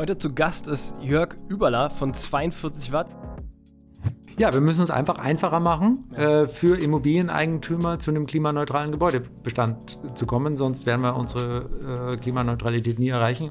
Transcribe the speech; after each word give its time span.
Heute 0.00 0.16
zu 0.16 0.32
Gast 0.34 0.66
ist 0.66 0.94
Jörg 1.02 1.36
Überler 1.50 1.90
von 1.90 2.14
42 2.14 2.90
Watt. 2.90 3.14
Ja, 4.38 4.50
wir 4.50 4.62
müssen 4.62 4.82
es 4.82 4.88
einfach 4.88 5.18
einfacher 5.18 5.60
machen, 5.60 6.10
äh, 6.14 6.46
für 6.46 6.80
Immobilieneigentümer 6.80 7.98
zu 7.98 8.10
einem 8.10 8.24
klimaneutralen 8.24 8.92
Gebäudebestand 8.92 10.00
zu 10.14 10.24
kommen, 10.24 10.56
sonst 10.56 10.86
werden 10.86 11.02
wir 11.02 11.14
unsere 11.16 12.14
äh, 12.14 12.16
Klimaneutralität 12.16 12.98
nie 12.98 13.10
erreichen. 13.10 13.50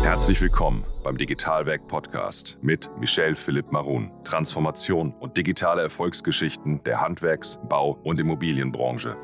Herzlich 0.00 0.40
willkommen 0.40 0.84
beim 1.02 1.16
Digitalwerk 1.16 1.88
Podcast 1.88 2.56
mit 2.62 2.88
Michel 3.00 3.34
Philipp 3.34 3.72
Marun. 3.72 4.12
Transformation 4.22 5.12
und 5.18 5.36
digitale 5.36 5.82
Erfolgsgeschichten 5.82 6.84
der 6.84 7.00
Handwerks-, 7.00 7.58
Bau- 7.68 7.98
und 8.04 8.20
Immobilienbranche. 8.20 9.16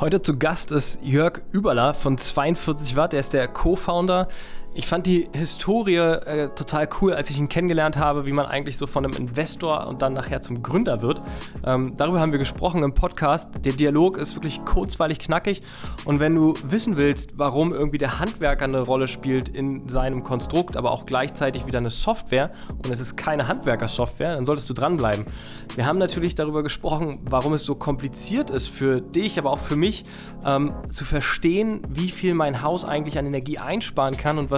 Heute 0.00 0.22
zu 0.22 0.38
Gast 0.38 0.70
ist 0.70 1.00
Jörg 1.02 1.40
Überler 1.50 1.92
von 1.92 2.16
42 2.16 2.94
Watt. 2.94 3.14
Er 3.14 3.18
ist 3.18 3.32
der 3.32 3.48
Co-Founder 3.48 4.28
ich 4.74 4.86
fand 4.86 5.06
die 5.06 5.28
Historie 5.32 5.96
äh, 5.96 6.48
total 6.54 6.88
cool, 7.00 7.12
als 7.12 7.30
ich 7.30 7.38
ihn 7.38 7.48
kennengelernt 7.48 7.96
habe, 7.96 8.26
wie 8.26 8.32
man 8.32 8.46
eigentlich 8.46 8.76
so 8.76 8.86
von 8.86 9.04
einem 9.04 9.14
Investor 9.14 9.86
und 9.86 10.02
dann 10.02 10.12
nachher 10.12 10.40
zum 10.40 10.62
Gründer 10.62 11.02
wird. 11.02 11.20
Ähm, 11.64 11.94
darüber 11.96 12.20
haben 12.20 12.32
wir 12.32 12.38
gesprochen 12.38 12.82
im 12.82 12.94
Podcast. 12.94 13.50
Der 13.64 13.72
Dialog 13.72 14.18
ist 14.18 14.36
wirklich 14.36 14.64
kurzweilig 14.64 15.18
knackig. 15.18 15.62
Und 16.04 16.20
wenn 16.20 16.34
du 16.34 16.54
wissen 16.62 16.96
willst, 16.96 17.38
warum 17.38 17.72
irgendwie 17.72 17.98
der 17.98 18.20
Handwerker 18.20 18.64
eine 18.64 18.80
Rolle 18.80 19.08
spielt 19.08 19.48
in 19.48 19.88
seinem 19.88 20.22
Konstrukt, 20.22 20.76
aber 20.76 20.92
auch 20.92 21.06
gleichzeitig 21.06 21.66
wieder 21.66 21.78
eine 21.78 21.90
Software 21.90 22.52
und 22.68 22.90
es 22.90 23.00
ist 23.00 23.16
keine 23.16 23.48
Handwerkersoftware, 23.48 24.34
dann 24.34 24.46
solltest 24.46 24.70
du 24.70 24.74
dranbleiben. 24.74 25.26
Wir 25.74 25.86
haben 25.86 25.98
natürlich 25.98 26.34
darüber 26.34 26.62
gesprochen, 26.62 27.20
warum 27.24 27.52
es 27.52 27.64
so 27.64 27.74
kompliziert 27.74 28.50
ist 28.50 28.68
für 28.68 29.00
dich, 29.00 29.38
aber 29.38 29.50
auch 29.50 29.58
für 29.58 29.76
mich, 29.76 30.04
ähm, 30.44 30.72
zu 30.92 31.04
verstehen, 31.04 31.82
wie 31.88 32.10
viel 32.10 32.34
mein 32.34 32.62
Haus 32.62 32.84
eigentlich 32.84 33.18
an 33.18 33.26
Energie 33.26 33.58
einsparen 33.58 34.16
kann 34.16 34.38
und 34.38 34.50
was 34.50 34.57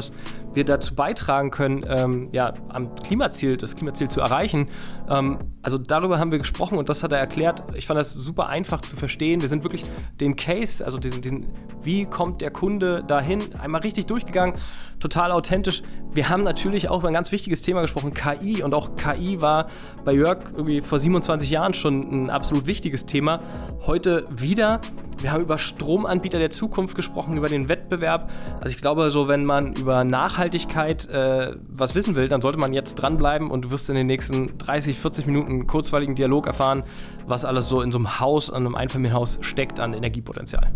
wir 0.54 0.64
dazu 0.64 0.94
beitragen 0.94 1.50
können, 1.50 1.84
ähm, 1.88 2.28
ja, 2.32 2.52
am 2.70 2.94
Klimaziel, 2.96 3.56
das 3.56 3.76
Klimaziel 3.76 4.08
zu 4.08 4.20
erreichen. 4.20 4.66
Ähm, 5.08 5.38
also 5.62 5.78
darüber 5.78 6.18
haben 6.18 6.30
wir 6.30 6.38
gesprochen 6.38 6.78
und 6.78 6.88
das 6.88 7.02
hat 7.02 7.12
er 7.12 7.18
erklärt. 7.18 7.62
Ich 7.74 7.86
fand 7.86 8.00
das 8.00 8.12
super 8.14 8.48
einfach 8.48 8.80
zu 8.80 8.96
verstehen. 8.96 9.42
Wir 9.42 9.48
sind 9.48 9.64
wirklich 9.64 9.84
den 10.20 10.36
Case, 10.36 10.84
also 10.84 10.98
diesen, 10.98 11.22
diesen 11.22 11.46
wie 11.82 12.06
kommt 12.06 12.40
der 12.40 12.50
Kunde 12.50 13.04
dahin, 13.06 13.40
einmal 13.60 13.82
richtig 13.82 14.06
durchgegangen, 14.06 14.54
total 15.00 15.32
authentisch. 15.32 15.82
Wir 16.12 16.28
haben 16.28 16.44
natürlich 16.44 16.88
auch 16.88 17.00
über 17.00 17.08
ein 17.08 17.14
ganz 17.14 17.32
wichtiges 17.32 17.62
Thema 17.62 17.82
gesprochen, 17.82 18.14
KI. 18.14 18.62
Und 18.62 18.74
auch 18.74 18.96
KI 18.96 19.40
war 19.40 19.66
bei 20.04 20.12
Jörg 20.12 20.38
irgendwie 20.54 20.80
vor 20.80 20.98
27 20.98 21.50
Jahren 21.50 21.74
schon 21.74 22.24
ein 22.24 22.30
absolut 22.30 22.66
wichtiges 22.66 23.06
Thema. 23.06 23.40
Heute 23.86 24.24
wieder. 24.30 24.80
Wir 25.20 25.32
haben 25.32 25.42
über 25.42 25.58
Stromanbieter 25.58 26.38
der 26.38 26.50
Zukunft 26.50 26.94
gesprochen, 26.94 27.36
über 27.36 27.48
den 27.48 27.68
Wettbewerb. 27.68 28.30
Also 28.60 28.74
ich 28.74 28.80
glaube, 28.80 29.10
so 29.10 29.28
wenn 29.28 29.44
man 29.44 29.74
über 29.74 30.02
Nachhaltigkeit 30.02 31.08
äh, 31.10 31.52
was 31.68 31.94
wissen 31.94 32.14
will, 32.14 32.28
dann 32.28 32.40
sollte 32.40 32.58
man 32.58 32.72
jetzt 32.72 32.94
dranbleiben 32.94 33.50
und 33.50 33.66
du 33.66 33.70
wirst 33.70 33.90
in 33.90 33.96
den 33.96 34.06
nächsten 34.06 34.56
30, 34.56 34.98
40 34.98 35.26
Minuten 35.26 35.66
kurzweiligen 35.66 36.14
Dialog 36.14 36.46
erfahren, 36.46 36.84
was 37.26 37.44
alles 37.44 37.68
so 37.68 37.82
in 37.82 37.92
so 37.92 37.98
einem 37.98 38.18
Haus, 38.18 38.50
an 38.50 38.64
einem 38.64 38.74
Einfamilienhaus 38.74 39.38
steckt 39.42 39.78
an 39.78 39.92
Energiepotenzial. 39.92 40.72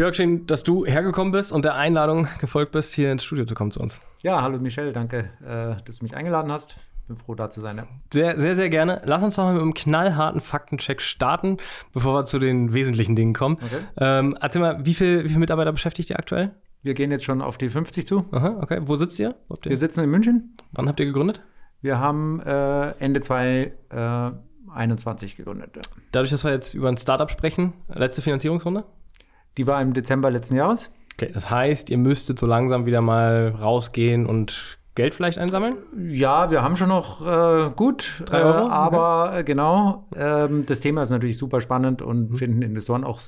Jörg, 0.00 0.14
schön, 0.14 0.46
dass 0.46 0.62
du 0.62 0.86
hergekommen 0.86 1.30
bist 1.30 1.52
und 1.52 1.66
der 1.66 1.74
Einladung 1.74 2.26
gefolgt 2.40 2.72
bist, 2.72 2.94
hier 2.94 3.12
ins 3.12 3.22
Studio 3.22 3.44
zu 3.44 3.54
kommen 3.54 3.70
zu 3.70 3.80
uns. 3.80 4.00
Ja, 4.22 4.40
hallo 4.40 4.58
Michelle, 4.58 4.92
danke, 4.92 5.28
äh, 5.44 5.76
dass 5.84 5.98
du 5.98 6.06
mich 6.06 6.16
eingeladen 6.16 6.50
hast 6.50 6.78
bin 7.06 7.18
froh, 7.18 7.34
da 7.34 7.50
zu 7.50 7.60
sein. 7.60 7.76
Ja. 7.76 7.86
Sehr, 8.10 8.40
sehr, 8.40 8.56
sehr 8.56 8.70
gerne. 8.70 9.02
Lass 9.04 9.22
uns 9.22 9.36
doch 9.36 9.42
mal 9.42 9.52
mit 9.52 9.60
einem 9.60 9.74
knallharten 9.74 10.40
Faktencheck 10.40 11.02
starten, 11.02 11.58
bevor 11.92 12.14
wir 12.14 12.24
zu 12.24 12.38
den 12.38 12.72
wesentlichen 12.72 13.14
Dingen 13.14 13.34
kommen. 13.34 13.56
Okay. 13.56 13.80
Ähm, 13.98 14.38
erzähl 14.40 14.62
mal, 14.62 14.86
wie 14.86 14.94
viele 14.94 15.24
wie 15.24 15.28
viel 15.28 15.38
Mitarbeiter 15.38 15.72
beschäftigt 15.72 16.08
ihr 16.08 16.18
aktuell? 16.18 16.52
Wir 16.82 16.94
gehen 16.94 17.10
jetzt 17.10 17.24
schon 17.24 17.42
auf 17.42 17.58
die 17.58 17.68
50 17.68 18.06
zu. 18.06 18.24
Aha, 18.30 18.56
okay. 18.62 18.78
Wo 18.82 18.96
sitzt 18.96 19.18
ihr? 19.18 19.34
ihr? 19.66 19.70
Wir 19.70 19.76
sitzen 19.76 20.02
in 20.04 20.10
München. 20.10 20.56
Wann 20.72 20.88
habt 20.88 20.98
ihr 21.00 21.06
gegründet? 21.06 21.42
Wir 21.82 21.98
haben 21.98 22.40
äh, 22.40 22.92
Ende 23.00 23.20
2021 23.20 25.32
äh, 25.32 25.36
gegründet. 25.36 25.76
Ja. 25.76 25.82
Dadurch, 26.12 26.30
dass 26.30 26.44
wir 26.44 26.52
jetzt 26.52 26.72
über 26.72 26.88
ein 26.88 26.96
Startup 26.96 27.30
sprechen, 27.30 27.74
letzte 27.88 28.22
Finanzierungsrunde? 28.22 28.84
Die 29.56 29.66
war 29.66 29.80
im 29.82 29.92
Dezember 29.92 30.30
letzten 30.30 30.56
Jahres. 30.56 30.90
Okay, 31.14 31.30
das 31.32 31.50
heißt, 31.50 31.90
ihr 31.90 31.98
müsstet 31.98 32.38
so 32.38 32.46
langsam 32.46 32.86
wieder 32.86 33.00
mal 33.00 33.54
rausgehen 33.60 34.26
und 34.26 34.78
Geld 34.94 35.14
vielleicht 35.14 35.38
einsammeln? 35.38 35.76
Ja, 36.08 36.50
wir 36.50 36.62
haben 36.62 36.76
schon 36.76 36.88
noch 36.88 37.26
äh, 37.26 37.70
gut, 37.70 38.22
Drei 38.26 38.42
Euro? 38.42 38.66
Äh, 38.66 38.70
aber 38.70 39.28
okay. 39.28 39.40
Äh, 39.40 39.44
genau, 39.44 40.06
ähm, 40.16 40.66
das 40.66 40.80
Thema 40.80 41.02
ist 41.02 41.10
natürlich 41.10 41.38
super 41.38 41.60
spannend 41.60 42.02
und 42.02 42.30
mhm. 42.30 42.36
finden 42.36 42.62
Investoren 42.62 43.04
auch 43.04 43.20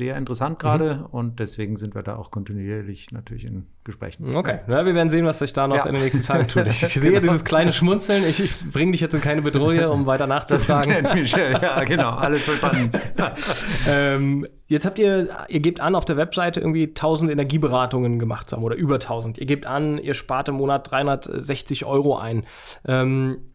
sehr 0.00 0.16
interessant 0.16 0.58
gerade 0.58 0.94
mhm. 0.94 1.06
und 1.06 1.40
deswegen 1.40 1.76
sind 1.76 1.94
wir 1.94 2.02
da 2.02 2.16
auch 2.16 2.30
kontinuierlich 2.30 3.12
natürlich 3.12 3.44
in 3.44 3.66
Gesprächen. 3.84 4.34
Okay, 4.34 4.60
ja, 4.66 4.86
wir 4.86 4.94
werden 4.94 5.10
sehen, 5.10 5.26
was 5.26 5.40
sich 5.40 5.52
da 5.52 5.68
noch 5.68 5.76
ja. 5.76 5.84
in 5.84 5.92
den 5.92 6.02
nächsten 6.02 6.22
Tagen 6.22 6.48
tut. 6.48 6.66
Ich 6.66 6.78
sehe 6.78 7.10
genau. 7.10 7.20
dieses 7.20 7.44
kleine 7.44 7.74
Schmunzeln. 7.74 8.24
Ich, 8.26 8.42
ich 8.42 8.58
bringe 8.72 8.92
dich 8.92 9.02
jetzt 9.02 9.14
in 9.14 9.20
keine 9.20 9.42
Bedrohung, 9.42 9.78
um 9.90 10.06
weiter 10.06 10.26
nachzufragen. 10.26 11.02
Das 11.02 11.12
ist 11.12 11.14
Michel, 11.14 11.52
ja, 11.52 11.84
genau, 11.84 12.12
alles 12.12 12.44
verstanden. 12.44 12.92
ähm, 13.88 14.46
jetzt 14.68 14.86
habt 14.86 14.98
ihr, 14.98 15.28
ihr 15.48 15.60
gebt 15.60 15.80
an, 15.80 15.94
auf 15.94 16.06
der 16.06 16.16
Webseite 16.16 16.60
irgendwie 16.60 16.84
1000 16.84 17.30
Energieberatungen 17.30 18.18
gemacht 18.18 18.48
zu 18.48 18.56
haben 18.56 18.64
oder 18.64 18.76
über 18.76 18.94
1000. 18.94 19.36
Ihr 19.36 19.46
gebt 19.46 19.66
an, 19.66 19.98
ihr 19.98 20.14
spart 20.14 20.48
im 20.48 20.54
Monat 20.54 20.90
360 20.90 21.84
Euro 21.84 22.16
ein. 22.16 22.46
Ähm, 22.86 23.49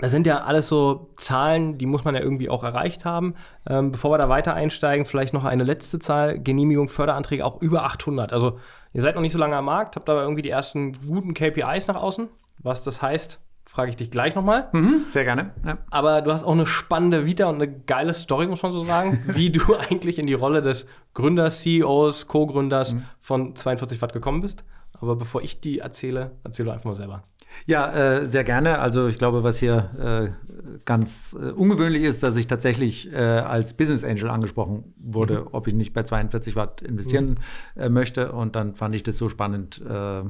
das 0.00 0.10
sind 0.10 0.26
ja 0.26 0.42
alles 0.42 0.68
so 0.68 1.10
Zahlen, 1.16 1.78
die 1.78 1.86
muss 1.86 2.04
man 2.04 2.14
ja 2.14 2.20
irgendwie 2.20 2.50
auch 2.50 2.64
erreicht 2.64 3.04
haben. 3.04 3.34
Ähm, 3.66 3.92
bevor 3.92 4.10
wir 4.10 4.18
da 4.18 4.28
weiter 4.28 4.54
einsteigen, 4.54 5.06
vielleicht 5.06 5.32
noch 5.32 5.44
eine 5.44 5.64
letzte 5.64 5.98
Zahl. 5.98 6.38
Genehmigung, 6.38 6.88
Förderanträge 6.88 7.44
auch 7.44 7.60
über 7.62 7.84
800. 7.84 8.32
Also 8.32 8.58
ihr 8.92 9.02
seid 9.02 9.14
noch 9.14 9.22
nicht 9.22 9.32
so 9.32 9.38
lange 9.38 9.56
am 9.56 9.64
Markt, 9.64 9.96
habt 9.96 10.08
aber 10.10 10.22
irgendwie 10.22 10.42
die 10.42 10.50
ersten 10.50 10.92
guten 10.92 11.32
KPIs 11.32 11.86
nach 11.86 11.96
außen. 11.96 12.28
Was 12.58 12.84
das 12.84 13.00
heißt, 13.00 13.40
frage 13.64 13.90
ich 13.90 13.96
dich 13.96 14.10
gleich 14.10 14.34
nochmal. 14.34 14.68
Mhm, 14.72 15.04
sehr 15.08 15.24
gerne. 15.24 15.52
Ja. 15.64 15.78
Aber 15.90 16.20
du 16.22 16.32
hast 16.32 16.44
auch 16.44 16.52
eine 16.52 16.66
spannende 16.66 17.24
Vita 17.24 17.46
und 17.46 17.56
eine 17.56 17.70
geile 17.70 18.12
Story, 18.12 18.46
muss 18.46 18.62
man 18.62 18.72
so 18.72 18.84
sagen, 18.84 19.22
wie 19.28 19.50
du 19.50 19.76
eigentlich 19.76 20.18
in 20.18 20.26
die 20.26 20.34
Rolle 20.34 20.62
des 20.62 20.86
Gründers, 21.14 21.60
CEOs, 21.60 22.28
Co-Gründers 22.28 22.94
mhm. 22.94 23.02
von 23.18 23.56
42 23.56 24.00
Watt 24.02 24.12
gekommen 24.12 24.42
bist. 24.42 24.64
Aber 25.00 25.16
bevor 25.16 25.42
ich 25.42 25.60
die 25.60 25.78
erzähle, 25.78 26.32
erzähl 26.44 26.66
du 26.66 26.72
einfach 26.72 26.84
mal 26.86 26.94
selber. 26.94 27.22
Ja, 27.64 27.92
äh, 28.18 28.26
sehr 28.26 28.44
gerne. 28.44 28.78
Also 28.78 29.08
ich 29.08 29.18
glaube, 29.18 29.42
was 29.42 29.58
hier 29.58 30.34
äh, 30.36 30.76
ganz 30.84 31.36
äh, 31.40 31.50
ungewöhnlich 31.50 32.02
ist, 32.02 32.22
dass 32.22 32.36
ich 32.36 32.46
tatsächlich 32.46 33.12
äh, 33.12 33.16
als 33.16 33.74
Business 33.74 34.04
Angel 34.04 34.28
angesprochen 34.28 34.94
wurde, 34.98 35.40
mhm. 35.40 35.48
ob 35.52 35.66
ich 35.66 35.74
nicht 35.74 35.92
bei 35.92 36.02
42 36.02 36.56
Watt 36.56 36.82
investieren 36.82 37.36
mhm. 37.74 37.82
Äh, 37.82 37.88
möchte. 37.88 38.32
Und 38.32 38.56
dann 38.56 38.74
fand 38.74 38.94
ich 38.94 39.02
das 39.02 39.16
so 39.16 39.28
spannend, 39.28 39.80
äh, 39.88 40.22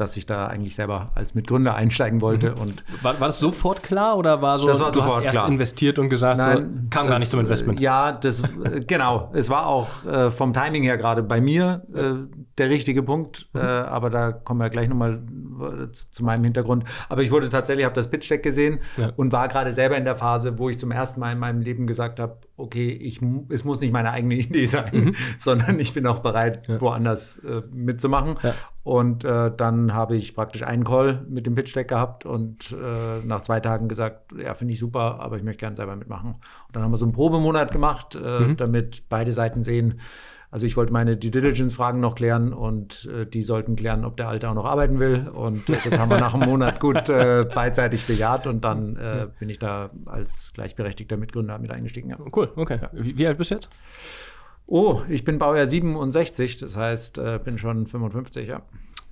dass 0.00 0.16
ich 0.16 0.26
da 0.26 0.46
eigentlich 0.46 0.74
selber 0.74 1.06
als 1.14 1.34
Mitgründer 1.34 1.74
einsteigen 1.74 2.20
wollte. 2.20 2.52
Mhm. 2.52 2.58
Und 2.58 2.84
war, 3.02 3.20
war, 3.20 3.28
das 3.28 3.38
sofort 3.38 3.82
klar 3.82 4.16
oder 4.16 4.42
war 4.42 4.58
so, 4.58 4.66
das 4.66 4.80
war 4.80 4.92
du 4.92 5.02
hast 5.02 5.22
erst 5.22 5.38
klar. 5.38 5.48
investiert 5.48 5.98
und 5.98 6.08
gesagt, 6.08 6.38
Nein, 6.38 6.56
so, 6.56 6.88
kam 6.90 7.06
das, 7.06 7.10
gar 7.10 7.18
nicht 7.18 7.30
zum 7.30 7.40
Investment? 7.40 7.80
Ja, 7.80 8.12
das 8.12 8.42
genau. 8.86 9.30
Es 9.34 9.48
war 9.48 9.66
auch 9.66 10.04
äh, 10.04 10.30
vom 10.30 10.52
Timing 10.52 10.82
her 10.82 10.96
gerade 10.96 11.22
bei 11.22 11.40
mir 11.40 11.82
äh, 11.94 12.38
der 12.58 12.70
richtige 12.70 13.02
Punkt. 13.02 13.48
Mhm. 13.52 13.60
Äh, 13.60 13.64
aber 13.64 14.10
da 14.10 14.32
kommen 14.32 14.60
wir 14.60 14.70
gleich 14.70 14.88
nochmal 14.88 15.22
äh, 15.60 15.90
zu, 15.92 16.10
zu 16.10 16.24
meinem 16.24 16.44
Hintergrund. 16.44 16.84
Aber 17.08 17.22
ich 17.22 17.30
wurde 17.30 17.48
tatsächlich, 17.50 17.84
habe 17.84 17.94
das 17.94 18.10
Pitch 18.10 18.30
Deck 18.30 18.42
gesehen 18.42 18.80
ja. 18.96 19.12
und 19.16 19.32
war 19.32 19.48
gerade 19.48 19.72
selber 19.72 19.96
in 19.96 20.04
der 20.04 20.16
Phase, 20.16 20.58
wo 20.58 20.68
ich 20.68 20.78
zum 20.78 20.90
ersten 20.90 21.20
Mal 21.20 21.32
in 21.32 21.38
meinem 21.38 21.60
Leben 21.60 21.86
gesagt 21.86 22.20
habe, 22.20 22.38
okay, 22.56 22.90
ich, 22.90 23.20
es 23.50 23.64
muss 23.64 23.80
nicht 23.80 23.92
meine 23.92 24.10
eigene 24.12 24.34
Idee 24.38 24.66
sein, 24.66 24.90
mhm. 24.92 25.14
sondern 25.38 25.78
ich 25.78 25.94
bin 25.94 26.06
auch 26.06 26.20
bereit, 26.20 26.68
ja. 26.68 26.80
woanders 26.80 27.38
äh, 27.38 27.62
mitzumachen. 27.72 28.36
Ja. 28.42 28.54
Und 28.88 29.22
äh, 29.22 29.52
dann 29.54 29.92
habe 29.92 30.16
ich 30.16 30.34
praktisch 30.34 30.62
einen 30.62 30.82
Call 30.82 31.22
mit 31.28 31.44
dem 31.44 31.54
Pitch 31.54 31.76
Deck 31.76 31.88
gehabt 31.88 32.24
und 32.24 32.72
äh, 32.72 33.22
nach 33.22 33.42
zwei 33.42 33.60
Tagen 33.60 33.86
gesagt, 33.86 34.32
ja, 34.32 34.54
finde 34.54 34.72
ich 34.72 34.78
super, 34.78 35.20
aber 35.20 35.36
ich 35.36 35.42
möchte 35.42 35.60
gerne 35.60 35.76
selber 35.76 35.94
mitmachen. 35.94 36.30
Und 36.30 36.74
dann 36.74 36.82
haben 36.82 36.90
wir 36.90 36.96
so 36.96 37.04
einen 37.04 37.12
Probemonat 37.12 37.70
gemacht, 37.70 38.14
äh, 38.14 38.40
mhm. 38.40 38.56
damit 38.56 39.10
beide 39.10 39.34
Seiten 39.34 39.62
sehen. 39.62 40.00
Also 40.50 40.64
ich 40.64 40.74
wollte 40.78 40.90
meine 40.90 41.18
Due 41.18 41.30
Diligence-Fragen 41.30 42.00
noch 42.00 42.14
klären 42.14 42.54
und 42.54 43.10
äh, 43.12 43.26
die 43.26 43.42
sollten 43.42 43.76
klären, 43.76 44.06
ob 44.06 44.16
der 44.16 44.30
Alte 44.30 44.48
auch 44.48 44.54
noch 44.54 44.64
arbeiten 44.64 44.98
will. 45.00 45.28
Und 45.28 45.68
äh, 45.68 45.76
das 45.84 45.98
haben 45.98 46.08
wir 46.08 46.18
nach 46.18 46.32
einem 46.32 46.48
Monat 46.48 46.80
gut 46.80 47.10
äh, 47.10 47.44
beidseitig 47.44 48.06
bejaht 48.06 48.46
und 48.46 48.64
dann 48.64 48.94
bin 49.38 49.50
ich 49.50 49.58
da 49.58 49.90
als 50.06 50.52
gleichberechtigter 50.54 51.18
Mitgründer 51.18 51.58
mit 51.58 51.70
eingestiegen. 51.70 52.08
Ja. 52.08 52.16
Cool, 52.34 52.50
okay. 52.56 52.78
Ja. 52.80 52.88
Wie, 52.94 53.18
wie 53.18 53.26
alt 53.26 53.36
bist 53.36 53.50
du 53.50 53.56
jetzt? 53.56 53.68
Oh, 54.70 55.00
ich 55.08 55.24
bin 55.24 55.38
Baujahr 55.38 55.66
67, 55.66 56.58
das 56.58 56.76
heißt, 56.76 57.16
äh, 57.16 57.40
bin 57.42 57.56
schon 57.56 57.86
55, 57.86 58.48
ja. 58.48 58.60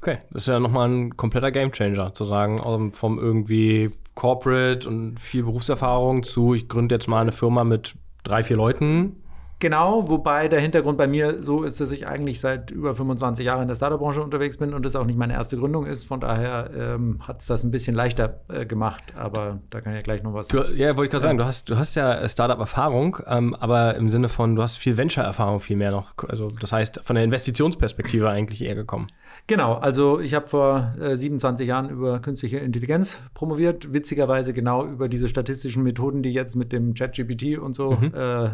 Okay, 0.03 0.19
das 0.31 0.43
ist 0.43 0.49
ja 0.49 0.61
nochmal 0.61 0.91
ein 0.91 1.17
kompletter 1.17 1.51
Gamechanger, 1.51 2.13
zu 2.13 2.27
sagen, 2.27 2.61
um, 2.61 2.93
vom 2.93 3.19
irgendwie 3.19 3.91
Corporate 4.15 4.87
und 4.87 5.19
viel 5.19 5.45
Berufserfahrung 5.45 6.25
zu, 6.25 6.53
ich 6.53 6.69
gründe 6.69 6.95
jetzt 6.95 7.09
mal 7.09 7.23
eine 7.23 7.33
Firma 7.33 7.65
mit 7.65 7.95
drei, 8.23 8.43
vier 8.43 8.57
Leuten. 8.57 9.17
Genau, 9.59 10.07
wobei 10.11 10.49
der 10.49 10.61
Hintergrund 10.61 10.99
bei 10.99 11.07
mir 11.07 11.43
so 11.43 11.63
ist, 11.63 11.81
dass 11.81 11.91
ich 11.91 12.07
eigentlich 12.07 12.41
seit 12.41 12.71
über 12.71 12.95
25 12.95 13.47
Jahren 13.47 13.63
in 13.63 13.69
der 13.69 13.75
Startup-Branche 13.75 14.23
unterwegs 14.23 14.59
bin 14.59 14.75
und 14.75 14.85
das 14.85 14.95
auch 14.97 15.07
nicht 15.07 15.19
meine 15.19 15.33
erste 15.33 15.57
Gründung 15.57 15.87
ist. 15.87 16.05
Von 16.05 16.21
daher 16.21 16.71
ähm, 16.77 17.21
hat 17.27 17.41
es 17.41 17.47
das 17.47 17.65
ein 17.65 17.71
bisschen 17.71 17.97
leichter 17.97 18.41
äh, 18.49 18.67
gemacht, 18.67 19.15
aber 19.17 19.61
da 19.71 19.81
kann 19.81 19.95
ich 19.95 20.01
ja 20.01 20.03
gleich 20.03 20.23
noch 20.23 20.35
was. 20.35 20.49
Du, 20.49 20.59
ja, 20.75 20.89
wollte 20.99 21.05
ich 21.05 21.11
gerade 21.11 21.23
ja. 21.25 21.29
sagen, 21.29 21.39
du 21.39 21.45
hast, 21.47 21.71
du 21.71 21.79
hast 21.79 21.95
ja 21.97 22.29
Startup-Erfahrung, 22.29 23.17
ähm, 23.27 23.55
aber 23.55 23.95
im 23.95 24.11
Sinne 24.11 24.29
von, 24.29 24.57
du 24.57 24.63
hast 24.63 24.77
viel 24.77 24.99
Venture-Erfahrung 24.99 25.61
viel 25.61 25.77
mehr 25.77 25.91
noch. 25.91 26.13
Also 26.29 26.49
das 26.49 26.73
heißt, 26.73 27.01
von 27.05 27.17
der 27.17 27.25
Investitionsperspektive 27.25 28.29
eigentlich 28.29 28.63
eher 28.63 28.75
gekommen. 28.75 29.07
Genau, 29.49 29.75
also 29.75 30.19
ich 30.19 30.35
habe 30.35 30.49
vor 30.49 30.93
äh, 31.01 31.17
27 31.17 31.69
Jahren 31.69 31.89
über 31.89 32.19
künstliche 32.19 32.59
Intelligenz 32.59 33.17
promoviert, 33.33 33.93
witzigerweise 33.93 34.53
genau 34.53 34.85
über 34.85 35.09
diese 35.09 35.29
statistischen 35.29 35.85
Methoden, 35.85 36.25
die 36.25 36.33
jetzt 36.33 36.57
mit 36.57 36.73
dem 36.73 36.95
ChatGPT 36.95 37.57
und 37.59 37.75
so 37.75 37.93
mhm. 37.93 38.13
äh, 38.15 38.45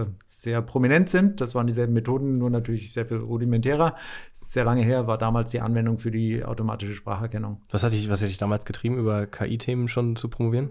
äh 0.00 0.06
sehr 0.28 0.60
prominent 0.62 1.10
sind. 1.10 1.40
Das 1.40 1.54
waren 1.54 1.68
dieselben 1.68 1.92
Methoden, 1.92 2.38
nur 2.38 2.50
natürlich 2.50 2.92
sehr 2.92 3.06
viel 3.06 3.18
rudimentärer. 3.18 3.94
Sehr 4.32 4.64
lange 4.64 4.82
her 4.82 5.06
war 5.06 5.16
damals 5.16 5.52
die 5.52 5.60
Anwendung 5.60 5.98
für 5.98 6.10
die 6.10 6.44
automatische 6.44 6.94
Spracherkennung. 6.94 7.60
Was 7.70 7.84
hatte 7.84 7.94
ich, 7.94 8.10
was 8.10 8.20
hatte 8.20 8.30
ich 8.30 8.38
damals 8.38 8.64
getrieben, 8.64 8.98
über 8.98 9.26
KI-Themen 9.26 9.86
schon 9.86 10.16
zu 10.16 10.28
promovieren? 10.28 10.70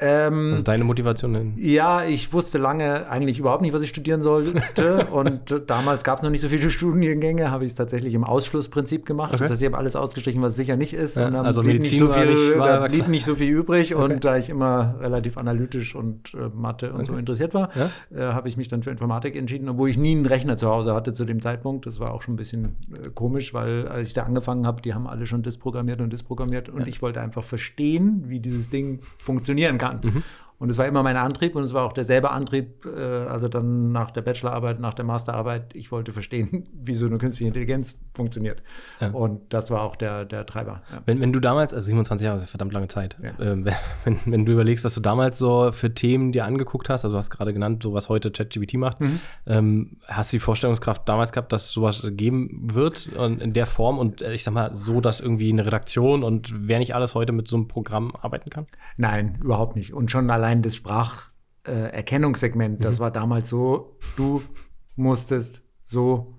Ähm, 0.00 0.54
ist 0.54 0.68
deine 0.68 0.84
Motivation 0.84 1.32
denn? 1.32 1.54
Ja, 1.56 2.04
ich 2.04 2.32
wusste 2.32 2.58
lange 2.58 3.08
eigentlich 3.08 3.38
überhaupt 3.38 3.62
nicht, 3.62 3.72
was 3.72 3.82
ich 3.82 3.88
studieren 3.88 4.22
sollte. 4.22 5.06
und 5.12 5.62
damals 5.66 6.04
gab 6.04 6.18
es 6.18 6.22
noch 6.22 6.30
nicht 6.30 6.40
so 6.40 6.48
viele 6.48 6.70
Studiengänge, 6.78 7.50
habe 7.50 7.64
ich 7.64 7.70
es 7.70 7.76
tatsächlich 7.76 8.14
im 8.14 8.24
Ausschlussprinzip 8.24 9.06
gemacht. 9.06 9.34
Okay. 9.34 9.42
Das 9.42 9.50
heißt, 9.50 9.62
ich 9.62 9.66
habe 9.66 9.78
alles 9.78 9.96
ausgestrichen, 9.96 10.42
was 10.42 10.56
sicher 10.56 10.76
nicht 10.76 10.94
ist. 10.94 11.18
Ja, 11.18 11.26
und 11.26 11.34
dann 11.34 11.46
also 11.46 11.62
blieb, 11.62 11.74
Medizin 11.74 12.06
nicht 12.06 12.14
so, 12.14 12.20
viel, 12.20 12.26
nicht, 12.26 12.58
da 12.58 12.86
blieb 12.86 13.08
nicht 13.08 13.24
so 13.24 13.34
viel 13.34 13.48
übrig. 13.48 13.94
Okay. 13.94 14.12
Und 14.12 14.24
da 14.24 14.36
ich 14.36 14.50
immer 14.50 14.96
relativ 15.00 15.36
analytisch 15.36 15.94
und 15.94 16.34
äh, 16.34 16.48
Mathe 16.54 16.90
und 16.92 17.00
okay. 17.00 17.04
so 17.04 17.16
interessiert 17.16 17.54
war, 17.54 17.70
ja? 17.74 18.30
äh, 18.30 18.32
habe 18.32 18.48
ich 18.48 18.56
mich 18.56 18.68
dann 18.68 18.82
für 18.82 18.90
Informatik 18.90 19.36
entschieden, 19.36 19.68
obwohl 19.68 19.90
ich 19.90 19.98
nie 19.98 20.12
einen 20.12 20.26
Rechner 20.26 20.56
zu 20.56 20.68
Hause 20.68 20.94
hatte 20.94 21.12
zu 21.12 21.24
dem 21.24 21.40
Zeitpunkt. 21.40 21.86
Das 21.86 22.00
war 22.00 22.12
auch 22.12 22.22
schon 22.22 22.34
ein 22.34 22.36
bisschen 22.36 22.76
äh, 22.92 23.08
komisch, 23.14 23.54
weil 23.54 23.88
als 23.88 24.08
ich 24.08 24.14
da 24.14 24.24
angefangen 24.24 24.66
habe, 24.66 24.82
die 24.82 24.94
haben 24.94 25.06
alle 25.06 25.26
schon 25.26 25.42
disprogrammiert 25.42 26.00
und 26.00 26.12
disprogrammiert. 26.12 26.68
Und 26.68 26.82
ja. 26.82 26.86
ich 26.86 27.02
wollte 27.02 27.20
einfach 27.20 27.44
verstehen, 27.44 28.24
wie 28.26 28.40
dieses 28.40 28.70
Ding 28.70 29.00
funktionieren 29.18 29.78
kann. 29.78 29.87
Mhm. 29.94 30.22
Und 30.58 30.70
es 30.70 30.78
war 30.78 30.86
immer 30.86 31.04
mein 31.04 31.16
Antrieb 31.16 31.54
und 31.54 31.62
es 31.62 31.72
war 31.72 31.84
auch 31.84 31.92
derselbe 31.92 32.30
Antrieb, 32.30 32.84
äh, 32.84 33.00
also 33.00 33.48
dann 33.48 33.92
nach 33.92 34.10
der 34.10 34.22
Bachelorarbeit, 34.22 34.80
nach 34.80 34.94
der 34.94 35.04
Masterarbeit. 35.04 35.74
Ich 35.74 35.92
wollte 35.92 36.12
verstehen, 36.12 36.66
wie 36.72 36.94
so 36.94 37.06
eine 37.06 37.18
künstliche 37.18 37.46
Intelligenz 37.48 37.96
funktioniert. 38.12 38.62
Ja. 39.00 39.10
Und 39.10 39.52
das 39.52 39.70
war 39.70 39.82
auch 39.82 39.94
der, 39.94 40.24
der 40.24 40.46
Treiber. 40.46 40.82
Ja. 40.92 41.02
Wenn, 41.06 41.20
wenn 41.20 41.32
du 41.32 41.38
damals, 41.38 41.72
also 41.72 41.86
27 41.86 42.24
Jahre 42.24 42.36
ist 42.36 42.42
eine 42.42 42.48
verdammt 42.48 42.72
lange 42.72 42.88
Zeit, 42.88 43.16
ja. 43.22 43.30
äh, 43.44 43.64
wenn, 44.04 44.18
wenn 44.24 44.44
du 44.44 44.52
überlegst, 44.52 44.84
was 44.84 44.94
du 44.96 45.00
damals 45.00 45.38
so 45.38 45.70
für 45.70 45.94
Themen 45.94 46.32
dir 46.32 46.44
angeguckt 46.44 46.88
hast, 46.88 47.04
also 47.04 47.14
du 47.14 47.18
hast 47.18 47.30
gerade 47.30 47.52
genannt, 47.52 47.84
so 47.84 47.94
was 47.94 48.08
heute 48.08 48.32
ChatGPT 48.32 48.74
macht, 48.74 49.00
mhm. 49.00 49.20
ähm, 49.46 49.96
hast 50.08 50.32
du 50.32 50.36
die 50.36 50.40
Vorstellungskraft 50.40 51.08
damals 51.08 51.30
gehabt, 51.30 51.52
dass 51.52 51.70
sowas 51.70 52.04
geben 52.04 52.68
wird 52.72 53.08
und 53.16 53.40
in 53.40 53.52
der 53.52 53.66
Form 53.66 53.98
und 53.98 54.22
äh, 54.22 54.32
ich 54.32 54.42
sag 54.42 54.54
mal 54.54 54.74
so, 54.74 55.00
dass 55.00 55.20
irgendwie 55.20 55.52
eine 55.52 55.64
Redaktion 55.64 56.24
und 56.24 56.52
wer 56.66 56.80
nicht 56.80 56.96
alles 56.96 57.14
heute 57.14 57.32
mit 57.32 57.46
so 57.46 57.56
einem 57.56 57.68
Programm 57.68 58.12
arbeiten 58.20 58.50
kann? 58.50 58.66
Nein, 58.96 59.38
überhaupt 59.40 59.76
nicht. 59.76 59.94
Und 59.94 60.10
schon 60.10 60.28
allein 60.30 60.47
allein 60.48 60.62
das 60.62 60.76
Spracherkennungssegment, 60.76 62.80
äh, 62.80 62.82
das 62.82 62.98
mhm. 62.98 63.02
war 63.02 63.10
damals 63.10 63.50
so, 63.50 63.98
du 64.16 64.40
musstest 64.96 65.62
so 65.84 66.37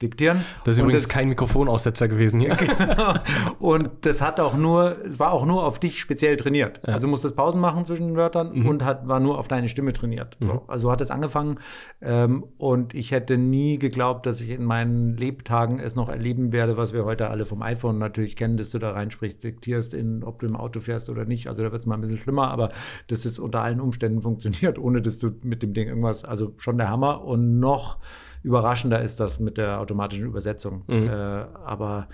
diktieren. 0.00 0.44
Das 0.64 0.76
ist 0.76 0.80
übrigens 0.80 1.02
das, 1.02 1.08
kein 1.08 1.28
Mikrofonaussetzer 1.28 2.06
gewesen 2.06 2.40
hier. 2.40 2.54
genau. 2.56 3.14
Und 3.58 3.90
das 4.02 4.22
hat 4.22 4.38
auch 4.38 4.56
nur, 4.56 4.96
es 5.04 5.18
war 5.18 5.32
auch 5.32 5.44
nur 5.44 5.64
auf 5.64 5.80
dich 5.80 6.00
speziell 6.00 6.36
trainiert. 6.36 6.80
Ja. 6.86 6.94
Also 6.94 7.08
musstest 7.08 7.36
Pausen 7.36 7.60
machen 7.60 7.84
zwischen 7.84 8.08
den 8.08 8.16
Wörtern 8.16 8.52
mhm. 8.52 8.68
und 8.68 8.84
hat, 8.84 9.08
war 9.08 9.18
nur 9.18 9.38
auf 9.38 9.48
deine 9.48 9.68
Stimme 9.68 9.92
trainiert. 9.92 10.36
Mhm. 10.40 10.46
So, 10.46 10.64
also 10.68 10.92
hat 10.92 11.00
es 11.00 11.10
angefangen 11.10 11.58
ähm, 12.00 12.44
und 12.58 12.94
ich 12.94 13.10
hätte 13.10 13.38
nie 13.38 13.78
geglaubt, 13.78 14.26
dass 14.26 14.40
ich 14.40 14.50
in 14.50 14.64
meinen 14.64 15.16
Lebtagen 15.16 15.80
es 15.80 15.96
noch 15.96 16.08
erleben 16.08 16.52
werde, 16.52 16.76
was 16.76 16.92
wir 16.92 17.04
heute 17.04 17.28
alle 17.30 17.44
vom 17.44 17.62
iPhone 17.62 17.98
natürlich 17.98 18.36
kennen, 18.36 18.56
dass 18.56 18.70
du 18.70 18.78
da 18.78 18.92
reinsprichst, 18.92 19.42
diktierst, 19.42 19.94
in, 19.94 20.22
ob 20.22 20.38
du 20.38 20.46
im 20.46 20.56
Auto 20.56 20.78
fährst 20.78 21.10
oder 21.10 21.24
nicht. 21.24 21.48
Also 21.48 21.64
da 21.64 21.72
wird 21.72 21.80
es 21.80 21.86
mal 21.86 21.96
ein 21.96 22.00
bisschen 22.00 22.18
schlimmer, 22.18 22.50
aber 22.50 22.70
dass 23.08 23.24
es 23.24 23.40
unter 23.40 23.62
allen 23.62 23.80
Umständen 23.80 24.22
funktioniert, 24.22 24.78
ohne 24.78 25.02
dass 25.02 25.18
du 25.18 25.32
mit 25.42 25.62
dem 25.62 25.74
Ding 25.74 25.88
irgendwas, 25.88 26.24
also 26.24 26.54
schon 26.56 26.78
der 26.78 26.88
Hammer 26.88 27.24
und 27.24 27.58
noch 27.58 27.98
Überraschender 28.42 29.02
ist 29.02 29.20
das 29.20 29.40
mit 29.40 29.58
der 29.58 29.80
automatischen 29.80 30.26
Übersetzung. 30.26 30.84
Mhm. 30.86 31.08
Äh, 31.08 31.10
aber 31.10 32.08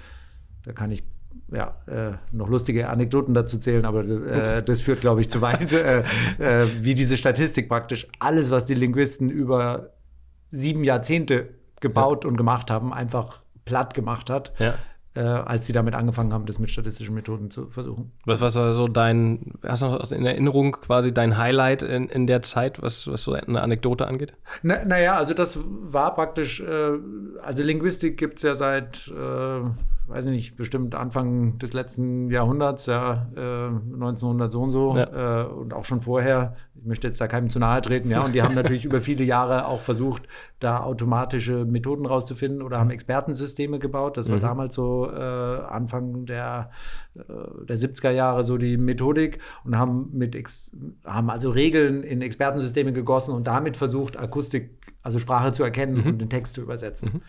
da 0.64 0.72
kann 0.72 0.90
ich 0.90 1.04
ja, 1.52 1.76
äh, 1.86 2.12
noch 2.32 2.48
lustige 2.48 2.88
Anekdoten 2.88 3.34
dazu 3.34 3.58
zählen, 3.58 3.84
aber 3.84 4.04
äh, 4.04 4.62
das 4.62 4.80
führt, 4.80 5.00
glaube 5.00 5.20
ich, 5.20 5.28
zu 5.28 5.40
weit. 5.40 5.72
äh, 5.72 6.00
äh, 6.38 6.66
wie 6.80 6.94
diese 6.94 7.16
Statistik 7.16 7.68
praktisch 7.68 8.06
alles, 8.18 8.50
was 8.50 8.66
die 8.66 8.74
Linguisten 8.74 9.28
über 9.28 9.90
sieben 10.50 10.84
Jahrzehnte 10.84 11.50
gebaut 11.80 12.24
ja. 12.24 12.30
und 12.30 12.36
gemacht 12.36 12.70
haben, 12.70 12.92
einfach 12.92 13.42
platt 13.64 13.94
gemacht 13.94 14.30
hat. 14.30 14.52
Ja 14.58 14.74
äh, 15.14 15.20
als 15.20 15.66
sie 15.66 15.72
damit 15.72 15.94
angefangen 15.94 16.32
haben, 16.32 16.46
das 16.46 16.58
mit 16.58 16.70
statistischen 16.70 17.14
Methoden 17.14 17.50
zu 17.50 17.68
versuchen. 17.70 18.12
Was, 18.24 18.40
was 18.40 18.56
war 18.56 18.72
so 18.72 18.88
dein, 18.88 19.52
hast 19.62 19.82
du 19.82 19.86
noch 19.86 20.10
in 20.10 20.26
Erinnerung 20.26 20.72
quasi 20.72 21.12
dein 21.12 21.38
Highlight 21.38 21.82
in, 21.82 22.08
in 22.08 22.26
der 22.26 22.42
Zeit, 22.42 22.82
was, 22.82 23.06
was 23.06 23.22
so 23.22 23.32
eine 23.32 23.62
Anekdote 23.62 24.06
angeht? 24.06 24.34
Na, 24.62 24.84
naja, 24.84 25.16
also 25.16 25.34
das 25.34 25.58
war 25.64 26.14
praktisch, 26.14 26.60
äh, 26.60 26.98
also 27.42 27.62
Linguistik 27.62 28.16
gibt 28.16 28.36
es 28.38 28.42
ja 28.42 28.54
seit 28.54 29.08
äh, 29.08 29.60
weiß 30.06 30.26
ich 30.26 30.32
nicht, 30.32 30.56
bestimmt 30.56 30.94
Anfang 30.94 31.58
des 31.58 31.72
letzten 31.72 32.30
Jahrhunderts, 32.30 32.86
ja, 32.86 33.28
äh, 33.36 33.66
1900 33.68 34.52
so 34.52 34.60
und 34.62 34.70
so 34.70 34.96
ja. 34.96 35.42
äh, 35.42 35.46
und 35.46 35.72
auch 35.72 35.84
schon 35.84 36.00
vorher. 36.00 36.56
Ich 36.74 36.84
möchte 36.84 37.06
jetzt 37.06 37.20
da 37.20 37.26
keinem 37.26 37.48
zu 37.48 37.58
nahe 37.58 37.80
treten, 37.80 38.10
ja. 38.10 38.22
Und 38.22 38.34
die 38.34 38.42
haben 38.42 38.54
natürlich 38.54 38.84
über 38.84 39.00
viele 39.00 39.24
Jahre 39.24 39.66
auch 39.66 39.80
versucht, 39.80 40.24
da 40.60 40.82
automatische 40.82 41.64
Methoden 41.64 42.04
rauszufinden 42.04 42.60
oder 42.60 42.78
haben 42.78 42.90
Expertensysteme 42.90 43.78
gebaut. 43.78 44.18
Das 44.18 44.28
war 44.28 44.36
mhm. 44.36 44.42
damals 44.42 44.74
so 44.74 45.10
äh, 45.10 45.14
Anfang 45.14 46.26
der, 46.26 46.70
äh, 47.14 47.22
der 47.66 47.78
70er 47.78 48.10
Jahre 48.10 48.44
so 48.44 48.58
die 48.58 48.76
Methodik 48.76 49.38
und 49.64 49.78
haben 49.78 50.10
mit 50.12 50.34
Ex 50.34 50.76
haben 51.04 51.30
also 51.30 51.50
Regeln 51.50 52.02
in 52.02 52.20
Expertensysteme 52.20 52.92
gegossen 52.92 53.34
und 53.34 53.46
damit 53.46 53.76
versucht, 53.76 54.18
Akustik, 54.18 54.94
also 55.02 55.18
Sprache 55.18 55.52
zu 55.52 55.62
erkennen 55.62 56.02
mhm. 56.02 56.06
und 56.06 56.18
den 56.18 56.28
Text 56.28 56.54
zu 56.54 56.60
übersetzen. 56.60 57.10
Mhm. 57.14 57.22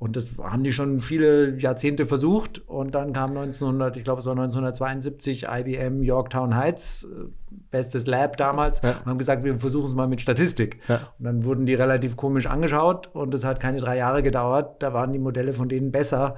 Und 0.00 0.16
das 0.16 0.38
haben 0.38 0.64
die 0.64 0.72
schon 0.72 0.98
viele 0.98 1.58
Jahrzehnte 1.58 2.06
versucht. 2.06 2.66
Und 2.66 2.94
dann 2.94 3.12
kam 3.12 3.36
1900, 3.36 3.98
ich 3.98 4.02
glaube, 4.02 4.20
es 4.20 4.26
war 4.26 4.32
1972, 4.32 5.46
IBM 5.46 6.02
Yorktown 6.02 6.56
Heights, 6.56 7.04
äh, 7.04 7.26
bestes 7.70 8.06
Lab 8.06 8.38
damals, 8.38 8.80
ja. 8.80 8.92
und 8.92 9.04
haben 9.04 9.18
gesagt, 9.18 9.44
wir 9.44 9.58
versuchen 9.58 9.88
es 9.88 9.94
mal 9.94 10.08
mit 10.08 10.22
Statistik. 10.22 10.80
Ja. 10.88 11.12
Und 11.18 11.26
dann 11.26 11.44
wurden 11.44 11.66
die 11.66 11.74
relativ 11.74 12.16
komisch 12.16 12.46
angeschaut 12.46 13.10
und 13.12 13.34
es 13.34 13.44
hat 13.44 13.60
keine 13.60 13.78
drei 13.78 13.98
Jahre 13.98 14.22
gedauert. 14.22 14.82
Da 14.82 14.94
waren 14.94 15.12
die 15.12 15.18
Modelle 15.18 15.52
von 15.52 15.68
denen 15.68 15.92
besser 15.92 16.36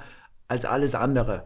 als 0.48 0.64
alles 0.64 0.96
andere. 0.96 1.44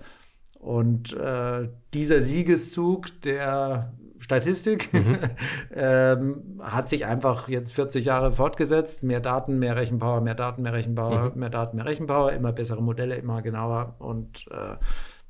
Und 0.59 1.13
äh, 1.13 1.69
dieser 1.95 2.21
Siegeszug, 2.21 3.21
der 3.23 3.93
Statistik, 4.19 4.93
mhm. 4.93 5.19
ähm, 5.75 6.61
hat 6.61 6.89
sich 6.89 7.07
einfach 7.07 7.49
jetzt 7.49 7.73
40 7.73 8.05
Jahre 8.05 8.33
fortgesetzt. 8.33 9.03
Mehr 9.03 9.21
Daten, 9.21 9.59
mehr 9.59 9.77
Rechenpower, 9.77 10.21
mehr 10.21 10.35
Daten, 10.35 10.63
mehr 10.63 10.73
Rechenpower, 10.73 11.31
mhm. 11.33 11.41
mehr 11.41 11.51
Daten, 11.51 11.77
mehr 11.77 11.87
Rechenpower, 11.87 12.33
immer 12.33 12.53
bessere 12.53 12.83
Modelle, 12.83 13.17
immer 13.17 13.43
genauer. 13.43 13.97
Und 13.99 14.47
äh, 14.51 14.77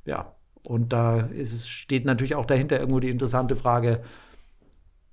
ja, 0.09 0.33
und 0.63 0.91
da 0.93 1.21
ist 1.21 1.53
es, 1.53 1.67
steht 1.67 2.05
natürlich 2.05 2.35
auch 2.35 2.45
dahinter 2.45 2.79
irgendwo 2.79 2.99
die 2.99 3.09
interessante 3.09 3.55
Frage, 3.55 4.01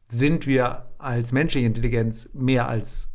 sind 0.09 0.47
wir 0.47 0.87
als 0.99 1.33
menschliche 1.33 1.67
Intelligenz 1.67 2.29
mehr 2.33 2.69
als 2.69 3.14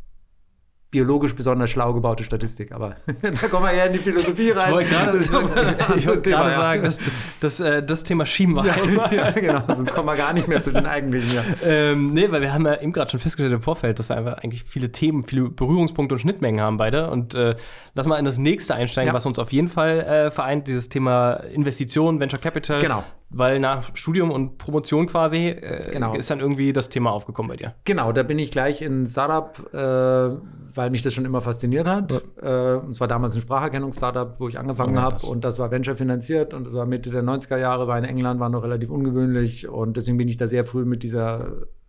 biologisch 0.90 1.36
besonders 1.36 1.70
schlau 1.70 1.94
gebaute 1.94 2.24
Statistik, 2.24 2.72
aber 2.72 2.96
da 3.22 3.48
kommen 3.48 3.64
wir 3.64 3.74
ja 3.74 3.84
in 3.84 3.92
die 3.92 3.98
Philosophie 3.98 4.50
rein. 4.50 4.68
Ich 4.68 4.74
wollte 4.74 4.90
gerade, 4.90 5.96
ich 5.96 6.06
wollte 6.06 6.30
gerade 6.30 6.50
sagen, 6.50 6.82
das, 6.82 6.98
das, 7.40 7.60
äh, 7.60 7.82
das, 7.82 8.02
Thema 8.02 8.26
schieben 8.26 8.56
wir 8.56 8.66
ja, 8.66 9.10
ja, 9.12 9.30
genau, 9.30 9.62
sonst 9.68 9.94
kommen 9.94 10.08
wir 10.08 10.16
gar 10.16 10.32
nicht 10.32 10.48
mehr 10.48 10.62
zu 10.62 10.72
den 10.72 10.86
eigentlichen. 10.86 11.30
Ja. 11.34 11.44
Ähm, 11.64 12.12
nee, 12.12 12.30
weil 12.30 12.40
wir 12.40 12.52
haben 12.52 12.66
ja 12.66 12.80
eben 12.80 12.92
gerade 12.92 13.10
schon 13.10 13.20
festgestellt 13.20 13.52
im 13.52 13.62
Vorfeld, 13.62 13.98
dass 13.98 14.08
wir 14.08 14.16
einfach 14.16 14.38
eigentlich 14.38 14.64
viele 14.64 14.90
Themen, 14.90 15.22
viele 15.22 15.48
Berührungspunkte 15.48 16.14
und 16.14 16.18
Schnittmengen 16.18 16.60
haben 16.60 16.76
beide 16.76 17.10
und 17.10 17.34
äh, 17.34 17.56
lass 17.94 18.06
mal 18.06 18.18
in 18.18 18.24
das 18.24 18.38
nächste 18.38 18.74
einsteigen, 18.74 19.14
was 19.14 19.26
uns 19.26 19.38
auf 19.38 19.52
jeden 19.52 19.68
Fall 19.68 20.00
äh, 20.00 20.30
vereint, 20.30 20.66
dieses 20.66 20.88
Thema 20.88 21.34
Investitionen, 21.34 22.18
Venture 22.18 22.40
Capital. 22.40 22.80
Genau 22.80 23.04
weil 23.30 23.60
nach 23.60 23.94
Studium 23.94 24.30
und 24.30 24.58
Promotion 24.58 25.06
quasi 25.06 25.48
äh, 25.48 25.90
genau. 25.92 26.14
ist 26.14 26.30
dann 26.30 26.40
irgendwie 26.40 26.72
das 26.72 26.88
Thema 26.88 27.12
aufgekommen 27.12 27.48
bei 27.48 27.56
dir. 27.56 27.74
Genau, 27.84 28.12
da 28.12 28.24
bin 28.24 28.38
ich 28.38 28.50
gleich 28.50 28.82
in 28.82 29.06
Startup, 29.06 29.72
äh, 29.72 30.36
weil 30.74 30.90
mich 30.90 31.02
das 31.02 31.14
schon 31.14 31.24
immer 31.24 31.40
fasziniert 31.40 31.86
hat. 31.86 32.12
Ja. 32.12 32.74
Äh, 32.74 32.78
und 32.78 32.94
zwar 32.94 33.08
damals 33.08 33.34
ein 33.34 33.40
Spracherkennungs-Startup, 33.40 34.38
wo 34.38 34.48
ich 34.48 34.58
angefangen 34.58 34.98
oh, 34.98 35.00
habe 35.00 35.26
und 35.26 35.44
das 35.44 35.58
war 35.58 35.70
Venture 35.70 35.96
finanziert 35.96 36.54
und 36.54 36.64
das 36.64 36.74
war 36.74 36.86
Mitte 36.86 37.10
der 37.10 37.22
90er 37.22 37.58
Jahre, 37.58 37.86
war 37.86 37.98
in 37.98 38.04
England, 38.04 38.40
war 38.40 38.48
noch 38.48 38.62
relativ 38.62 38.90
ungewöhnlich 38.90 39.68
und 39.68 39.96
deswegen 39.96 40.18
bin 40.18 40.28
ich 40.28 40.36
da 40.36 40.48
sehr 40.48 40.64
früh 40.64 40.84
mit 40.84 41.02
dieser 41.02 41.46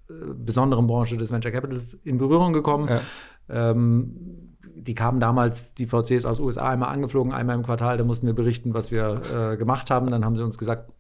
äh, 0.10 0.14
besonderen 0.36 0.88
Branche 0.88 1.18
des 1.18 1.32
Venture 1.32 1.52
Capitals 1.52 1.94
in 2.04 2.18
Berührung 2.18 2.54
gekommen. 2.54 2.90
Ja. 2.90 3.02
Ähm, 3.50 4.48
die 4.76 4.96
kamen 4.96 5.20
damals, 5.20 5.74
die 5.74 5.86
VCs 5.86 6.26
aus 6.26 6.40
USA, 6.40 6.70
einmal 6.70 6.90
angeflogen, 6.90 7.34
einmal 7.34 7.56
im 7.56 7.64
Quartal. 7.64 7.98
Da 7.98 8.04
mussten 8.04 8.26
wir 8.26 8.34
berichten, 8.34 8.74
was 8.74 8.92
wir 8.92 9.22
äh, 9.34 9.58
gemacht 9.58 9.92
haben. 9.92 10.10
Dann 10.10 10.26
haben 10.26 10.36
sie 10.36 10.44
uns 10.44 10.58
gesagt, 10.58 10.92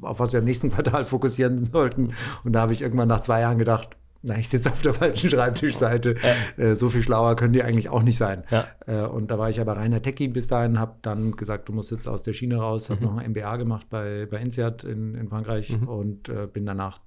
auf 0.00 0.20
was 0.20 0.32
wir 0.32 0.40
im 0.40 0.46
nächsten 0.46 0.70
Quartal 0.72 1.04
fokussieren 1.04 1.58
sollten. 1.58 2.12
Und 2.44 2.52
da 2.52 2.62
habe 2.62 2.72
ich 2.72 2.82
irgendwann 2.82 3.08
nach 3.08 3.20
zwei 3.20 3.40
Jahren 3.40 3.58
gedacht, 3.58 3.96
na, 4.26 4.38
ich 4.38 4.48
sitze 4.48 4.70
auf 4.70 4.82
der 4.82 4.92
falschen 4.92 5.30
Schreibtischseite. 5.30 6.16
Ja. 6.58 6.64
Äh, 6.64 6.76
so 6.76 6.88
viel 6.88 7.02
schlauer 7.02 7.36
können 7.36 7.52
die 7.52 7.62
eigentlich 7.62 7.88
auch 7.88 8.02
nicht 8.02 8.18
sein. 8.18 8.44
Ja. 8.50 8.66
Äh, 8.86 9.06
und 9.06 9.30
da 9.30 9.38
war 9.38 9.48
ich 9.48 9.60
aber 9.60 9.76
reiner 9.76 10.02
Techie 10.02 10.28
bis 10.28 10.48
dahin, 10.48 10.78
habe 10.78 10.96
dann 11.02 11.32
gesagt, 11.32 11.68
du 11.68 11.72
musst 11.72 11.90
jetzt 11.90 12.08
aus 12.08 12.22
der 12.24 12.32
Schiene 12.32 12.56
raus, 12.56 12.90
habe 12.90 13.00
mhm. 13.00 13.06
noch 13.06 13.16
ein 13.18 13.30
MBA 13.30 13.56
gemacht 13.56 13.86
bei, 13.88 14.26
bei 14.28 14.38
INSEAD 14.38 14.84
in, 14.84 15.14
in 15.14 15.28
Frankreich 15.28 15.78
mhm. 15.80 15.88
und 15.88 16.28
äh, 16.28 16.46
bin 16.52 16.66
danach 16.66 17.00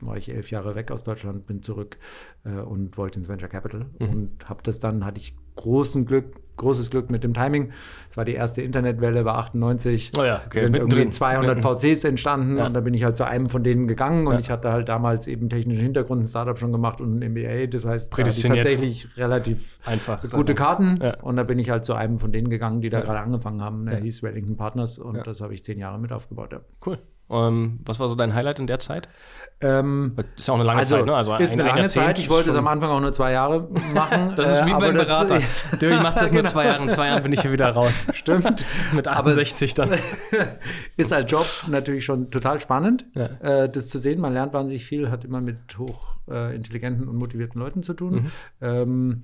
war 0.00 0.16
ich 0.16 0.28
elf 0.28 0.50
Jahre 0.50 0.74
weg 0.76 0.92
aus 0.92 1.02
Deutschland, 1.02 1.46
bin 1.46 1.62
zurück 1.62 1.98
äh, 2.44 2.50
und 2.50 2.96
wollte 2.98 3.18
ins 3.18 3.28
Venture 3.28 3.48
Capital 3.48 3.86
mhm. 3.98 4.08
und 4.08 4.48
habe 4.48 4.62
das 4.62 4.78
dann, 4.78 5.04
hatte 5.04 5.20
ich 5.20 5.36
großen 5.56 6.06
Glück, 6.06 6.40
großes 6.58 6.90
Glück 6.90 7.10
mit 7.10 7.24
dem 7.24 7.34
Timing. 7.34 7.72
Es 8.10 8.16
war 8.16 8.24
die 8.24 8.34
erste 8.34 8.62
Internetwelle, 8.62 9.24
war 9.24 9.38
98. 9.38 10.12
Oh 10.18 10.24
ja, 10.24 10.42
okay. 10.46 10.60
Sind 10.60 10.76
irgendwie 10.76 11.08
200 11.08 11.60
VCs 11.60 12.04
entstanden 12.04 12.58
ja. 12.58 12.66
und 12.66 12.74
da 12.74 12.80
bin 12.80 12.94
ich 12.94 13.04
halt 13.04 13.16
zu 13.16 13.24
einem 13.24 13.48
von 13.48 13.64
denen 13.64 13.86
gegangen 13.86 14.26
und 14.26 14.34
ja. 14.34 14.38
ich 14.38 14.50
hatte 14.50 14.70
halt 14.70 14.88
damals 14.88 15.26
eben 15.26 15.48
technischen 15.48 15.82
Hintergrund, 15.82 16.22
ein 16.22 16.26
Startup 16.26 16.58
schon 16.58 16.72
gemacht 16.72 17.00
und 17.00 17.18
ein 17.18 17.32
MBA. 17.32 17.66
Das 17.66 17.86
heißt, 17.86 18.16
da 18.16 18.22
tatsächlich 18.24 19.08
relativ 19.16 19.78
Einfach, 19.84 20.28
gute 20.30 20.54
Karten 20.54 20.98
ja. 21.02 21.18
und 21.20 21.36
da 21.36 21.44
bin 21.44 21.58
ich 21.58 21.70
halt 21.70 21.84
zu 21.84 21.94
einem 21.94 22.18
von 22.18 22.32
denen 22.32 22.50
gegangen, 22.50 22.80
die 22.80 22.90
da 22.90 23.00
gerade 23.00 23.20
angefangen 23.20 23.62
haben. 23.62 23.86
Der 23.86 24.00
hieß 24.00 24.22
Wellington 24.22 24.56
Partners 24.56 24.98
und 24.98 25.26
das 25.26 25.40
habe 25.40 25.54
ich 25.54 25.64
zehn 25.64 25.78
Jahre 25.78 25.98
mit 25.98 26.12
aufgebaut. 26.12 26.60
Cool. 26.84 26.98
Ähm, 27.30 27.80
was 27.84 28.00
war 28.00 28.08
so 28.08 28.14
dein 28.14 28.34
Highlight 28.34 28.58
in 28.58 28.66
der 28.66 28.78
Zeit? 28.78 29.08
Ähm, 29.60 30.14
ist 30.36 30.46
ja 30.46 30.54
auch 30.54 30.58
eine 30.58 30.64
lange 30.64 30.78
also, 30.78 30.96
Zeit, 30.96 31.06
ne? 31.06 31.14
Also 31.14 31.34
ist 31.34 31.52
ein, 31.52 31.60
eine 31.60 31.68
lange 31.68 31.88
Zeit. 31.88 32.18
Ich 32.20 32.30
wollte 32.30 32.50
es 32.50 32.56
am 32.56 32.68
Anfang 32.68 32.90
auch 32.90 33.00
nur 33.00 33.12
zwei 33.12 33.32
Jahre 33.32 33.68
machen. 33.92 34.32
das 34.36 34.52
ist 34.52 34.66
wie 34.66 34.70
äh, 34.70 34.78
beim 34.78 34.94
Berater. 34.94 35.40
Das, 35.70 35.82
ich 35.82 36.02
mache 36.02 36.20
das 36.20 36.32
nur 36.32 36.42
genau. 36.42 36.52
zwei 36.52 36.64
Jahre. 36.66 36.82
In 36.82 36.88
zwei 36.88 37.08
Jahren 37.08 37.22
bin 37.22 37.32
ich 37.32 37.42
hier 37.42 37.52
wieder 37.52 37.70
raus. 37.70 38.06
Stimmt. 38.14 38.64
Mit 38.94 39.08
68 39.08 39.74
dann. 39.74 39.90
ist 40.96 41.12
als 41.12 41.30
Job 41.30 41.46
natürlich 41.66 42.04
schon 42.04 42.30
total 42.30 42.60
spannend, 42.60 43.04
ja. 43.14 43.64
äh, 43.64 43.68
das 43.68 43.88
zu 43.88 43.98
sehen. 43.98 44.20
Man 44.20 44.32
lernt 44.32 44.52
wahnsinnig 44.52 44.84
viel, 44.84 45.10
hat 45.10 45.24
immer 45.24 45.40
mit 45.40 45.76
hochintelligenten 45.76 47.06
äh, 47.06 47.10
und 47.10 47.16
motivierten 47.16 47.60
Leuten 47.60 47.82
zu 47.82 47.94
tun. 47.94 48.14
Mhm. 48.14 48.30
Ähm, 48.60 49.22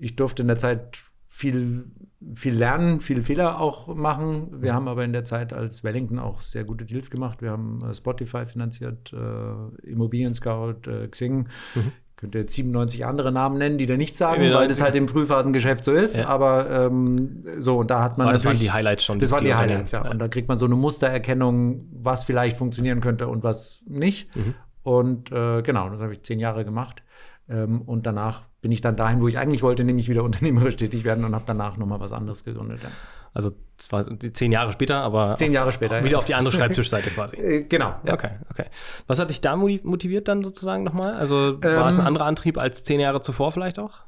ich 0.00 0.16
durfte 0.16 0.42
in 0.42 0.48
der 0.48 0.58
Zeit 0.58 0.98
viel, 1.26 1.84
viel 2.34 2.54
lernen, 2.54 3.00
viele 3.00 3.22
Fehler 3.22 3.60
auch 3.60 3.94
machen. 3.94 4.60
Wir 4.60 4.74
haben 4.74 4.88
aber 4.88 5.04
in 5.04 5.12
der 5.12 5.24
Zeit 5.24 5.52
als 5.52 5.84
Wellington 5.84 6.18
auch 6.18 6.40
sehr 6.40 6.64
gute 6.64 6.84
Deals 6.84 7.10
gemacht. 7.10 7.42
Wir 7.42 7.50
haben 7.50 7.78
äh, 7.88 7.94
Spotify 7.94 8.44
finanziert, 8.44 9.12
äh, 9.12 9.86
Immobilien 9.86 10.34
Scout, 10.34 10.88
äh, 10.88 11.06
Xing. 11.08 11.48
Mhm. 11.74 11.92
Ich 12.10 12.16
könnte 12.16 12.38
jetzt 12.40 12.54
97 12.54 13.06
andere 13.06 13.30
Namen 13.30 13.58
nennen, 13.58 13.78
die 13.78 13.86
da 13.86 13.96
nichts 13.96 14.18
sagen, 14.18 14.42
ja, 14.42 14.52
weil 14.52 14.66
das 14.66 14.80
halt 14.80 14.96
im 14.96 15.06
Frühphasengeschäft 15.06 15.84
so 15.84 15.92
ist. 15.92 16.16
Ja. 16.16 16.26
Aber 16.26 16.68
ähm, 16.68 17.44
so, 17.58 17.78
und 17.78 17.90
da 17.92 18.02
hat 18.02 18.18
man 18.18 18.26
aber 18.26 18.32
das 18.32 18.44
waren 18.44 18.58
die 18.58 18.72
Highlights 18.72 19.04
schon. 19.04 19.20
Das 19.20 19.30
waren 19.30 19.44
die 19.44 19.54
Highlights, 19.54 19.92
ja. 19.92 20.02
ja. 20.04 20.10
Und 20.10 20.18
da 20.18 20.26
kriegt 20.26 20.48
man 20.48 20.58
so 20.58 20.66
eine 20.66 20.74
Mustererkennung, 20.74 21.86
was 21.92 22.24
vielleicht 22.24 22.56
funktionieren 22.56 23.00
könnte 23.00 23.28
und 23.28 23.44
was 23.44 23.84
nicht. 23.86 24.34
Mhm. 24.34 24.54
Und 24.82 25.30
äh, 25.30 25.62
genau, 25.62 25.90
das 25.90 26.00
habe 26.00 26.12
ich 26.12 26.22
zehn 26.24 26.40
Jahre 26.40 26.64
gemacht. 26.64 27.02
Ähm, 27.48 27.82
und 27.82 28.06
danach 28.06 28.42
bin 28.60 28.72
ich 28.72 28.80
dann 28.80 28.96
dahin, 28.96 29.20
wo 29.20 29.28
ich 29.28 29.38
eigentlich 29.38 29.62
wollte, 29.62 29.84
nämlich 29.84 30.08
wieder 30.08 30.24
unternehmerisch 30.24 30.76
tätig 30.76 31.04
werden 31.04 31.24
und 31.24 31.34
habe 31.34 31.44
danach 31.46 31.76
nochmal 31.76 32.00
was 32.00 32.12
anderes 32.12 32.44
gegründet. 32.44 32.80
Ja. 32.82 32.90
Also 33.34 33.52
zwar 33.76 34.06
zehn 34.32 34.52
Jahre 34.52 34.72
später, 34.72 34.96
aber 34.96 35.36
zehn 35.36 35.52
Jahre 35.52 35.70
später 35.70 36.00
wieder 36.00 36.12
ja. 36.12 36.18
auf 36.18 36.24
die 36.24 36.34
andere 36.34 36.54
Schreibtischseite 36.54 37.10
quasi. 37.10 37.36
Äh, 37.38 37.64
genau. 37.64 37.94
Ja. 38.04 38.14
Okay, 38.14 38.30
okay. 38.50 38.64
Was 39.06 39.18
hat 39.18 39.30
dich 39.30 39.40
da 39.40 39.54
motiviert 39.56 40.28
dann 40.28 40.42
sozusagen 40.42 40.82
nochmal? 40.82 41.14
Also 41.14 41.62
war 41.62 41.82
ähm, 41.82 41.86
es 41.88 41.98
ein 41.98 42.06
anderer 42.06 42.26
Antrieb 42.26 42.58
als 42.58 42.84
zehn 42.84 43.00
Jahre 43.00 43.20
zuvor 43.20 43.52
vielleicht 43.52 43.78
auch? 43.78 44.00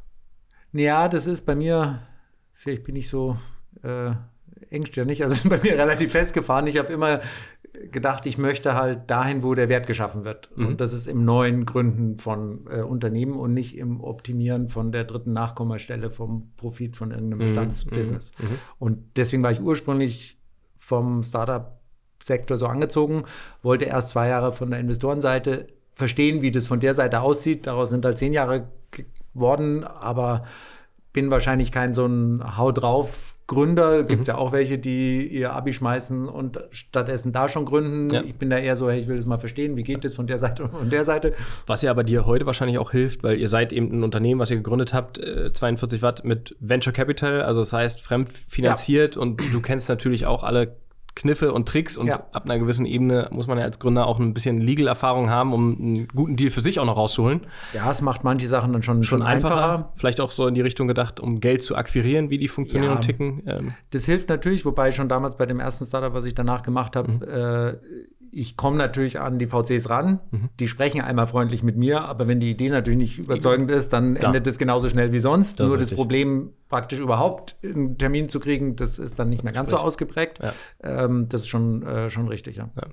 Ja, 0.72 1.08
das 1.08 1.26
ist 1.26 1.46
bei 1.46 1.54
mir. 1.54 2.00
Vielleicht 2.54 2.84
bin 2.84 2.96
ich 2.96 3.08
so 3.08 3.36
äh, 3.82 4.12
engstirnig, 4.70 5.22
also 5.22 5.48
bei 5.48 5.58
mir 5.58 5.78
relativ 5.78 6.12
festgefahren. 6.12 6.66
Ich 6.66 6.78
habe 6.78 6.92
immer 6.92 7.20
gedacht, 7.72 8.26
ich 8.26 8.38
möchte 8.38 8.74
halt 8.74 9.10
dahin, 9.10 9.42
wo 9.42 9.54
der 9.54 9.68
Wert 9.68 9.86
geschaffen 9.86 10.24
wird. 10.24 10.50
Mhm. 10.56 10.66
Und 10.66 10.80
das 10.80 10.92
ist 10.92 11.06
im 11.06 11.24
neuen 11.24 11.64
Gründen 11.64 12.18
von 12.18 12.66
äh, 12.70 12.82
Unternehmen 12.82 13.34
und 13.38 13.54
nicht 13.54 13.76
im 13.76 14.00
Optimieren 14.02 14.68
von 14.68 14.92
der 14.92 15.04
dritten 15.04 15.32
Nachkommastelle 15.32 16.10
vom 16.10 16.52
Profit 16.56 16.96
von 16.96 17.10
irgendeinem 17.10 17.38
mhm. 17.38 17.42
Bestandsbusiness. 17.42 18.32
Mhm. 18.38 18.46
mhm. 18.46 18.58
Und 18.78 18.98
deswegen 19.16 19.42
war 19.42 19.52
ich 19.52 19.60
ursprünglich 19.60 20.38
vom 20.78 21.22
Startup-Sektor 21.22 22.56
so 22.56 22.66
angezogen, 22.66 23.24
wollte 23.62 23.84
erst 23.84 24.08
zwei 24.08 24.28
Jahre 24.28 24.52
von 24.52 24.70
der 24.70 24.80
Investorenseite 24.80 25.68
verstehen, 25.94 26.42
wie 26.42 26.50
das 26.50 26.66
von 26.66 26.80
der 26.80 26.94
Seite 26.94 27.20
aussieht. 27.20 27.66
Daraus 27.66 27.90
sind 27.90 28.04
halt 28.04 28.18
zehn 28.18 28.32
Jahre 28.32 28.68
geworden, 29.32 29.84
aber 29.84 30.44
bin 31.12 31.30
wahrscheinlich 31.30 31.72
kein 31.72 31.92
so 31.92 32.06
ein 32.06 32.56
Hau 32.56 32.72
drauf 32.72 33.36
Gründer. 33.50 34.04
Gibt 34.04 34.22
es 34.22 34.28
mhm. 34.28 34.34
ja 34.34 34.38
auch 34.38 34.52
welche, 34.52 34.78
die 34.78 35.26
ihr 35.26 35.52
Abi 35.52 35.72
schmeißen 35.72 36.28
und 36.28 36.60
stattdessen 36.70 37.32
da 37.32 37.48
schon 37.48 37.64
gründen. 37.64 38.08
Ja. 38.14 38.22
Ich 38.22 38.36
bin 38.36 38.48
da 38.48 38.56
eher 38.56 38.76
so, 38.76 38.88
hey, 38.88 39.00
ich 39.00 39.08
will 39.08 39.16
das 39.16 39.26
mal 39.26 39.38
verstehen, 39.38 39.76
wie 39.76 39.82
geht 39.82 40.04
das 40.04 40.14
von 40.14 40.28
der 40.28 40.38
Seite 40.38 40.62
und 40.62 40.70
von 40.70 40.88
der 40.88 41.04
Seite. 41.04 41.34
Was 41.66 41.82
ja 41.82 41.90
aber 41.90 42.04
dir 42.04 42.26
heute 42.26 42.46
wahrscheinlich 42.46 42.78
auch 42.78 42.92
hilft, 42.92 43.24
weil 43.24 43.40
ihr 43.40 43.48
seid 43.48 43.72
eben 43.72 43.90
ein 43.90 44.04
Unternehmen, 44.04 44.38
was 44.38 44.52
ihr 44.52 44.56
gegründet 44.56 44.94
habt, 44.94 45.18
42 45.18 45.98
äh, 45.98 46.02
Watt 46.02 46.24
mit 46.24 46.54
Venture 46.60 46.92
Capital, 46.92 47.42
also 47.42 47.60
das 47.60 47.72
heißt 47.72 48.00
fremdfinanziert 48.00 49.16
ja. 49.16 49.20
und 49.20 49.42
du 49.52 49.60
kennst 49.60 49.88
natürlich 49.88 50.26
auch 50.26 50.44
alle 50.44 50.76
Kniffe 51.20 51.52
und 51.52 51.68
Tricks 51.68 51.96
und 51.96 52.06
ja. 52.06 52.24
ab 52.32 52.44
einer 52.44 52.58
gewissen 52.58 52.86
Ebene 52.86 53.28
muss 53.30 53.46
man 53.46 53.58
ja 53.58 53.64
als 53.64 53.78
Gründer 53.78 54.06
auch 54.06 54.18
ein 54.18 54.32
bisschen 54.32 54.60
Legal-Erfahrung 54.60 55.30
haben, 55.30 55.52
um 55.52 55.76
einen 55.78 56.08
guten 56.08 56.36
Deal 56.36 56.50
für 56.50 56.60
sich 56.60 56.80
auch 56.80 56.86
noch 56.86 56.96
rauszuholen. 56.96 57.42
Ja, 57.72 57.90
es 57.90 58.02
macht 58.02 58.24
manche 58.24 58.48
Sachen 58.48 58.72
dann 58.72 58.82
schon, 58.82 59.04
schon 59.04 59.22
einfacher. 59.22 59.54
einfacher. 59.54 59.92
Vielleicht 59.96 60.20
auch 60.20 60.30
so 60.30 60.46
in 60.46 60.54
die 60.54 60.60
Richtung 60.60 60.88
gedacht, 60.88 61.20
um 61.20 61.40
Geld 61.40 61.62
zu 61.62 61.76
akquirieren, 61.76 62.30
wie 62.30 62.38
die 62.38 62.48
funktionieren 62.48 62.92
ja. 62.92 62.96
und 62.96 63.02
ticken. 63.02 63.42
Ähm. 63.46 63.74
Das 63.90 64.04
hilft 64.04 64.28
natürlich, 64.28 64.64
wobei 64.64 64.92
schon 64.92 65.08
damals 65.08 65.36
bei 65.36 65.46
dem 65.46 65.60
ersten 65.60 65.84
Startup, 65.84 66.14
was 66.14 66.24
ich 66.24 66.34
danach 66.34 66.62
gemacht 66.62 66.96
habe, 66.96 67.12
mhm. 67.12 67.22
äh, 67.22 68.00
ich 68.32 68.56
komme 68.56 68.76
natürlich 68.76 69.18
an 69.18 69.38
die 69.38 69.46
VCs 69.46 69.90
ran, 69.90 70.20
mhm. 70.30 70.48
die 70.58 70.68
sprechen 70.68 71.00
einmal 71.00 71.26
freundlich 71.26 71.62
mit 71.62 71.76
mir, 71.76 72.02
aber 72.02 72.28
wenn 72.28 72.40
die 72.40 72.50
Idee 72.50 72.70
natürlich 72.70 72.98
nicht 72.98 73.18
überzeugend 73.18 73.70
ist, 73.70 73.92
dann 73.92 74.14
da. 74.14 74.28
endet 74.28 74.46
es 74.46 74.58
genauso 74.58 74.88
schnell 74.88 75.12
wie 75.12 75.18
sonst. 75.18 75.58
Das 75.60 75.68
Nur 75.68 75.78
das 75.78 75.92
Problem, 75.92 76.52
praktisch 76.68 77.00
überhaupt 77.00 77.56
einen 77.62 77.98
Termin 77.98 78.28
zu 78.28 78.40
kriegen, 78.40 78.76
das 78.76 78.98
ist 78.98 79.18
dann 79.18 79.28
nicht 79.28 79.40
das 79.40 79.44
mehr 79.44 79.52
ganz 79.52 79.70
so 79.70 79.76
ausgeprägt. 79.76 80.40
Ja. 80.42 80.52
Ähm, 80.82 81.28
das 81.28 81.42
ist 81.42 81.48
schon, 81.48 81.82
äh, 81.82 82.10
schon 82.10 82.28
richtig, 82.28 82.56
ja. 82.56 82.68
ja. 82.76 82.88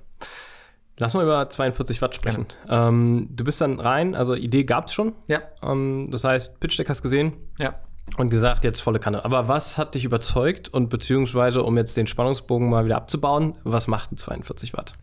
Lass 0.96 1.14
mal 1.14 1.22
über 1.22 1.48
42 1.48 2.02
Watt 2.02 2.16
sprechen. 2.16 2.46
Ähm, 2.68 3.28
du 3.30 3.44
bist 3.44 3.60
dann 3.60 3.78
rein, 3.78 4.16
also 4.16 4.34
Idee 4.34 4.64
gab 4.64 4.86
es 4.86 4.94
schon. 4.94 5.12
Ja. 5.28 5.42
Ähm, 5.62 6.08
das 6.10 6.24
heißt, 6.24 6.58
Pitch 6.58 6.76
Deck 6.78 6.88
hast 6.88 7.02
gesehen. 7.02 7.34
Ja. 7.60 7.74
Und 8.16 8.30
gesagt, 8.30 8.64
jetzt 8.64 8.80
volle 8.80 8.98
Kanne. 8.98 9.24
Aber 9.24 9.48
was 9.48 9.76
hat 9.76 9.94
dich 9.94 10.04
überzeugt 10.04 10.70
und 10.70 10.88
beziehungsweise, 10.88 11.62
um 11.62 11.76
jetzt 11.76 11.96
den 11.96 12.06
Spannungsbogen 12.06 12.68
mal 12.68 12.86
wieder 12.86 12.96
abzubauen, 12.96 13.58
was 13.64 13.86
macht 13.86 14.12
ein 14.12 14.16
42 14.16 14.72
Watt? 14.72 14.94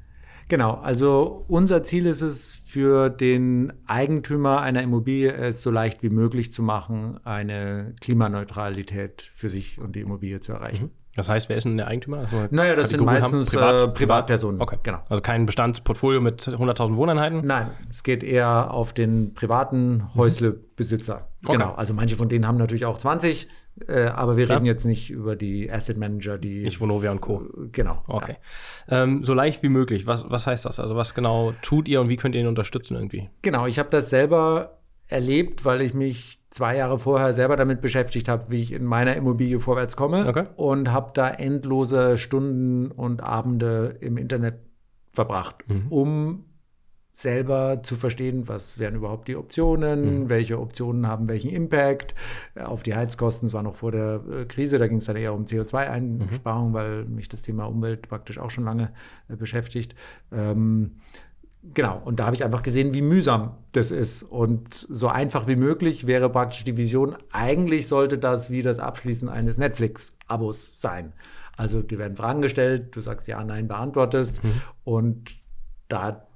Genau, 0.47 0.75
also 0.75 1.43
unser 1.47 1.83
Ziel 1.83 2.05
ist 2.05 2.21
es, 2.21 2.51
für 2.51 3.09
den 3.09 3.73
Eigentümer 3.87 4.61
einer 4.61 4.83
Immobilie 4.83 5.31
es 5.31 5.61
so 5.61 5.71
leicht 5.71 6.03
wie 6.03 6.09
möglich 6.09 6.51
zu 6.51 6.61
machen, 6.61 7.19
eine 7.23 7.93
Klimaneutralität 8.01 9.31
für 9.33 9.49
sich 9.49 9.81
und 9.81 9.95
die 9.95 10.01
Immobilie 10.01 10.39
zu 10.41 10.51
erreichen. 10.51 10.85
Mhm. 10.85 11.05
Das 11.15 11.29
heißt, 11.29 11.47
wer 11.47 11.55
ist 11.55 11.63
denn 11.63 11.77
der 11.77 11.87
Eigentümer? 11.87 12.17
Also 12.17 12.47
naja, 12.51 12.75
das 12.75 12.91
Kategorien 12.91 13.21
sind 13.21 13.31
meistens 13.31 13.49
Privat, 13.49 13.87
äh, 13.87 13.91
Privatpersonen. 13.93 14.61
Okay, 14.61 14.77
genau. 14.83 14.99
Also 15.09 15.21
kein 15.21 15.45
Bestandsportfolio 15.45 16.19
mit 16.19 16.45
100.000 16.45 16.97
Wohneinheiten? 16.97 17.45
Nein, 17.45 17.71
es 17.89 18.03
geht 18.03 18.21
eher 18.21 18.71
auf 18.71 18.91
den 18.91 19.33
privaten. 19.33 20.13
Häuslebesitzer. 20.15 21.29
Okay. 21.45 21.53
Genau, 21.53 21.73
also 21.75 21.93
manche 21.93 22.17
von 22.17 22.27
denen 22.27 22.45
haben 22.45 22.57
natürlich 22.57 22.85
auch 22.85 22.97
20, 22.97 23.47
äh, 23.87 24.05
aber 24.05 24.37
wir 24.37 24.47
ja. 24.47 24.53
reden 24.53 24.65
jetzt 24.65 24.85
nicht 24.85 25.11
über 25.11 25.35
die 25.35 25.69
Asset 25.69 25.97
Manager, 25.97 26.37
die. 26.37 26.63
Nicht 26.63 26.79
Vonovia 26.79 27.11
und 27.11 27.21
Co. 27.21 27.43
Genau. 27.71 28.03
Okay. 28.07 28.37
Ja. 28.89 29.03
Ähm, 29.03 29.25
so 29.25 29.33
leicht 29.33 29.63
wie 29.63 29.69
möglich. 29.69 30.07
Was, 30.07 30.29
was 30.29 30.47
heißt 30.47 30.65
das? 30.65 30.79
Also, 30.79 30.95
was 30.95 31.13
genau 31.13 31.53
tut 31.61 31.87
ihr 31.87 31.99
und 31.99 32.09
wie 32.09 32.15
könnt 32.15 32.35
ihr 32.35 32.41
ihn 32.41 32.47
unterstützen 32.47 32.95
irgendwie? 32.95 33.29
Genau, 33.41 33.67
ich 33.67 33.77
habe 33.77 33.89
das 33.89 34.09
selber 34.09 34.77
erlebt, 35.07 35.65
weil 35.65 35.81
ich 35.81 35.93
mich 35.93 36.39
zwei 36.49 36.77
Jahre 36.77 36.97
vorher 36.97 37.33
selber 37.33 37.57
damit 37.57 37.81
beschäftigt 37.81 38.27
habe, 38.27 38.49
wie 38.49 38.61
ich 38.61 38.71
in 38.71 38.85
meiner 38.85 39.15
Immobilie 39.15 39.59
vorwärts 39.59 39.95
komme 39.95 40.25
okay. 40.27 40.45
und 40.55 40.91
habe 40.91 41.11
da 41.13 41.29
endlose 41.29 42.17
Stunden 42.17 42.89
und 42.91 43.21
Abende 43.21 43.97
im 43.99 44.17
Internet 44.17 44.55
verbracht, 45.13 45.57
mhm. 45.67 45.87
um 45.89 46.45
selber 47.15 47.81
zu 47.81 47.95
verstehen, 47.95 48.47
was 48.47 48.77
wären 48.77 48.95
überhaupt 48.95 49.29
die 49.29 49.37
Optionen, 49.37 50.23
mhm. 50.23 50.29
welche 50.29 50.59
Optionen 50.59 51.07
haben 51.07 51.29
welchen 51.29 51.49
Impact 51.49 52.13
auf 52.61 52.83
die 52.83 52.93
Heizkosten. 52.93 53.47
Es 53.47 53.53
war 53.53 53.63
noch 53.63 53.75
vor 53.75 53.91
der 53.91 54.21
äh, 54.29 54.45
Krise, 54.45 54.77
da 54.77 54.87
ging 54.87 54.97
es 54.97 55.05
dann 55.05 55.15
eher 55.15 55.33
um 55.33 55.45
CO2-Einsparung, 55.45 56.69
mhm. 56.69 56.73
weil 56.73 57.05
mich 57.05 57.29
das 57.29 57.41
Thema 57.41 57.65
Umwelt 57.65 58.09
praktisch 58.09 58.37
auch 58.37 58.51
schon 58.51 58.65
lange 58.65 58.91
äh, 59.29 59.35
beschäftigt. 59.35 59.95
Ähm, 60.31 60.97
Genau, 61.73 61.99
und 62.05 62.19
da 62.19 62.27
habe 62.27 62.35
ich 62.35 62.43
einfach 62.43 62.61
gesehen, 62.61 62.93
wie 62.93 63.01
mühsam 63.01 63.57
das 63.71 63.89
ist. 63.89 64.21
Und 64.21 64.75
so 64.75 65.07
einfach 65.07 65.47
wie 65.47 65.55
möglich 65.55 66.05
wäre 66.05 66.29
praktisch 66.29 66.63
die 66.63 66.77
Vision, 66.77 67.15
eigentlich 67.31 67.87
sollte 67.87 68.19
das 68.19 68.51
wie 68.51 68.61
das 68.61 68.77
Abschließen 68.77 69.29
eines 69.29 69.57
Netflix-Abos 69.57 70.79
sein. 70.79 71.13
Also 71.57 71.81
dir 71.81 71.97
werden 71.97 72.15
Fragen 72.17 72.41
gestellt, 72.41 72.95
du 72.95 73.01
sagst 73.01 73.27
ja, 73.27 73.43
nein, 73.43 73.67
beantwortest. 73.67 74.43
Mhm. 74.43 74.61
Und 74.83 75.35
da 75.87 76.27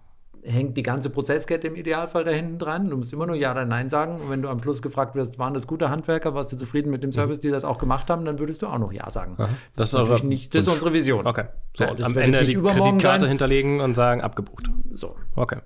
hängt 0.44 0.78
die 0.78 0.84
ganze 0.84 1.10
Prozesskette 1.10 1.68
im 1.68 1.76
Idealfall 1.76 2.24
da 2.24 2.32
hinten 2.32 2.60
dran. 2.60 2.90
Du 2.90 2.98
musst 2.98 3.14
immer 3.14 3.26
nur 3.26 3.36
Ja 3.36 3.52
oder 3.52 3.66
Nein 3.66 3.90
sagen. 3.90 4.16
Und 4.16 4.30
wenn 4.30 4.42
du 4.42 4.50
am 4.50 4.60
Schluss 4.62 4.82
gefragt 4.82 5.16
wirst, 5.16 5.40
waren 5.40 5.54
das 5.54 5.68
gute 5.68 5.90
Handwerker, 5.90 6.34
warst 6.34 6.52
du 6.52 6.58
zufrieden 6.58 6.92
mit 6.92 7.04
dem 7.04 7.10
mhm. 7.10 7.14
Service, 7.14 7.40
die 7.40 7.50
das 7.50 7.66
auch 7.66 7.78
gemacht 7.78 8.10
haben, 8.10 8.26
dann 8.26 8.40
würdest 8.40 8.62
du 8.62 8.68
auch 8.68 8.80
noch 8.80 8.92
Ja 8.92 9.10
sagen. 9.10 9.36
Aha. 9.38 9.50
Das, 9.76 9.76
das, 9.76 9.88
ist 9.90 9.94
natürlich 9.94 10.24
nicht, 10.24 10.56
das 10.56 10.64
ist 10.64 10.70
unsere 10.70 10.94
Vision. 10.94 11.26
Okay. 11.28 11.46
So, 11.78 11.84
ja, 11.84 11.96
am 12.02 12.18
Ende 12.18 12.44
die 12.44 12.56
Kreditkarte 12.56 13.22
sein. 13.22 13.30
hinterlegen 13.30 13.82
und 13.82 13.96
sagen, 13.96 14.22
abgebucht. 14.22 14.70
So. 14.94 15.16
Okay. 15.36 15.60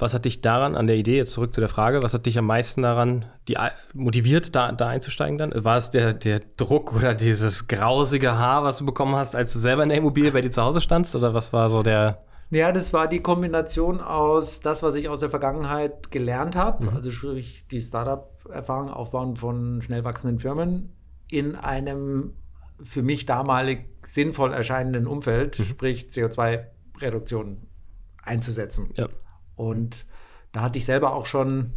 Was 0.00 0.14
hat 0.14 0.26
dich 0.26 0.42
daran, 0.42 0.76
an 0.76 0.86
der 0.86 0.94
Idee, 0.94 1.16
jetzt 1.16 1.32
zurück 1.32 1.52
zu 1.52 1.60
der 1.60 1.68
Frage, 1.68 2.04
was 2.04 2.14
hat 2.14 2.24
dich 2.26 2.38
am 2.38 2.46
meisten 2.46 2.82
daran 2.82 3.24
die, 3.48 3.56
motiviert, 3.94 4.54
da, 4.54 4.70
da 4.70 4.86
einzusteigen 4.86 5.38
dann? 5.38 5.64
War 5.64 5.76
es 5.76 5.90
der, 5.90 6.14
der 6.14 6.40
Druck 6.56 6.94
oder 6.94 7.14
dieses 7.14 7.66
grausige 7.66 8.38
Haar, 8.38 8.62
was 8.62 8.78
du 8.78 8.86
bekommen 8.86 9.16
hast, 9.16 9.34
als 9.34 9.52
du 9.52 9.58
selber 9.58 9.82
in 9.82 9.88
der 9.88 9.98
Immobilie 9.98 10.30
bei 10.30 10.40
dir 10.40 10.52
zu 10.52 10.62
Hause 10.62 10.80
standst? 10.80 11.16
Oder 11.16 11.34
was 11.34 11.52
war 11.52 11.68
so 11.68 11.82
der. 11.82 12.22
Ja, 12.50 12.72
das 12.72 12.92
war 12.92 13.08
die 13.08 13.20
Kombination 13.20 14.00
aus 14.00 14.60
das, 14.60 14.82
was 14.82 14.96
ich 14.96 15.08
aus 15.08 15.20
der 15.20 15.30
Vergangenheit 15.30 16.10
gelernt 16.10 16.56
habe, 16.56 16.84
mhm. 16.84 16.90
also 16.94 17.10
sprich 17.10 17.66
die 17.68 17.80
Startup-Erfahrung, 17.80 18.90
Aufbauen 18.90 19.36
von 19.36 19.82
schnell 19.82 20.04
wachsenden 20.04 20.38
Firmen 20.38 20.92
in 21.28 21.56
einem 21.56 22.32
für 22.82 23.02
mich 23.02 23.26
damalig 23.26 23.86
sinnvoll 24.02 24.52
erscheinenden 24.52 25.06
Umfeld, 25.06 25.58
mhm. 25.58 25.64
sprich 25.64 26.04
CO2-Reduktion 26.04 27.58
einzusetzen. 28.22 28.90
Ja. 28.94 29.08
Und 29.56 30.06
da 30.52 30.62
hatte 30.62 30.78
ich 30.78 30.84
selber 30.84 31.14
auch 31.14 31.26
schon 31.26 31.72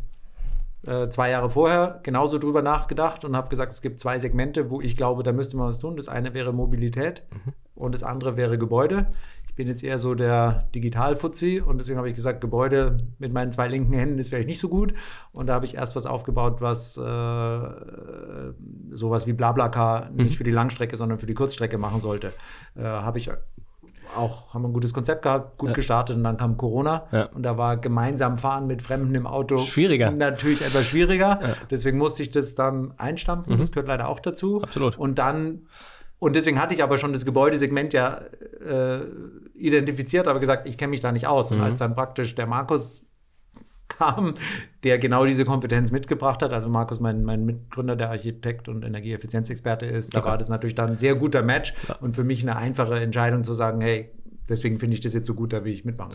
äh, 0.84 1.10
zwei 1.10 1.32
Jahre 1.32 1.50
vorher 1.50 2.00
genauso 2.04 2.38
drüber 2.38 2.62
nachgedacht 2.62 3.26
und 3.26 3.36
habe 3.36 3.50
gesagt, 3.50 3.74
es 3.74 3.82
gibt 3.82 4.00
zwei 4.00 4.20
Segmente, 4.20 4.70
wo 4.70 4.80
ich 4.80 4.96
glaube, 4.96 5.24
da 5.24 5.32
müsste 5.32 5.58
man 5.58 5.68
was 5.68 5.80
tun. 5.80 5.98
Das 5.98 6.08
eine 6.08 6.34
wäre 6.34 6.54
Mobilität 6.54 7.24
mhm. 7.32 7.54
Und 7.82 7.96
das 7.96 8.04
andere 8.04 8.38
wäre 8.38 8.58
Gebäude. 8.58 9.08
Ich 9.48 9.56
bin 9.56 9.68
jetzt 9.68 9.84
eher 9.84 10.00
so 10.00 10.16
der 10.16 10.70
Digital-Fuzzi 10.74 11.60
und 11.60 11.78
deswegen 11.78 11.98
habe 11.98 12.08
ich 12.08 12.16
gesagt, 12.16 12.40
Gebäude 12.40 12.98
mit 13.20 13.34
meinen 13.34 13.52
zwei 13.52 13.68
linken 13.68 13.92
Händen 13.92 14.18
ist 14.18 14.30
vielleicht 14.30 14.48
nicht 14.48 14.60
so 14.60 14.70
gut. 14.70 14.94
Und 15.34 15.48
da 15.48 15.56
habe 15.56 15.66
ich 15.66 15.76
erst 15.76 15.96
was 15.96 16.06
aufgebaut, 16.06 16.62
was 16.62 16.96
äh, 16.96 17.02
sowas 18.92 19.28
wie 19.28 19.34
Blablacar 19.34 20.10
mhm. 20.10 20.24
nicht 20.24 20.38
für 20.38 20.46
die 20.46 20.52
Langstrecke, 20.52 20.96
sondern 20.96 21.20
für 21.20 21.26
die 21.26 21.34
Kurzstrecke 21.34 21.78
machen 21.78 22.00
sollte. 22.00 22.32
Äh, 22.78 22.84
habe 22.84 23.18
ich 23.18 23.30
auch 24.16 24.54
haben 24.54 24.64
wir 24.64 24.70
ein 24.70 24.74
gutes 24.74 24.94
Konzept 24.94 25.24
gehabt, 25.24 25.58
gut 25.58 25.70
ja. 25.70 25.76
gestartet 25.76 26.18
und 26.18 26.24
dann 26.24 26.38
kam 26.38 26.58
Corona 26.58 27.08
ja. 27.12 27.26
und 27.28 27.44
da 27.44 27.58
war 27.58 27.78
gemeinsam 27.78 28.38
fahren 28.38 28.68
mit 28.68 28.82
Fremden 28.82 29.16
im 29.16 29.26
Auto 29.26 29.58
schwieriger. 29.58 30.12
Natürlich 30.12 30.62
etwas 30.62 30.86
schwieriger. 30.86 31.40
Ja. 31.42 31.54
Deswegen 31.70 31.98
musste 31.98 32.22
ich 32.24 32.30
das 32.30 32.56
dann 32.56 32.94
einstampfen. 32.98 33.56
Mhm. 33.56 33.60
Das 33.60 33.72
gehört 33.72 33.88
leider 33.88 34.10
auch 34.10 34.20
dazu. 34.20 34.62
Absolut. 34.62 34.98
Und 34.98 35.18
dann 35.18 35.62
und 36.22 36.36
deswegen 36.36 36.62
hatte 36.62 36.76
ich 36.76 36.84
aber 36.84 37.00
schon 37.00 37.14
das 37.14 37.26
Gebäudesegment 37.26 37.94
ja 37.94 38.22
äh, 38.64 39.00
identifiziert, 39.56 40.28
aber 40.28 40.40
gesagt, 40.40 40.68
ich 40.68 40.78
kenne 40.78 40.92
mich 40.92 41.00
da 41.00 41.12
nicht 41.12 41.26
aus. 41.26 41.50
Und 41.50 41.58
mhm. 41.58 41.64
als 41.64 41.80
dann 41.80 41.96
praktisch 41.96 42.36
der 42.36 42.46
Markus 42.46 43.08
kam, 43.88 44.36
der 44.84 45.00
genau 45.00 45.26
diese 45.26 45.46
Kompetenz 45.46 45.90
mitgebracht 45.90 46.44
hat. 46.44 46.54
Also 46.54 46.70
Markus, 46.70 47.00
mein, 47.00 47.24
mein 47.24 47.44
Mitgründer, 47.44 47.96
der 47.96 48.12
Architekt 48.12 48.70
und 48.70 48.86
Energieeffizienzexperte 48.86 49.88
ist, 49.88 50.14
okay. 50.14 50.24
da 50.24 50.30
war 50.30 50.38
das 50.38 50.48
natürlich 50.48 50.76
dann 50.76 50.92
ein 50.92 50.98
sehr 50.98 51.16
guter 51.16 51.42
Match 51.42 51.74
ja. 51.88 51.96
und 51.96 52.16
für 52.16 52.24
mich 52.24 52.44
eine 52.44 52.56
einfache 52.56 53.00
Entscheidung 53.00 53.44
zu 53.44 53.56
sagen, 53.56 53.82
hey, 53.82 54.12
deswegen 54.50 54.80
finde 54.80 54.96
ich 54.96 55.02
das 55.02 55.14
jetzt 55.14 55.28
so 55.28 55.34
gut, 55.34 55.54
da 55.54 55.64
will 55.64 55.72
ich 55.72 55.86
mitmachen. 55.86 56.14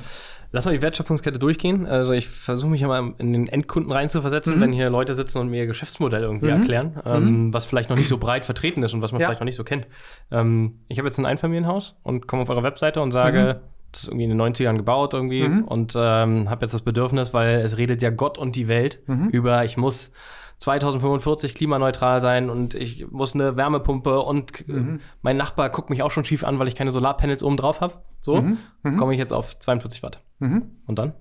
Lass 0.53 0.65
mal 0.65 0.73
die 0.73 0.83
Wertschöpfungskette 0.83 1.39
durchgehen. 1.39 1.87
Also 1.87 2.13
ich 2.13 2.29
versuche 2.29 2.71
mich 2.71 2.83
immer 2.83 3.15
in 3.19 3.33
den 3.33 3.49
Endkunden 3.49 3.93
reinzuversetzen, 3.93 4.57
mhm. 4.57 4.61
wenn 4.61 4.73
hier 4.73 4.91
Leute 4.91 5.15
sitzen 5.15 5.39
und 5.39 5.49
mir 5.49 5.59
ihr 5.59 5.67
Geschäftsmodell 5.67 6.23
irgendwie 6.23 6.47
mhm. 6.47 6.61
erklären, 6.61 7.01
ähm, 7.05 7.25
mhm. 7.25 7.55
was 7.55 7.65
vielleicht 7.65 7.91
noch 7.91 7.97
nicht 7.97 8.09
so 8.09 8.19
breit 8.19 8.45
vertreten 8.45 8.83
ist 8.83 8.95
und 8.95 9.03
was 9.03 9.13
man 9.13 9.21
ja. 9.21 9.29
vielleicht 9.29 9.41
noch 9.41 9.47
nicht 9.47 9.57
so 9.57 9.65
kennt. 9.65 9.87
Ähm, 10.31 10.81
ich 10.89 10.99
habe 10.99 11.09
jetzt 11.09 11.19
ein 11.19 11.27
Einfamilienhaus 11.27 11.97
und 12.03 12.27
komme 12.27 12.43
auf 12.43 12.51
eure 12.51 12.63
Webseite 12.63 13.01
und 13.01 13.13
sage, 13.13 13.61
mhm 13.61 13.77
das 13.93 14.03
ist 14.03 14.09
irgendwie 14.09 14.25
in 14.25 14.31
den 14.31 14.43
90ern 14.43 14.77
gebaut 14.77 15.15
irgendwie 15.15 15.49
mhm. 15.49 15.65
und 15.65 15.95
ähm, 15.97 16.51
habe 16.51 16.67
jetzt 16.67 16.73
das 16.73 16.83
Bedürfnis, 16.83 17.33
weil 17.33 17.61
es 17.61 17.79
redet 17.79 18.03
ja 18.03 18.11
Gott 18.11 18.37
und 18.37 18.55
die 18.55 18.69
Welt 18.69 19.01
mhm. 19.07 19.29
über, 19.29 19.65
ich 19.65 19.79
muss 19.79 20.13
2045 20.59 21.55
klimaneutral 21.55 22.21
sein 22.21 22.49
und 22.51 22.75
ich 22.75 23.11
muss 23.11 23.35
eine 23.35 23.57
Wärmepumpe 23.57 24.21
und 24.21 24.67
mhm. 24.67 25.01
mein 25.23 25.37
Nachbar 25.37 25.71
guckt 25.71 25.91
mich 25.91 26.03
auch 26.03 26.11
schon 26.11 26.25
schief 26.25 26.45
an, 26.45 26.59
weil 26.59 26.69
ich 26.69 26.75
keine 26.75 26.91
Solarpanels 26.91 27.43
oben 27.43 27.57
drauf 27.57 27.81
habe. 27.81 27.95
So 28.21 28.41
mhm. 28.41 28.59
Mhm. 28.83 28.97
komme 28.97 29.13
ich 29.13 29.19
jetzt 29.19 29.33
auf 29.33 29.59
42 29.59 30.03
Watt. 30.03 30.23
Mhm. 30.39 30.71
Und 30.87 30.99
dann? 30.99 31.13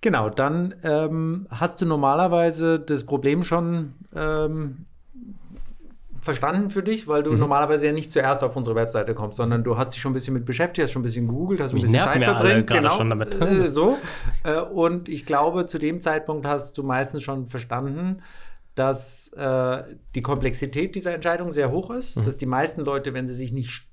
Genau, 0.00 0.30
dann 0.30 0.74
ähm, 0.82 1.46
hast 1.50 1.82
du 1.82 1.86
normalerweise 1.86 2.80
das 2.80 3.04
Problem 3.04 3.42
schon 3.42 3.94
ähm, 4.14 4.86
verstanden 6.22 6.70
für 6.70 6.82
dich, 6.82 7.08
weil 7.08 7.22
du 7.22 7.32
mhm. 7.32 7.38
normalerweise 7.38 7.86
ja 7.86 7.92
nicht 7.92 8.12
zuerst 8.12 8.44
auf 8.44 8.56
unsere 8.56 8.76
Webseite 8.76 9.14
kommst, 9.14 9.36
sondern 9.36 9.64
du 9.64 9.76
hast 9.76 9.94
dich 9.94 10.00
schon 10.00 10.12
ein 10.12 10.14
bisschen 10.14 10.34
mit 10.34 10.44
beschäftigt, 10.44 10.84
hast 10.84 10.92
schon 10.92 11.00
ein 11.00 11.04
bisschen 11.04 11.26
gegoogelt, 11.26 11.60
hast 11.60 11.74
ein 11.74 11.80
bisschen 11.80 12.02
Zeit 12.02 12.22
verbringt, 12.22 12.70
genau, 12.70 12.90
schon 12.90 13.10
damit. 13.10 13.40
Äh, 13.40 13.68
so. 13.68 13.98
Äh, 14.44 14.60
und 14.60 15.08
ich 15.08 15.26
glaube, 15.26 15.66
zu 15.66 15.78
dem 15.78 16.00
Zeitpunkt 16.00 16.46
hast 16.46 16.78
du 16.78 16.82
meistens 16.82 17.22
schon 17.22 17.46
verstanden, 17.46 18.22
dass 18.74 19.32
äh, 19.34 19.82
die 20.14 20.22
Komplexität 20.22 20.94
dieser 20.94 21.14
Entscheidung 21.14 21.52
sehr 21.52 21.70
hoch 21.70 21.90
ist, 21.90 22.16
mhm. 22.16 22.24
dass 22.24 22.36
die 22.36 22.46
meisten 22.46 22.82
Leute, 22.82 23.14
wenn 23.14 23.26
sie 23.26 23.34
sich 23.34 23.52
nicht 23.52 23.86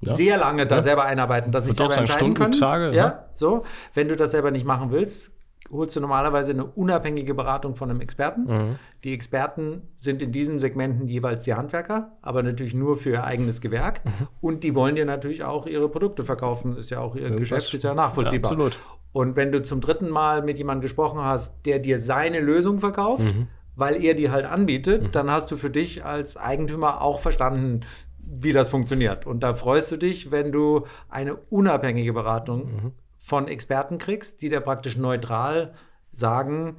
ja. 0.00 0.14
sehr 0.14 0.36
lange 0.38 0.66
da 0.66 0.76
ja. 0.76 0.82
selber 0.82 1.04
einarbeiten, 1.04 1.52
dass 1.52 1.64
sie 1.64 1.72
selber 1.72 1.96
entscheiden 1.96 2.18
Stunden, 2.18 2.34
können. 2.34 2.52
Tage, 2.52 2.86
ja, 2.88 2.92
ja, 2.92 3.28
so. 3.34 3.64
Wenn 3.92 4.08
du 4.08 4.16
das 4.16 4.30
selber 4.30 4.50
nicht 4.50 4.64
machen 4.64 4.90
willst, 4.90 5.32
holst 5.70 5.96
du 5.96 6.00
normalerweise 6.00 6.52
eine 6.52 6.64
unabhängige 6.64 7.34
Beratung 7.34 7.74
von 7.74 7.90
einem 7.90 8.00
Experten. 8.00 8.44
Mhm. 8.44 8.78
Die 9.02 9.14
Experten 9.14 9.82
sind 9.96 10.22
in 10.22 10.32
diesen 10.32 10.58
Segmenten 10.58 11.08
jeweils 11.08 11.42
die 11.42 11.54
Handwerker, 11.54 12.16
aber 12.22 12.42
natürlich 12.42 12.74
nur 12.74 12.96
für 12.96 13.10
ihr 13.10 13.24
eigenes 13.24 13.60
Gewerk. 13.60 14.04
Mhm. 14.04 14.28
Und 14.40 14.64
die 14.64 14.74
wollen 14.74 14.94
dir 14.94 15.06
natürlich 15.06 15.44
auch 15.44 15.66
ihre 15.66 15.88
Produkte 15.88 16.24
verkaufen. 16.24 16.76
Ist 16.76 16.90
ja 16.90 17.00
auch 17.00 17.16
ihr 17.16 17.22
Irgendwas. 17.22 17.40
Geschäft, 17.40 17.74
ist 17.74 17.84
ja 17.84 17.94
nachvollziehbar. 17.94 18.50
Ja, 18.50 18.56
absolut. 18.56 18.78
Und 19.12 19.36
wenn 19.36 19.52
du 19.52 19.62
zum 19.62 19.80
dritten 19.80 20.10
Mal 20.10 20.42
mit 20.42 20.58
jemandem 20.58 20.82
gesprochen 20.82 21.20
hast, 21.20 21.64
der 21.66 21.78
dir 21.78 22.00
seine 22.00 22.40
Lösung 22.40 22.80
verkauft, 22.80 23.24
mhm. 23.24 23.46
Weil 23.76 24.02
er 24.02 24.14
die 24.14 24.30
halt 24.30 24.44
anbietet, 24.44 25.02
mhm. 25.02 25.12
dann 25.12 25.30
hast 25.30 25.50
du 25.50 25.56
für 25.56 25.70
dich 25.70 26.04
als 26.04 26.36
Eigentümer 26.36 27.00
auch 27.00 27.20
verstanden, 27.20 27.80
wie 28.18 28.52
das 28.52 28.68
funktioniert. 28.68 29.26
Und 29.26 29.40
da 29.40 29.54
freust 29.54 29.92
du 29.92 29.96
dich, 29.96 30.30
wenn 30.30 30.52
du 30.52 30.86
eine 31.08 31.36
unabhängige 31.36 32.12
Beratung 32.12 32.64
mhm 32.64 32.92
von 33.24 33.48
Experten 33.48 33.96
kriegst, 33.96 34.42
die 34.42 34.50
dir 34.50 34.60
praktisch 34.60 34.98
neutral 34.98 35.72
sagen, 36.12 36.76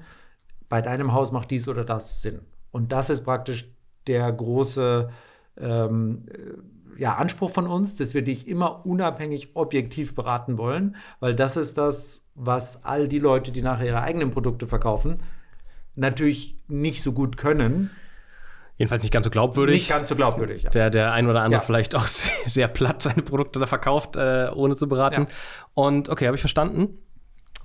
bei 0.69 0.79
deinem 0.79 1.12
Haus 1.12 1.31
macht 1.31 1.49
dies 1.49 1.67
oder 1.67 1.84
das 1.84 2.21
Sinn. 2.21 2.41
Und 2.71 2.91
das 2.91 3.10
ist 3.10 3.23
praktisch 3.23 3.67
der 4.05 4.31
große 4.31 5.10
ähm, 5.58 6.27
ja, 6.97 7.15
Anspruch 7.15 7.49
von 7.49 7.65
uns, 7.65 7.95
dass 7.95 8.13
wir 8.13 8.21
dich 8.21 8.47
immer 8.47 8.86
unabhängig 8.86 9.55
objektiv 9.55 10.13
beraten 10.13 10.60
wollen, 10.60 10.97
weil 11.19 11.34
das 11.34 11.58
ist 11.58 11.79
das, 11.79 12.23
was 12.36 12.86
all 12.86 13.08
die 13.08 13.19
Leute, 13.19 13.51
die 13.51 13.63
nachher 13.63 13.88
ihre 13.88 14.01
eigenen 14.01 14.29
Produkte 14.29 14.67
verkaufen, 14.67 15.17
natürlich 15.95 16.58
nicht 16.67 17.01
so 17.01 17.13
gut 17.13 17.38
können, 17.38 17.91
Jedenfalls 18.77 19.03
nicht 19.03 19.13
ganz 19.13 19.23
so 19.23 19.29
glaubwürdig. 19.29 19.77
Nicht 19.77 19.89
ganz 19.89 20.10
so 20.10 20.15
glaubwürdig, 20.17 20.63
ja. 20.63 20.69
Der, 20.69 20.89
der 20.89 21.13
ein 21.13 21.27
oder 21.29 21.43
andere 21.43 21.62
ja. 21.62 21.65
vielleicht 21.65 21.95
auch 21.95 22.05
sehr 22.45 22.67
platt 22.67 23.01
seine 23.01 23.21
Produkte 23.21 23.60
da 23.60 23.67
verkauft, 23.67 24.17
äh, 24.17 24.49
ohne 24.53 24.75
zu 24.75 24.89
beraten. 24.89 25.27
Ja. 25.29 25.36
Und 25.73 26.10
okay, 26.10 26.25
habe 26.25 26.36
ich 26.36 26.41
verstanden. 26.41 26.97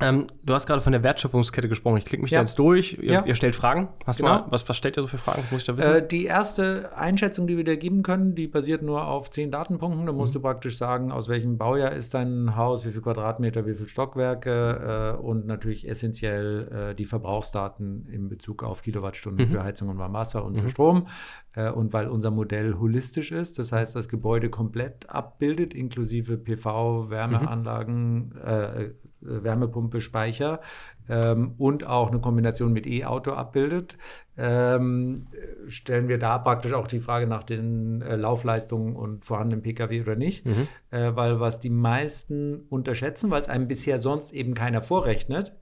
Ähm, 0.01 0.27
du 0.43 0.55
hast 0.55 0.67
gerade 0.67 0.81
von 0.81 0.93
der 0.93 1.03
Wertschöpfungskette 1.03 1.69
gesprochen. 1.69 1.99
Ich 1.99 2.05
klicke 2.05 2.23
mich 2.23 2.31
ja. 2.31 2.39
da 2.39 2.43
jetzt 2.43 2.59
durch. 2.59 2.99
Ihr, 3.01 3.13
ja. 3.13 3.25
ihr, 3.25 3.35
stellt 3.35 3.55
Fragen. 3.55 3.89
Hast 4.07 4.19
genau. 4.19 4.31
mal, 4.31 4.47
was, 4.51 4.69
was 4.69 4.77
stellt 4.77 4.97
ihr 4.97 5.03
so 5.03 5.07
für 5.07 5.19
Fragen? 5.19 5.43
Was 5.43 5.51
muss 5.51 5.61
ich 5.63 5.67
da 5.67 5.77
wissen? 5.77 5.95
Äh, 5.95 6.07
die 6.07 6.25
erste 6.25 6.97
Einschätzung, 6.97 7.47
die 7.47 7.57
wir 7.57 7.65
dir 7.65 7.77
geben 7.77 8.03
können, 8.03 8.35
die 8.35 8.47
basiert 8.47 8.83
nur 8.83 9.07
auf 9.07 9.31
zehn 9.31 9.51
Datenpunkten. 9.51 10.07
Da 10.07 10.13
musst 10.13 10.33
mhm. 10.33 10.39
du 10.39 10.43
praktisch 10.43 10.79
sagen, 10.79 11.13
aus 11.13 11.29
welchem 11.29 11.59
Baujahr 11.59 11.93
ist 11.93 12.15
dein 12.15 12.57
Haus, 12.57 12.85
wie 12.85 12.91
viele 12.91 13.03
Quadratmeter, 13.03 13.67
wie 13.67 13.75
viele 13.75 13.89
Stockwerke 13.89 15.17
äh, 15.19 15.21
und 15.21 15.47
natürlich 15.47 15.89
essentiell 15.89 16.91
äh, 16.91 16.95
die 16.95 17.05
Verbrauchsdaten 17.05 18.07
in 18.07 18.29
Bezug 18.29 18.63
auf 18.63 18.83
Kilowattstunden 18.83 19.49
mhm. 19.49 19.53
für 19.53 19.63
Heizung 19.63 19.89
und 19.89 19.99
Warmwasser 19.99 20.45
und 20.45 20.57
mhm. 20.57 20.61
für 20.61 20.71
Strom. 20.71 21.07
Äh, 21.55 21.71
und 21.71 21.93
weil 21.93 22.09
unser 22.09 22.31
Modell 22.31 22.75
holistisch 22.79 23.33
ist, 23.33 23.59
das 23.59 23.73
heißt, 23.73 23.97
das 23.97 24.09
Gebäude 24.09 24.51
komplett 24.51 25.11
abbildet, 25.11 25.75
inklusive 25.75 26.37
PV, 26.37 27.11
Wärmeanlagen, 27.11 28.35
äh, 28.45 28.85
äh, 28.85 28.95
Wärmepumpe, 29.21 30.01
Speicher 30.01 30.61
ähm, 31.09 31.55
und 31.59 31.85
auch 31.85 32.11
eine 32.11 32.21
Kombination 32.21 32.73
mit 32.73 32.87
E-Auto 32.87 33.33
abbildet, 33.33 33.97
ähm, 34.37 35.27
stellen 35.67 36.09
wir 36.09 36.19
da 36.19 36.39
praktisch 36.39 36.73
auch 36.73 36.87
die 36.87 37.01
Frage 37.01 37.27
nach 37.27 37.43
den 37.43 38.03
äh, 38.03 38.17
Laufleistungen 38.17 38.97
und 38.97 39.25
vorhandenen 39.25 39.63
Pkw 39.63 40.01
oder 40.01 40.17
nicht. 40.17 40.47
Mhm. 40.47 40.69
Äh, 40.91 41.15
weil 41.15 41.41
was 41.41 41.61
die 41.61 41.71
meisten 41.71 42.61
unterschätzen, 42.69 43.31
weil 43.31 43.41
es 43.41 43.49
einem 43.49 43.69
bisher 43.69 43.99
sonst 43.99 44.33
eben 44.33 44.55
keiner 44.55 44.83
vorrechnet, 44.83 45.55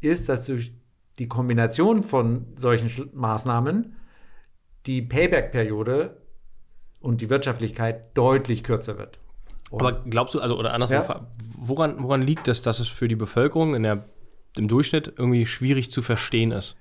ist, 0.00 0.28
dass 0.28 0.44
durch 0.44 0.74
die 1.18 1.28
Kombination 1.28 2.02
von 2.02 2.46
solchen 2.56 3.10
Maßnahmen 3.14 3.94
die 4.86 5.02
Payback-Periode 5.02 6.16
und 7.00 7.20
die 7.20 7.30
Wirtschaftlichkeit 7.30 8.16
deutlich 8.16 8.64
kürzer 8.64 8.98
wird. 8.98 9.19
Und 9.70 9.80
Aber 9.80 10.02
glaubst 10.04 10.34
du, 10.34 10.40
also 10.40 10.58
oder 10.58 10.74
andersrum, 10.74 10.98
ja? 10.98 11.26
woran, 11.56 12.02
woran 12.02 12.22
liegt 12.22 12.48
es, 12.48 12.62
dass 12.62 12.80
es 12.80 12.88
für 12.88 13.08
die 13.08 13.16
Bevölkerung 13.16 13.74
in 13.74 13.84
der, 13.84 14.04
im 14.56 14.68
Durchschnitt 14.68 15.14
irgendwie 15.16 15.46
schwierig 15.46 15.90
zu 15.90 16.02
verstehen 16.02 16.50
ist? 16.50 16.76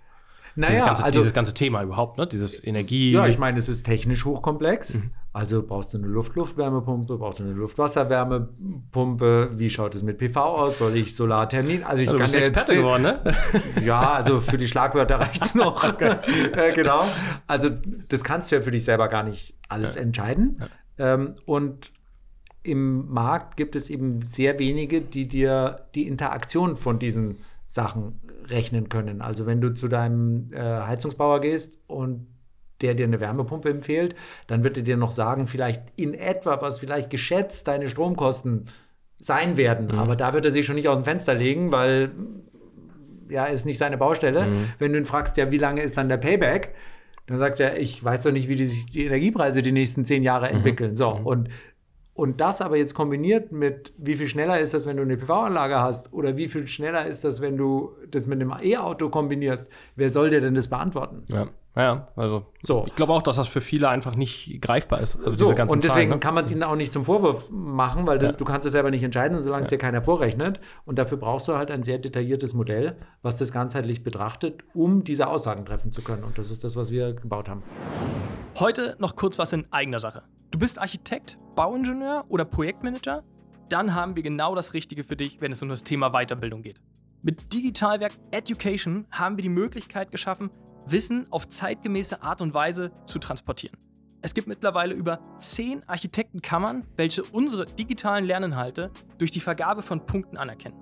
Naja, 0.56 0.72
dieses, 0.72 0.86
ganze, 0.86 1.04
also, 1.04 1.20
dieses 1.20 1.34
ganze 1.34 1.54
Thema 1.54 1.84
überhaupt, 1.84 2.18
ne? 2.18 2.28
Dieses 2.28 2.64
Energie. 2.64 3.12
Ja, 3.12 3.28
ich 3.28 3.38
meine, 3.38 3.60
es 3.60 3.70
ist 3.70 3.84
technisch 3.84 4.26
hochkomplex. 4.26 4.96
Mhm. 4.96 5.12
Also 5.32 5.62
brauchst 5.62 5.94
du 5.94 6.00
eine 6.00 6.08
Luft-Luft-Wärmepumpe, 6.08 7.18
brauchst 7.18 7.40
du 7.40 7.44
eine 7.44 7.54
Luft-Wasser-Wärmepumpe. 7.54 9.52
Wie 9.54 9.70
schaut 9.70 9.94
es 9.94 10.02
mit 10.04 10.18
PV 10.18 10.38
aus? 10.38 10.80
Soll 10.80 10.98
ich 10.98 11.16
Solartermin? 11.16 11.84
Also 11.84 12.02
ich 12.02 12.08
ja, 12.08 12.14
du 12.14 12.18
bist 12.18 12.34
kann 12.34 12.42
bist 12.42 12.50
Experte 12.58 12.76
geworden, 12.82 13.04
ne? 13.04 13.22
ja, 13.86 14.14
also 14.14 14.42
für 14.42 14.58
die 14.58 14.68
Schlagwörter 14.68 15.20
reicht 15.20 15.46
es 15.46 15.54
noch. 15.56 15.84
äh, 16.02 16.74
genau. 16.74 17.06
Also 17.46 17.70
das 18.10 18.24
kannst 18.24 18.52
du 18.52 18.56
ja 18.56 18.62
für 18.62 18.72
dich 18.72 18.84
selber 18.84 19.08
gar 19.08 19.24
nicht 19.24 19.56
alles 19.70 19.96
ja. 19.96 20.02
entscheiden. 20.02 20.58
Ja. 20.98 21.14
Ähm, 21.14 21.36
und 21.46 21.92
im 22.64 23.12
Markt 23.12 23.58
gibt 23.58 23.76
es 23.76 23.90
eben 23.90 24.22
sehr 24.22 24.60
wenige, 24.60 25.02
die 25.02 25.28
dir 25.28 25.88
die 25.96 26.08
Interaktion 26.08 26.76
von 26.76 27.00
diesen 27.00 27.38
Sachen 27.68 28.20
rechnen 28.48 28.90
können. 28.90 29.22
Also 29.22 29.46
wenn 29.46 29.62
du 29.62 29.74
zu 29.74 29.88
deinem 29.88 30.52
äh, 30.52 30.60
Heizungsbauer 30.60 31.40
gehst 31.40 31.80
und 31.88 32.28
der 32.82 32.94
dir 32.94 33.06
eine 33.06 33.20
Wärmepumpe 33.20 33.70
empfiehlt, 33.70 34.16
dann 34.48 34.64
wird 34.64 34.78
er 34.78 34.84
dir 34.84 34.98
noch 34.98 35.12
sagen, 35.12 35.48
vielleicht 35.48 35.84
in 35.96 36.14
etwa, 36.14 36.62
was 36.62 36.80
vielleicht 36.80 37.10
geschätzt 37.10 37.68
deine 37.68 37.90
Stromkosten 37.90 38.66
sein 39.20 39.58
werden. 39.58 39.88
Mhm. 39.88 40.00
Aber 40.00 40.16
da 40.16 40.34
wird 40.34 40.46
er 40.46 40.52
sich 40.52 40.66
schon 40.66 40.76
nicht 40.76 40.88
aus 40.88 40.96
dem 40.96 41.04
Fenster 41.04 41.36
legen, 41.36 41.72
weil 41.72 42.12
ja, 43.30 43.46
ist 43.46 43.66
nicht 43.66 43.78
seine 43.78 43.98
Baustelle. 43.98 44.48
Mhm. 44.48 44.70
Wenn 44.80 44.94
du 44.94 44.98
ihn 44.98 45.06
fragst, 45.06 45.38
ja, 45.38 45.52
wie 45.52 45.58
lange 45.58 45.82
ist 45.82 45.98
dann 45.98 46.10
der 46.10 46.18
Payback? 46.18 46.74
Dann 47.28 47.38
sagt 47.38 47.60
er, 47.60 47.78
ich 47.78 48.04
weiß 48.04 48.24
doch 48.24 48.32
nicht, 48.32 48.48
wie 48.48 48.56
die 48.56 48.66
sich 48.66 48.88
die 48.88 49.06
Energiepreise 49.06 49.62
die 49.62 49.72
nächsten 49.72 50.04
zehn 50.04 50.24
Jahre 50.24 50.50
mhm. 50.50 50.58
entwickeln. 50.58 50.92
Mhm. 50.92 50.96
So, 50.96 51.10
und 51.12 51.50
und 52.20 52.42
das 52.42 52.62
aber 52.62 52.76
jetzt 52.76 52.94
kombiniert 52.94 53.54
mit, 53.54 53.94
wie 53.98 54.16
viel 54.16 54.28
schneller 54.28 54.60
ist 54.60 54.74
das, 54.74 54.86
wenn 54.86 54.98
du 54.98 55.04
eine 55.04 55.16
PV-Anlage 55.16 55.80
hast 55.80 56.12
oder 56.12 56.36
wie 56.36 56.50
viel 56.50 56.68
schneller 56.68 57.06
ist 57.06 57.24
das, 57.24 57.40
wenn 57.40 57.56
du 57.56 57.96
das 58.12 58.28
mit 58.28 58.42
einem 58.42 58.54
E-Auto 58.62 59.10
kombinierst, 59.10 59.72
wer 59.96 60.10
soll 60.10 60.30
dir 60.30 60.42
denn 60.42 60.54
das 60.54 60.68
beantworten? 60.68 61.24
Ja. 61.30 61.48
Ja, 61.80 62.10
also 62.18 62.46
so. 62.62 62.84
ich 62.86 62.96
glaube 62.96 63.14
auch, 63.14 63.22
dass 63.22 63.38
das 63.38 63.48
für 63.48 63.62
viele 63.62 63.88
einfach 63.88 64.16
nicht 64.16 64.62
greifbar 64.62 65.00
ist. 65.00 65.16
Also 65.16 65.30
so, 65.30 65.38
diese 65.38 65.56
ganzen 65.56 65.74
und 65.74 65.84
deswegen 65.86 66.10
Zahlen, 66.10 66.10
ne? 66.10 66.20
kann 66.20 66.34
man 66.34 66.44
es 66.44 66.52
ihnen 66.52 66.64
auch 66.64 66.76
nicht 66.76 66.92
zum 66.92 67.06
Vorwurf 67.06 67.50
machen, 67.52 68.06
weil 68.06 68.22
ja. 68.22 68.34
du, 68.34 68.38
du, 68.38 68.44
kannst 68.44 68.66
es 68.66 68.74
selber 68.74 68.92
nicht 68.92 69.02
entscheiden, 69.02 69.42
solange 69.42 69.64
es 69.64 69.70
dir 69.70 69.78
keiner 69.78 70.02
vorrechnet. 70.02 70.60
Und 70.84 71.00
dafür 71.00 71.18
brauchst 71.18 71.48
du 71.48 71.56
halt 71.56 71.72
ein 71.72 71.82
sehr 71.82 71.98
detailliertes 71.98 72.54
Modell, 72.54 72.98
was 73.22 73.38
das 73.38 73.54
ganzheitlich 73.54 74.04
betrachtet, 74.04 74.66
um 74.74 75.06
diese 75.06 75.28
Aussagen 75.28 75.66
treffen 75.66 75.94
zu 75.94 76.02
können. 76.02 76.26
Und 76.26 76.38
das 76.38 76.52
ist 76.52 76.66
das, 76.66 76.76
was 76.76 76.92
wir 76.92 77.14
gebaut 77.14 77.48
haben. 77.48 77.64
Heute 78.60 78.98
noch 79.00 79.16
kurz 79.16 79.40
was 79.40 79.54
in 79.54 79.66
eigener 79.72 80.02
Sache. 80.02 80.24
Du 80.52 80.60
bist 80.60 80.80
Architekt, 80.80 81.38
Bauingenieur 81.56 82.26
oder 82.28 82.44
Projektmanager? 82.44 83.24
Dann 83.70 83.96
haben 83.96 84.18
wir 84.18 84.24
genau 84.24 84.54
das 84.54 84.74
Richtige 84.74 85.06
für 85.06 85.16
dich, 85.16 85.40
wenn 85.40 85.54
es 85.54 85.64
um 85.64 85.70
das 85.70 85.86
Thema 85.86 86.10
Weiterbildung 86.10 86.62
geht. 86.62 86.82
Mit 87.22 87.54
Digitalwerk 87.54 88.14
Education 88.32 89.06
haben 89.12 89.38
wir 89.38 89.44
die 89.44 89.50
Möglichkeit 89.50 90.12
geschaffen, 90.12 90.50
Wissen 90.86 91.28
auf 91.30 91.48
zeitgemäße 91.48 92.24
Art 92.24 92.42
und 92.42 92.54
Weise 92.54 92.92
zu 93.06 93.20
transportieren. 93.20 93.78
Es 94.22 94.34
gibt 94.34 94.48
mittlerweile 94.48 94.94
über 94.94 95.20
zehn 95.38 95.88
Architektenkammern, 95.88 96.86
welche 96.98 97.24
unsere 97.24 97.66
digitalen 97.66 98.26
Lerninhalte 98.26 98.92
durch 99.18 99.32
die 99.32 99.40
Vergabe 99.40 99.82
von 99.82 100.06
Punkten 100.06 100.38
anerkennen. 100.38 100.78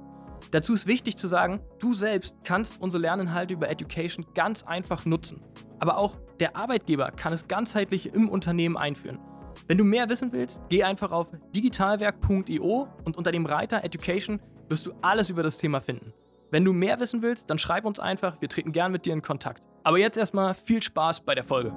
Dazu 0.52 0.74
ist 0.74 0.88
wichtig 0.88 1.18
zu 1.18 1.28
sagen, 1.28 1.60
du 1.80 1.94
selbst 1.94 2.38
kannst 2.44 2.82
unsere 2.82 3.02
Lerninhalte 3.02 3.54
über 3.54 3.70
Education 3.70 4.26
ganz 4.34 4.64
einfach 4.64 5.06
nutzen. 5.06 5.44
Aber 5.80 5.98
auch 5.98 6.18
der 6.40 6.56
Arbeitgeber 6.56 7.12
kann 7.12 7.34
es 7.34 7.48
ganzheitlich 7.48 8.14
im 8.14 8.30
Unternehmen 8.30 8.78
einführen. 8.78 9.20
Wenn 9.68 9.78
du 9.78 9.84
mehr 9.84 10.10
wissen 10.10 10.32
willst, 10.32 10.62
geh 10.70 10.84
einfach 10.84 11.12
auf 11.12 11.28
digitalwerk.io 11.56 12.88
und 13.04 13.18
unter 13.18 13.32
dem 13.32 13.46
Reiter 13.46 13.84
Education 13.84 14.40
wirst 14.70 14.86
du 14.86 14.94
alles 15.02 15.30
über 15.30 15.44
das 15.44 15.58
Thema 15.58 15.80
finden. 15.80 16.14
Wenn 16.52 16.64
du 16.64 16.74
mehr 16.74 17.00
wissen 17.00 17.22
willst, 17.22 17.50
dann 17.50 17.60
schreib 17.60 17.86
uns 17.86 18.00
einfach, 18.00 18.40
wir 18.42 18.50
treten 18.50 18.72
gern 18.72 18.92
mit 18.92 19.06
dir 19.06 19.14
in 19.14 19.22
Kontakt. 19.22 19.62
Aber 19.88 20.00
jetzt 20.00 20.18
erstmal 20.18 20.54
viel 20.54 20.84
Spaß 20.84 21.22
bei 21.22 21.34
der 21.34 21.46
Folge. 21.46 21.72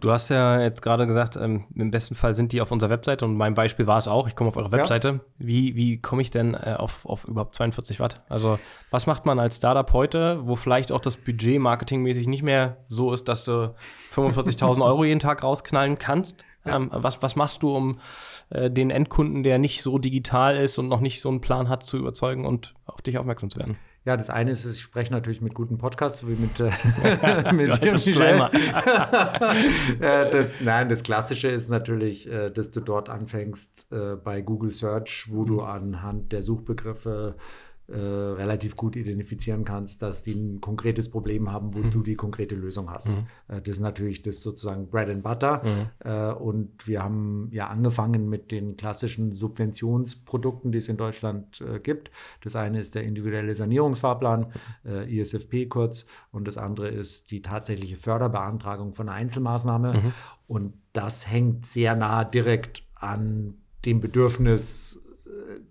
Du 0.00 0.12
hast 0.12 0.28
ja 0.30 0.60
jetzt 0.60 0.82
gerade 0.82 1.04
gesagt, 1.08 1.34
ähm, 1.34 1.64
im 1.74 1.90
besten 1.90 2.14
Fall 2.14 2.32
sind 2.36 2.52
die 2.52 2.60
auf 2.60 2.70
unserer 2.70 2.90
Webseite 2.90 3.24
und 3.24 3.34
mein 3.34 3.54
Beispiel 3.54 3.88
war 3.88 3.98
es 3.98 4.06
auch. 4.06 4.28
Ich 4.28 4.36
komme 4.36 4.50
auf 4.50 4.56
eure 4.56 4.70
Webseite. 4.70 5.08
Ja. 5.08 5.20
Wie, 5.38 5.74
wie 5.74 6.00
komme 6.00 6.22
ich 6.22 6.30
denn 6.30 6.54
äh, 6.54 6.76
auf, 6.78 7.06
auf 7.06 7.24
überhaupt 7.24 7.56
42 7.56 7.98
Watt? 7.98 8.22
Also, 8.28 8.60
was 8.92 9.08
macht 9.08 9.26
man 9.26 9.40
als 9.40 9.56
Startup 9.56 9.92
heute, 9.92 10.46
wo 10.46 10.54
vielleicht 10.54 10.92
auch 10.92 11.00
das 11.00 11.16
Budget 11.16 11.58
marketingmäßig 11.58 12.28
nicht 12.28 12.44
mehr 12.44 12.76
so 12.86 13.12
ist, 13.12 13.28
dass 13.28 13.44
du 13.44 13.74
45.000 14.14 14.80
Euro 14.84 15.02
jeden 15.02 15.18
Tag 15.18 15.42
rausknallen 15.42 15.98
kannst? 15.98 16.44
Ja. 16.64 16.76
Ähm, 16.76 16.90
was, 16.92 17.20
was 17.20 17.34
machst 17.34 17.64
du, 17.64 17.74
um 17.74 17.98
äh, 18.50 18.70
den 18.70 18.90
Endkunden, 18.90 19.42
der 19.42 19.58
nicht 19.58 19.82
so 19.82 19.98
digital 19.98 20.56
ist 20.56 20.78
und 20.78 20.86
noch 20.86 21.00
nicht 21.00 21.20
so 21.20 21.30
einen 21.30 21.40
Plan 21.40 21.68
hat, 21.68 21.82
zu 21.82 21.96
überzeugen 21.96 22.46
und 22.46 22.74
auf 22.86 23.02
dich 23.02 23.18
aufmerksam 23.18 23.50
zu 23.50 23.58
werden? 23.58 23.76
Ja, 24.06 24.16
das 24.16 24.30
eine 24.30 24.50
ist, 24.52 24.64
ich 24.64 24.80
spreche 24.80 25.12
natürlich 25.12 25.42
mit 25.42 25.54
guten 25.54 25.76
Podcasts, 25.76 26.26
wie 26.26 26.32
mit, 26.32 26.58
äh, 26.58 27.52
mit 27.52 27.80
Michel. 27.82 28.48
Äh, 30.00 30.30
das, 30.30 30.52
nein, 30.60 30.88
das 30.88 31.02
Klassische 31.02 31.48
ist 31.48 31.68
natürlich, 31.68 32.30
äh, 32.30 32.50
dass 32.50 32.70
du 32.70 32.80
dort 32.80 33.08
anfängst 33.08 33.88
äh, 33.90 34.16
bei 34.16 34.40
Google 34.40 34.72
Search, 34.72 35.26
wo 35.28 35.42
mhm. 35.42 35.46
du 35.46 35.62
anhand 35.62 36.32
der 36.32 36.42
Suchbegriffe 36.42 37.36
äh, 37.90 37.96
relativ 37.96 38.76
gut 38.76 38.94
identifizieren 38.94 39.64
kannst, 39.64 40.02
dass 40.02 40.22
die 40.22 40.34
ein 40.34 40.60
konkretes 40.60 41.10
Problem 41.10 41.50
haben, 41.50 41.74
wo 41.74 41.80
mhm. 41.80 41.90
du 41.90 42.02
die 42.02 42.14
konkrete 42.14 42.54
Lösung 42.54 42.90
hast. 42.90 43.08
Mhm. 43.08 43.26
Äh, 43.48 43.60
das 43.60 43.76
ist 43.76 43.80
natürlich 43.80 44.22
das 44.22 44.42
sozusagen 44.42 44.88
Bread 44.88 45.08
and 45.08 45.22
Butter. 45.22 45.62
Mhm. 45.64 46.08
Äh, 46.08 46.32
und 46.32 46.86
wir 46.86 47.02
haben 47.02 47.48
ja 47.50 47.66
angefangen 47.66 48.28
mit 48.28 48.52
den 48.52 48.76
klassischen 48.76 49.32
Subventionsprodukten, 49.32 50.70
die 50.70 50.78
es 50.78 50.88
in 50.88 50.96
Deutschland 50.96 51.60
äh, 51.62 51.80
gibt. 51.80 52.12
Das 52.42 52.54
eine 52.54 52.78
ist 52.78 52.94
der 52.94 53.02
individuelle 53.02 53.54
Sanierungsfahrplan, 53.54 54.52
äh, 54.84 55.20
ISFP 55.20 55.66
kurz, 55.66 56.06
und 56.30 56.46
das 56.46 56.58
andere 56.58 56.88
ist 56.88 57.30
die 57.32 57.42
tatsächliche 57.42 57.96
Förderbeantragung 57.96 58.94
von 58.94 59.08
einer 59.08 59.16
Einzelmaßnahme. 59.16 59.94
Mhm. 59.94 60.12
Und 60.46 60.74
das 60.92 61.28
hängt 61.28 61.66
sehr 61.66 61.96
nah 61.96 62.24
direkt 62.24 62.84
an 62.94 63.54
dem 63.84 64.00
Bedürfnis 64.00 65.00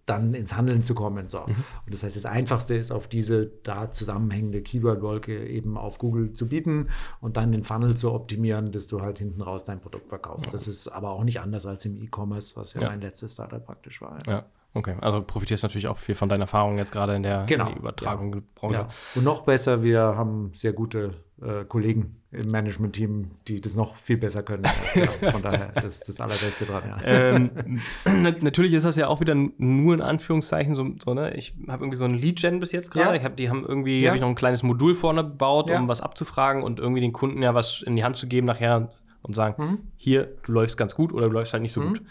dann 0.09 0.33
ins 0.33 0.55
Handeln 0.55 0.83
zu 0.83 0.95
kommen. 0.95 1.27
So. 1.27 1.39
Mhm. 1.39 1.63
Und 1.85 1.93
das 1.93 2.03
heißt, 2.03 2.15
das 2.15 2.25
Einfachste 2.25 2.75
ist, 2.75 2.91
auf 2.91 3.07
diese 3.07 3.47
da 3.63 3.91
zusammenhängende 3.91 4.61
Keyword-Wolke 4.61 5.47
eben 5.47 5.77
auf 5.77 5.97
Google 5.97 6.33
zu 6.33 6.47
bieten 6.47 6.89
und 7.21 7.37
dann 7.37 7.51
den 7.51 7.63
Funnel 7.63 7.95
zu 7.95 8.11
optimieren, 8.11 8.71
dass 8.71 8.87
du 8.87 9.01
halt 9.01 9.19
hinten 9.19 9.41
raus 9.41 9.65
dein 9.65 9.79
Produkt 9.79 10.09
verkaufst. 10.09 10.53
Das 10.53 10.67
ist 10.67 10.87
aber 10.87 11.11
auch 11.11 11.23
nicht 11.23 11.39
anders 11.39 11.65
als 11.65 11.85
im 11.85 11.95
E-Commerce, 11.95 12.55
was 12.55 12.73
ja, 12.73 12.81
ja, 12.81 12.89
mein 12.89 13.01
letztes 13.01 13.33
Startup 13.33 13.63
praktisch 13.63 14.01
war. 14.01 14.17
Ja. 14.25 14.33
ja. 14.33 14.45
Okay, 14.75 14.95
also 15.01 15.23
profitierst 15.23 15.63
natürlich 15.63 15.87
auch 15.87 15.97
viel 15.97 16.13
von 16.13 16.29
deiner 16.29 16.43
Erfahrung 16.43 16.77
jetzt 16.77 16.91
gerade 16.91 17.15
in 17.15 17.23
der, 17.23 17.45
genau. 17.47 17.65
in 17.65 17.71
der 17.71 17.79
Übertragung 17.79 18.43
ja. 18.61 18.71
Ja. 18.71 18.87
Und 19.15 19.23
noch 19.23 19.41
besser, 19.41 19.81
wir 19.81 20.01
haben 20.01 20.51
sehr 20.53 20.73
gute 20.73 21.15
äh, 21.45 21.65
Kollegen 21.65 22.17
im 22.31 22.51
Management-Team, 22.51 23.31
die 23.47 23.59
das 23.59 23.75
noch 23.75 23.95
viel 23.95 24.17
besser 24.17 24.43
können. 24.43 24.63
genau, 24.93 25.11
von 25.31 25.41
daher 25.41 25.75
ist 25.83 26.07
das 26.07 26.19
Allerbeste 26.19 26.65
dran. 26.65 26.83
Ja. 26.87 27.01
Ähm, 27.03 27.81
natürlich 28.41 28.73
ist 28.73 28.85
das 28.85 28.95
ja 28.97 29.07
auch 29.07 29.19
wieder 29.19 29.35
nur 29.35 29.93
in 29.93 30.01
Anführungszeichen 30.01 30.75
so, 30.75 30.91
so 31.03 31.13
ne? 31.13 31.33
Ich 31.35 31.55
habe 31.67 31.83
irgendwie 31.83 31.97
so 31.97 32.05
ein 32.05 32.13
Lead-Gen 32.13 32.59
bis 32.59 32.71
jetzt 32.71 32.91
gerade. 32.91 33.17
Ja. 33.17 33.23
Hab, 33.23 33.37
die 33.37 33.49
haben 33.49 33.65
irgendwie, 33.65 33.99
ja. 33.99 34.09
habe 34.09 34.17
ich 34.17 34.21
noch 34.21 34.29
ein 34.29 34.35
kleines 34.35 34.63
Modul 34.63 34.95
vorne 34.95 35.23
gebaut, 35.23 35.71
um 35.71 35.87
was 35.87 36.01
abzufragen 36.01 36.61
und 36.61 36.79
irgendwie 36.79 37.01
den 37.01 37.13
Kunden 37.13 37.41
ja 37.41 37.55
was 37.55 37.81
in 37.81 37.95
die 37.95 38.03
Hand 38.03 38.17
zu 38.17 38.27
geben 38.27 38.45
nachher 38.45 38.91
und 39.21 39.33
sagen, 39.35 39.63
mhm. 39.63 39.77
hier, 39.97 40.29
du 40.43 40.51
läufst 40.51 40.77
ganz 40.77 40.95
gut 40.95 41.11
oder 41.13 41.27
du 41.27 41.33
läufst 41.33 41.53
halt 41.53 41.61
nicht 41.61 41.73
so 41.73 41.81
mhm. 41.81 41.87
gut. 41.89 42.01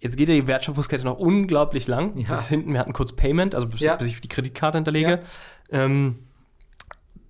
Jetzt 0.00 0.16
geht 0.16 0.28
ja 0.28 0.34
die 0.34 0.46
Wertschöpfungskette 0.46 1.04
noch 1.04 1.18
unglaublich 1.18 1.88
lang. 1.88 2.16
Ja. 2.18 2.28
Bis 2.30 2.48
hinten, 2.48 2.72
wir 2.72 2.80
hatten 2.80 2.92
kurz 2.92 3.12
Payment, 3.12 3.54
also 3.54 3.66
bis, 3.66 3.80
ja. 3.80 3.96
bis 3.96 4.06
ich 4.06 4.20
die 4.20 4.28
Kreditkarte 4.28 4.78
hinterlege. 4.78 5.20
Ja. 5.70 5.84
Ähm, 5.84 6.27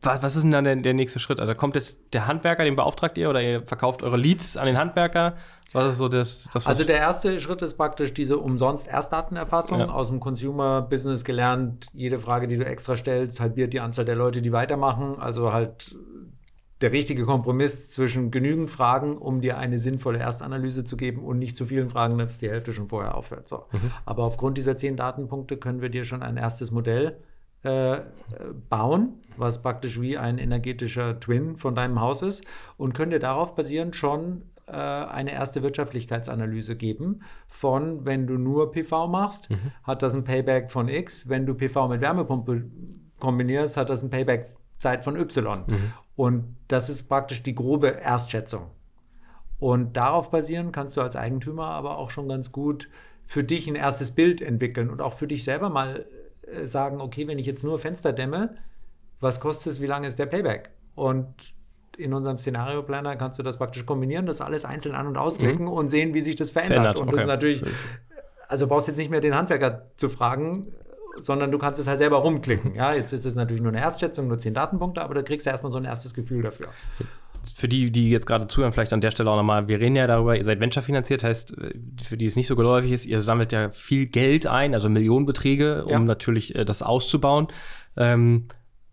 was, 0.02 0.22
was, 0.22 0.36
ist 0.36 0.42
denn 0.42 0.50
dann 0.50 0.64
der, 0.64 0.76
der, 0.76 0.94
nächste 0.94 1.18
Schritt? 1.18 1.40
Also 1.40 1.54
kommt 1.54 1.74
jetzt 1.74 1.98
der 2.12 2.26
Handwerker, 2.26 2.64
den 2.64 2.76
beauftragt 2.76 3.18
ihr 3.18 3.30
oder 3.30 3.42
ihr 3.42 3.62
verkauft 3.62 4.02
eure 4.02 4.16
Leads 4.16 4.56
an 4.56 4.66
den 4.66 4.78
Handwerker? 4.78 5.34
Was 5.72 5.92
ist 5.92 5.98
so 5.98 6.08
das, 6.08 6.48
das 6.52 6.66
Also 6.66 6.84
der 6.84 6.98
erste 6.98 7.38
Schritt 7.40 7.60
ist 7.62 7.74
praktisch 7.74 8.14
diese 8.14 8.38
umsonst 8.38 8.88
Erstdatenerfassung 8.88 9.80
ja. 9.80 9.88
aus 9.88 10.08
dem 10.08 10.18
Consumer 10.18 10.82
Business 10.82 11.24
gelernt. 11.24 11.86
Jede 11.92 12.18
Frage, 12.18 12.48
die 12.48 12.56
du 12.56 12.64
extra 12.64 12.96
stellst, 12.96 13.40
halbiert 13.40 13.74
die 13.74 13.80
Anzahl 13.80 14.04
der 14.04 14.16
Leute, 14.16 14.40
die 14.40 14.52
weitermachen. 14.52 15.18
Also 15.18 15.52
halt 15.52 15.94
der 16.80 16.92
richtige 16.92 17.24
Kompromiss 17.24 17.90
zwischen 17.90 18.30
genügend 18.30 18.70
Fragen, 18.70 19.18
um 19.18 19.40
dir 19.40 19.58
eine 19.58 19.80
sinnvolle 19.80 20.20
Erstanalyse 20.20 20.84
zu 20.84 20.96
geben 20.96 21.24
und 21.24 21.38
nicht 21.38 21.56
zu 21.56 21.66
vielen 21.66 21.90
Fragen, 21.90 22.16
dass 22.18 22.38
die 22.38 22.48
Hälfte 22.48 22.72
schon 22.72 22.88
vorher 22.88 23.16
aufhört. 23.16 23.48
So. 23.48 23.64
Mhm. 23.72 23.90
Aber 24.06 24.22
aufgrund 24.22 24.56
dieser 24.56 24.76
zehn 24.76 24.96
Datenpunkte 24.96 25.56
können 25.56 25.82
wir 25.82 25.88
dir 25.88 26.04
schon 26.04 26.22
ein 26.22 26.36
erstes 26.36 26.70
Modell 26.70 27.18
äh, 27.62 27.98
bauen, 28.68 29.14
was 29.36 29.62
praktisch 29.62 30.00
wie 30.00 30.16
ein 30.16 30.38
energetischer 30.38 31.18
Twin 31.20 31.56
von 31.56 31.74
deinem 31.74 32.00
Haus 32.00 32.22
ist 32.22 32.44
und 32.76 32.94
dir 33.10 33.18
darauf 33.18 33.54
basierend 33.54 33.96
schon 33.96 34.42
äh, 34.66 34.72
eine 34.72 35.32
erste 35.32 35.62
Wirtschaftlichkeitsanalyse 35.62 36.76
geben 36.76 37.22
von, 37.46 38.04
wenn 38.04 38.26
du 38.26 38.34
nur 38.34 38.70
PV 38.70 39.08
machst, 39.08 39.50
mhm. 39.50 39.72
hat 39.82 40.02
das 40.02 40.14
ein 40.14 40.24
Payback 40.24 40.70
von 40.70 40.88
X, 40.88 41.28
wenn 41.28 41.46
du 41.46 41.54
PV 41.54 41.88
mit 41.88 42.00
Wärmepumpe 42.00 42.64
kombinierst, 43.18 43.76
hat 43.76 43.88
das 43.90 44.02
ein 44.02 44.10
Payback 44.10 44.50
Zeit 44.78 45.04
von 45.04 45.16
Y. 45.16 45.64
Mhm. 45.66 45.92
Und 46.16 46.56
das 46.68 46.88
ist 46.88 47.08
praktisch 47.08 47.42
die 47.42 47.54
grobe 47.54 47.88
Erstschätzung. 47.88 48.70
Und 49.58 49.96
darauf 49.96 50.30
basieren 50.30 50.70
kannst 50.70 50.96
du 50.96 51.00
als 51.00 51.16
Eigentümer 51.16 51.66
aber 51.66 51.98
auch 51.98 52.10
schon 52.10 52.28
ganz 52.28 52.52
gut 52.52 52.88
für 53.26 53.44
dich 53.44 53.66
ein 53.68 53.74
erstes 53.74 54.12
Bild 54.12 54.40
entwickeln 54.40 54.90
und 54.90 55.02
auch 55.02 55.14
für 55.14 55.26
dich 55.26 55.44
selber 55.44 55.68
mal 55.68 56.06
äh, 56.54 56.66
sagen, 56.66 57.00
okay, 57.00 57.26
wenn 57.26 57.38
ich 57.38 57.46
jetzt 57.46 57.64
nur 57.64 57.78
Fenster 57.78 58.12
dämme, 58.12 58.56
was 59.20 59.40
kostet 59.40 59.72
es, 59.72 59.80
wie 59.80 59.86
lange 59.86 60.06
ist 60.06 60.18
der 60.18 60.26
Payback? 60.26 60.70
Und 60.94 61.26
in 61.96 62.14
unserem 62.14 62.38
Szenario-Planner 62.38 63.16
kannst 63.16 63.38
du 63.38 63.42
das 63.42 63.56
praktisch 63.56 63.84
kombinieren, 63.84 64.26
das 64.26 64.40
alles 64.40 64.64
einzeln 64.64 64.94
an- 64.94 65.08
und 65.08 65.16
ausklicken 65.16 65.66
mhm. 65.66 65.72
und 65.72 65.88
sehen, 65.88 66.14
wie 66.14 66.20
sich 66.20 66.36
das 66.36 66.50
verändert. 66.50 66.98
verändert. 66.98 67.00
Und 67.00 67.12
das 67.12 67.22
ist 67.22 67.26
natürlich, 67.26 67.64
also 68.46 68.66
brauchst 68.68 68.88
jetzt 68.88 68.98
nicht 68.98 69.10
mehr 69.10 69.20
den 69.20 69.34
Handwerker 69.34 69.86
zu 69.96 70.08
fragen, 70.08 70.68
sondern 71.18 71.50
du 71.50 71.58
kannst 71.58 71.80
es 71.80 71.88
halt 71.88 71.98
selber 71.98 72.18
rumklicken. 72.18 72.74
Ja, 72.74 72.94
jetzt 72.94 73.12
ist 73.12 73.26
es 73.26 73.34
natürlich 73.34 73.62
nur 73.62 73.72
eine 73.72 73.80
Erstschätzung, 73.80 74.28
nur 74.28 74.38
zehn 74.38 74.54
Datenpunkte, 74.54 75.02
aber 75.02 75.14
da 75.14 75.22
kriegst 75.22 75.46
du 75.46 75.50
erstmal 75.50 75.72
so 75.72 75.78
ein 75.78 75.84
erstes 75.84 76.14
Gefühl 76.14 76.42
dafür. 76.42 76.68
Für 77.54 77.68
die, 77.68 77.90
die 77.90 78.10
jetzt 78.10 78.26
gerade 78.26 78.48
zuhören, 78.48 78.72
vielleicht 78.72 78.92
an 78.92 79.00
der 79.00 79.10
Stelle 79.10 79.30
auch 79.30 79.36
nochmal, 79.36 79.68
wir 79.68 79.80
reden 79.80 79.96
ja 79.96 80.06
darüber, 80.06 80.36
ihr 80.36 80.44
seid 80.44 80.60
Venture 80.60 80.82
finanziert, 80.82 81.24
heißt, 81.24 81.54
für 82.02 82.16
die 82.16 82.26
es 82.26 82.36
nicht 82.36 82.46
so 82.46 82.56
geläufig 82.56 82.92
ist, 82.92 83.06
ihr 83.06 83.20
sammelt 83.20 83.52
ja 83.52 83.70
viel 83.70 84.06
Geld 84.06 84.46
ein, 84.46 84.74
also 84.74 84.88
Millionenbeträge, 84.88 85.84
um 85.84 85.90
ja. 85.90 85.98
natürlich 85.98 86.54
äh, 86.54 86.64
das 86.64 86.82
auszubauen. 86.82 87.48
Ähm, 87.96 88.46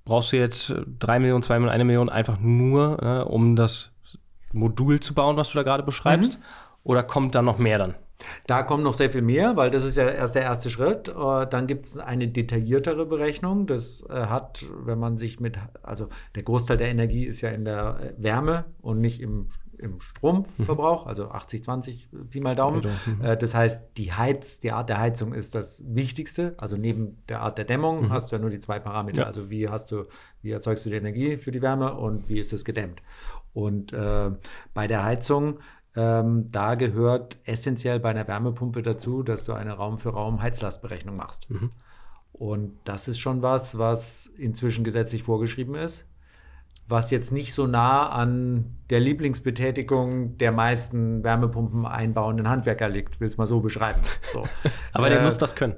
brauchst 0.06 0.32
du 0.32 0.38
jetzt 0.38 0.74
drei 1.00 1.20
Millionen, 1.20 1.44
zwei 1.44 1.56
Millionen, 1.56 1.74
eine 1.74 1.86
Million 1.86 2.10
einfach 2.10 2.40
nur, 2.40 3.02
äh, 3.02 3.22
um 3.24 3.56
das 3.56 3.92
Modul 4.54 5.00
zu 5.00 5.14
bauen, 5.14 5.38
was 5.38 5.52
du 5.52 5.58
da 5.58 5.64
gerade 5.64 5.84
beschreibst? 5.84 6.40
Mhm. 6.40 6.44
Oder 6.84 7.04
kommt 7.04 7.36
da 7.36 7.42
noch 7.42 7.58
mehr 7.58 7.80
dann? 7.80 7.96
Da 8.48 8.64
kommt 8.64 8.84
noch 8.84 8.94
sehr 8.94 9.10
viel 9.10 9.22
mehr, 9.22 9.56
weil 9.56 9.72
das 9.72 9.84
ist 9.84 9.98
ja 9.98 10.08
erst 10.08 10.36
der 10.36 10.44
erste 10.44 10.70
Schritt. 10.70 11.10
Äh, 11.10 11.48
dann 11.48 11.68
gibt 11.68 11.86
es 11.86 11.98
eine 11.98 12.28
detailliertere 12.28 13.06
Berechnung. 13.06 13.68
Das 13.68 14.06
äh, 14.10 14.14
hat, 14.14 14.66
wenn 14.84 15.00
man 15.00 15.18
sich 15.18 15.40
mit, 15.40 15.60
also 15.84 16.10
der 16.36 16.44
Großteil 16.44 16.78
der 16.78 16.90
Energie 16.90 17.26
ist 17.26 17.42
ja 17.42 17.50
in 17.50 17.66
der 17.66 18.00
äh, 18.00 18.24
Wärme 18.24 18.66
und 18.82 19.02
nicht 19.02 19.22
im, 19.22 19.50
im 19.78 20.00
Stromverbrauch, 20.00 21.04
mhm. 21.04 21.10
also 21.10 21.30
80, 21.30 21.64
20 21.64 22.10
Pi 22.30 22.40
mal 22.40 22.56
Daumen. 22.56 22.82
Mhm. 23.06 23.38
Das 23.40 23.54
heißt, 23.54 23.82
die 23.98 24.14
Heiz, 24.14 24.60
die 24.60 24.72
Art 24.72 24.90
der 24.90 25.00
Heizung 25.00 25.34
ist 25.34 25.54
das 25.54 25.84
Wichtigste. 25.88 26.56
Also 26.58 26.78
neben 26.78 27.18
der 27.28 27.42
Art 27.42 27.58
der 27.58 27.66
Dämmung 27.66 28.04
mhm. 28.04 28.10
hast 28.10 28.32
du 28.32 28.36
ja 28.38 28.42
nur 28.42 28.50
die 28.50 28.60
zwei 28.60 28.80
Parameter. 28.80 29.22
Ja. 29.22 29.28
Also 29.28 29.50
wie 29.50 29.68
hast 29.68 29.92
du, 29.92 30.06
wie 30.42 30.52
erzeugst 30.52 30.86
du 30.86 30.90
die 30.90 30.96
Energie 30.96 31.38
für 31.38 31.52
die 31.52 31.62
Wärme 31.62 31.94
und 31.96 32.30
wie 32.30 32.40
ist 32.40 32.54
es 32.54 32.64
gedämmt. 32.64 33.02
Und 33.56 33.94
äh, 33.94 34.32
bei 34.74 34.86
der 34.86 35.06
Heizung 35.06 35.60
ähm, 35.96 36.52
da 36.52 36.76
gehört 36.76 37.38
essentiell 37.46 38.00
bei 38.00 38.10
einer 38.10 38.28
Wärmepumpe 38.28 38.82
dazu, 38.82 39.24
dass 39.24 39.46
du 39.46 39.54
eine 39.54 39.74
Raum-für-Raum-Heizlastberechnung 39.74 41.16
machst. 41.16 41.50
Mhm. 41.50 41.72
Und 42.34 42.78
das 42.84 43.08
ist 43.08 43.20
schon 43.20 43.42
was, 43.42 43.78
was 43.78 44.26
inzwischen 44.26 44.84
gesetzlich 44.84 45.24
vorgeschrieben 45.24 45.76
ist, 45.76 46.08
was 46.88 47.10
jetzt 47.10 47.32
nicht 47.32 47.54
so 47.54 47.66
nah 47.66 48.10
an 48.10 48.78
der 48.90 49.00
Lieblingsbetätigung 49.00 50.38
der 50.38 50.52
meisten 50.52 51.24
Wärmepumpen 51.24 51.86
einbauenden 51.86 52.50
Handwerker 52.50 52.90
liegt, 52.90 53.22
will 53.22 53.28
es 53.28 53.38
mal 53.38 53.48
so 53.48 53.62
beschreiben. 53.62 54.02
So. 54.34 54.44
Aber 54.94 55.10
der 55.10 55.22
äh, 55.22 55.24
muss 55.24 55.38
das 55.38 55.56
können 55.56 55.76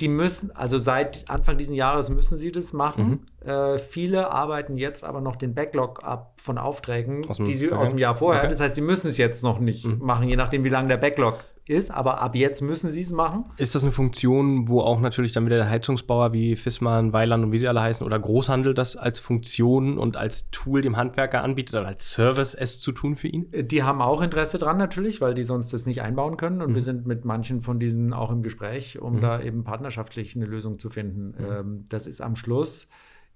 die 0.00 0.08
müssen, 0.08 0.50
also 0.56 0.78
seit 0.78 1.28
Anfang 1.28 1.58
dieses 1.58 1.74
Jahres 1.74 2.10
müssen 2.10 2.36
sie 2.36 2.50
das 2.50 2.72
machen. 2.72 3.24
Mhm. 3.40 3.48
Äh, 3.48 3.78
viele 3.78 4.32
arbeiten 4.32 4.76
jetzt 4.76 5.04
aber 5.04 5.20
noch 5.20 5.36
den 5.36 5.54
Backlog 5.54 6.02
ab 6.02 6.34
von 6.38 6.58
Aufträgen, 6.58 7.22
dem, 7.22 7.44
die 7.44 7.54
sie 7.54 7.70
okay. 7.70 7.76
aus 7.76 7.90
dem 7.90 7.98
Jahr 7.98 8.16
vorher. 8.16 8.42
Okay. 8.42 8.50
Das 8.50 8.60
heißt, 8.60 8.74
sie 8.74 8.80
müssen 8.80 9.08
es 9.08 9.16
jetzt 9.16 9.42
noch 9.42 9.58
nicht 9.58 9.84
mhm. 9.84 9.98
machen, 10.00 10.28
je 10.28 10.36
nachdem, 10.36 10.64
wie 10.64 10.70
lange 10.70 10.88
der 10.88 10.96
Backlog 10.96 11.44
ist, 11.66 11.90
aber 11.90 12.20
ab 12.20 12.34
jetzt 12.34 12.60
müssen 12.60 12.90
sie 12.90 13.02
es 13.02 13.12
machen. 13.12 13.44
Ist 13.56 13.74
das 13.74 13.82
eine 13.82 13.92
Funktion, 13.92 14.68
wo 14.68 14.80
auch 14.80 15.00
natürlich 15.00 15.32
dann 15.32 15.46
wieder 15.46 15.56
der 15.56 15.70
Heizungsbauer 15.70 16.32
wie 16.32 16.56
Fissmann, 16.56 17.12
Weiland 17.12 17.44
und 17.44 17.52
wie 17.52 17.58
sie 17.58 17.68
alle 17.68 17.80
heißen 17.80 18.04
oder 18.04 18.18
Großhandel 18.18 18.74
das 18.74 18.96
als 18.96 19.20
Funktion 19.20 19.96
und 19.96 20.16
als 20.16 20.50
Tool 20.50 20.82
dem 20.82 20.96
Handwerker 20.96 21.42
anbietet 21.42 21.76
oder 21.76 21.86
als 21.86 22.10
Service 22.10 22.54
es 22.54 22.80
zu 22.80 22.90
tun 22.90 23.14
für 23.14 23.28
ihn? 23.28 23.46
Die 23.52 23.82
haben 23.84 24.02
auch 24.02 24.22
Interesse 24.22 24.58
dran 24.58 24.76
natürlich, 24.76 25.20
weil 25.20 25.34
die 25.34 25.44
sonst 25.44 25.72
das 25.72 25.86
nicht 25.86 26.02
einbauen 26.02 26.36
können 26.36 26.62
und 26.62 26.70
mhm. 26.70 26.74
wir 26.74 26.82
sind 26.82 27.06
mit 27.06 27.24
manchen 27.24 27.60
von 27.60 27.78
diesen 27.78 28.12
auch 28.12 28.32
im 28.32 28.42
Gespräch, 28.42 29.00
um 29.00 29.16
mhm. 29.16 29.20
da 29.20 29.40
eben 29.40 29.62
partnerschaftlich 29.62 30.34
eine 30.34 30.46
Lösung 30.46 30.78
zu 30.78 30.88
finden. 30.90 31.34
Mhm. 31.38 31.52
Ähm, 31.52 31.84
das 31.88 32.08
ist 32.08 32.20
am 32.20 32.34
Schluss, 32.34 32.88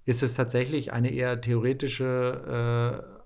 ist 0.03 0.21
es 0.21 0.35
tatsächlich 0.35 0.91
eine 0.91 1.11
eher 1.11 1.39
theoretische 1.39 3.03
äh, 3.13 3.16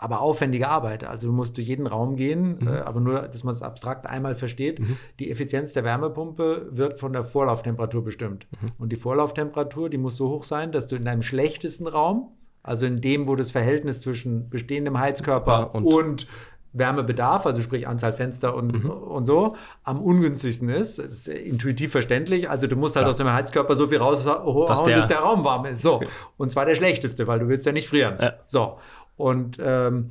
aber 0.00 0.22
aufwendige 0.22 0.68
Arbeit. 0.68 1.04
Also 1.04 1.26
du 1.26 1.32
musst 1.32 1.58
durch 1.58 1.68
jeden 1.68 1.86
Raum 1.86 2.16
gehen, 2.16 2.58
mhm. 2.60 2.68
äh, 2.68 2.78
aber 2.78 3.00
nur, 3.00 3.20
dass 3.20 3.44
man 3.44 3.54
es 3.54 3.60
abstrakt 3.60 4.06
einmal 4.06 4.34
versteht. 4.34 4.80
Mhm. 4.80 4.96
Die 5.18 5.30
Effizienz 5.30 5.74
der 5.74 5.84
Wärmepumpe 5.84 6.68
wird 6.70 6.98
von 6.98 7.12
der 7.12 7.24
Vorlauftemperatur 7.24 8.02
bestimmt. 8.02 8.46
Mhm. 8.50 8.68
Und 8.78 8.92
die 8.92 8.96
Vorlauftemperatur, 8.96 9.90
die 9.90 9.98
muss 9.98 10.16
so 10.16 10.30
hoch 10.30 10.44
sein, 10.44 10.72
dass 10.72 10.88
du 10.88 10.96
in 10.96 11.04
deinem 11.04 11.22
schlechtesten 11.22 11.86
Raum, 11.86 12.32
also 12.62 12.86
in 12.86 13.02
dem, 13.02 13.28
wo 13.28 13.36
das 13.36 13.50
Verhältnis 13.50 14.00
zwischen 14.00 14.48
bestehendem 14.48 14.98
Heizkörper 14.98 15.74
und, 15.74 15.84
und 15.84 16.26
Wärmebedarf, 16.72 17.46
also 17.46 17.62
sprich 17.62 17.88
Anzahl 17.88 18.12
Fenster 18.12 18.54
und, 18.54 18.84
mhm. 18.84 18.90
und 18.90 19.24
so, 19.24 19.56
am 19.82 20.00
ungünstigsten 20.00 20.68
ist. 20.68 20.98
Das 20.98 21.06
ist 21.06 21.28
intuitiv 21.28 21.90
verständlich. 21.90 22.48
Also 22.48 22.68
du 22.68 22.76
musst 22.76 22.96
halt 22.96 23.06
ja. 23.06 23.10
aus 23.10 23.16
dem 23.16 23.30
Heizkörper 23.30 23.74
so 23.74 23.88
viel 23.88 23.98
raushauen, 23.98 24.66
dass 24.66 24.82
der, 24.84 24.96
dass 24.96 25.08
der 25.08 25.18
Raum 25.18 25.44
warm 25.44 25.66
ist. 25.66 25.82
So. 25.82 25.94
Okay. 25.94 26.08
Und 26.36 26.50
zwar 26.50 26.66
der 26.66 26.76
schlechteste, 26.76 27.26
weil 27.26 27.40
du 27.40 27.48
willst 27.48 27.66
ja 27.66 27.72
nicht 27.72 27.88
frieren. 27.88 28.16
Ja. 28.20 28.34
So. 28.46 28.78
Und 29.20 29.58
ähm, 29.60 30.10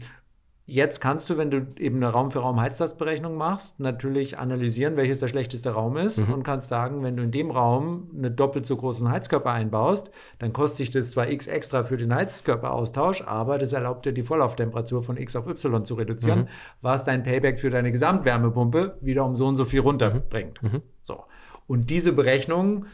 Jetzt 0.71 1.01
kannst 1.01 1.27
du, 1.31 1.37
wenn 1.39 1.49
du 1.49 1.65
eben 1.79 1.95
eine 1.95 2.09
Raum-für-Raum-Heizlastberechnung 2.09 3.35
machst, 3.35 3.79
natürlich 3.79 4.37
analysieren, 4.37 4.97
welches 4.97 5.19
der 5.19 5.27
schlechteste 5.27 5.71
Raum 5.71 5.97
ist 5.97 6.19
mhm. 6.19 6.31
und 6.31 6.43
kannst 6.43 6.69
sagen, 6.69 7.01
wenn 7.01 7.17
du 7.17 7.23
in 7.23 7.31
dem 7.31 7.49
Raum 7.49 8.11
einen 8.15 8.35
doppelt 8.35 8.67
so 8.67 8.77
großen 8.77 9.09
Heizkörper 9.09 9.49
einbaust, 9.49 10.11
dann 10.37 10.53
kostet 10.53 10.79
dich 10.81 10.89
das 10.91 11.09
zwar 11.09 11.27
x 11.27 11.47
extra 11.47 11.81
für 11.81 11.97
den 11.97 12.13
Heizkörperaustausch, 12.13 13.23
aber 13.23 13.57
das 13.57 13.73
erlaubt 13.73 14.05
dir 14.05 14.11
die 14.11 14.21
Vorlauftemperatur 14.21 15.01
von 15.01 15.17
x 15.17 15.35
auf 15.35 15.47
y 15.47 15.83
zu 15.83 15.95
reduzieren, 15.95 16.41
mhm. 16.41 16.47
was 16.83 17.03
dein 17.03 17.23
Payback 17.23 17.59
für 17.59 17.71
deine 17.71 17.91
Gesamtwärmepumpe 17.91 18.99
wieder 19.01 19.25
um 19.25 19.35
so 19.35 19.47
und 19.47 19.55
so 19.55 19.65
viel 19.65 19.79
runterbringt. 19.79 20.61
Mhm. 20.61 20.69
mhm. 20.69 20.81
So. 21.01 21.23
Und 21.65 21.89
diese 21.89 22.13
Berechnung, 22.13 22.85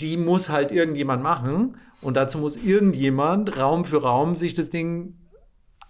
die 0.00 0.16
muss 0.16 0.50
halt 0.50 0.72
irgendjemand 0.72 1.22
machen 1.22 1.76
und 2.02 2.16
dazu 2.16 2.38
muss 2.38 2.56
irgendjemand 2.56 3.56
Raum 3.56 3.84
für 3.84 4.02
Raum 4.02 4.34
sich 4.34 4.52
das 4.52 4.70
Ding 4.70 5.14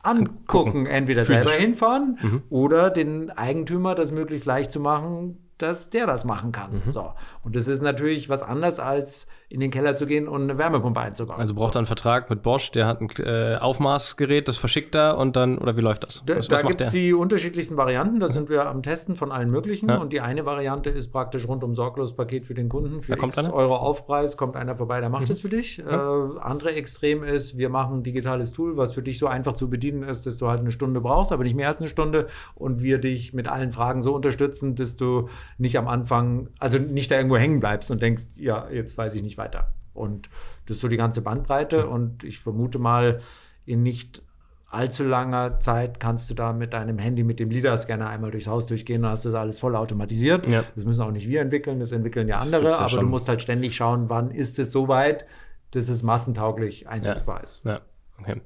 angucken. 0.03 0.87
Entweder 0.87 1.25
Physisch. 1.25 1.45
selber 1.45 1.61
hinfahren 1.61 2.19
mhm. 2.21 2.43
oder 2.51 2.91
den 2.91 3.31
Eigentümer 3.31 3.95
das 3.95 4.13
möglichst 4.13 4.47
leicht 4.47 4.71
zu 4.71 4.81
machen, 4.81 5.39
dass 5.59 5.91
der 5.91 6.07
das 6.07 6.25
machen 6.25 6.53
kann. 6.53 6.83
Mhm. 6.85 6.91
So. 6.91 7.13
Und 7.45 7.57
das 7.57 7.69
ist 7.69 7.83
natürlich 7.83 8.29
was 8.29 8.43
anderes, 8.43 8.81
als 8.81 9.29
in 9.51 9.59
den 9.59 9.73
Keller 9.73 9.97
zu 9.97 10.07
gehen 10.07 10.29
und 10.29 10.43
eine 10.43 10.59
Wärmepumpe 10.59 11.01
einzubauen. 11.01 11.41
Also 11.41 11.55
braucht 11.55 11.75
er 11.75 11.81
einen 11.81 11.87
Vertrag 11.87 12.31
mit 12.31 12.41
Bosch, 12.43 12.71
der 12.71 12.87
hat 12.87 13.01
ein 13.01 13.09
äh, 13.19 13.57
Aufmaßgerät, 13.57 14.47
das 14.47 14.57
verschickt 14.57 14.95
er 14.95 15.19
und 15.19 15.35
dann, 15.35 15.59
oder 15.59 15.77
wie 15.77 15.81
läuft 15.81 16.05
das? 16.05 16.23
Da, 16.25 16.37
da 16.37 16.63
gibt 16.63 16.81
es 16.81 16.91
die 16.93 17.13
unterschiedlichsten 17.13 17.77
Varianten, 17.77 18.21
da 18.21 18.29
mhm. 18.29 18.33
sind 18.33 18.49
wir 18.49 18.67
am 18.67 18.85
Testen 18.85 19.17
von 19.17 19.33
allen 19.33 19.51
möglichen. 19.51 19.89
Ja. 19.89 19.99
Und 19.99 20.13
die 20.13 20.21
eine 20.21 20.47
Variante 20.47 20.91
ist 20.91 21.11
praktisch 21.11 21.49
rundum 21.49 21.75
sorglos 21.75 22.15
Paket 22.15 22.47
für 22.47 22.55
den 22.55 22.69
Kunden. 22.69 23.03
Für 23.03 23.15
X 23.15 23.39
einer? 23.39 23.53
Euro 23.53 23.75
Aufpreis 23.75 24.37
kommt 24.37 24.55
einer 24.55 24.77
vorbei, 24.77 25.01
der 25.01 25.11
macht 25.11 25.25
mhm. 25.25 25.29
das 25.29 25.41
für 25.41 25.49
dich. 25.49 25.79
Ja. 25.79 26.37
Äh, 26.37 26.39
andere 26.39 26.75
Extrem 26.75 27.25
ist, 27.25 27.59
wir 27.59 27.71
machen 27.71 27.99
ein 27.99 28.03
digitales 28.05 28.53
Tool, 28.53 28.77
was 28.77 28.95
für 28.95 29.03
dich 29.03 29.19
so 29.19 29.27
einfach 29.27 29.55
zu 29.55 29.69
bedienen 29.69 30.05
ist, 30.05 30.27
dass 30.27 30.37
du 30.37 30.47
halt 30.47 30.61
eine 30.61 30.71
Stunde 30.71 31.01
brauchst, 31.01 31.33
aber 31.33 31.43
nicht 31.43 31.57
mehr 31.57 31.67
als 31.67 31.81
eine 31.81 31.89
Stunde. 31.89 32.29
Und 32.55 32.83
wir 32.83 32.99
dich 32.99 33.35
mit 33.35 33.49
allen 33.49 33.73
Fragen 33.73 34.01
so 34.01 34.15
unterstützen, 34.15 34.77
dass 34.77 34.97
du 34.97 35.29
nicht 35.59 35.77
am 35.77 35.89
Anfang, 35.89 36.51
also 36.61 36.79
nicht 36.79 37.11
da 37.11 37.17
irgendwo 37.17 37.37
hängen 37.37 37.59
bleibst 37.59 37.91
und 37.91 38.01
denkst, 38.01 38.23
ja, 38.37 38.69
jetzt 38.71 38.97
weiß 38.97 39.17
ich 39.17 39.25
nicht 39.25 39.40
weiter. 39.41 39.75
Und 39.95 40.29
das 40.67 40.77
ist 40.77 40.83
so 40.83 40.89
die 40.89 40.97
ganze 40.97 41.23
Bandbreite. 41.23 41.89
Und 41.89 42.23
ich 42.23 42.39
vermute 42.39 42.79
mal, 42.79 43.21
in 43.67 43.83
nicht 43.83 44.23
allzu 44.71 45.05
langer 45.05 45.59
Zeit 45.59 45.99
kannst 45.99 46.31
du 46.31 46.35
da 46.35 46.53
mit 46.53 46.73
deinem 46.73 46.99
Handy, 46.99 47.25
mit 47.25 47.41
dem 47.41 47.51
LIDAR-Scanner 47.51 48.09
einmal 48.09 48.31
durchs 48.31 48.47
Haus 48.47 48.67
durchgehen 48.67 49.05
und 49.05 49.11
hast 49.11 49.25
das 49.25 49.35
alles 49.35 49.59
voll 49.59 49.75
automatisiert. 49.75 50.47
Ja. 50.47 50.65
Das 50.75 50.85
müssen 50.85 51.03
auch 51.03 51.11
nicht 51.11 51.29
wir 51.29 51.41
entwickeln, 51.41 51.81
das 51.81 51.91
entwickeln 51.91 52.29
ja 52.29 52.39
andere, 52.39 52.65
ja 52.65 52.75
aber 52.77 52.89
schon. 52.89 53.01
du 53.01 53.07
musst 53.07 53.29
halt 53.29 53.43
ständig 53.43 53.75
schauen, 53.75 54.09
wann 54.09 54.31
ist 54.31 54.59
es 54.59 54.71
so 54.71 54.87
weit, 54.87 55.27
dass 55.73 55.89
es 55.89 56.03
massentauglich 56.03 56.89
einsetzbar 56.89 57.39
ja. 57.39 57.43
ist. 57.43 57.65
Ja, 57.65 57.81
okay. 58.21 58.41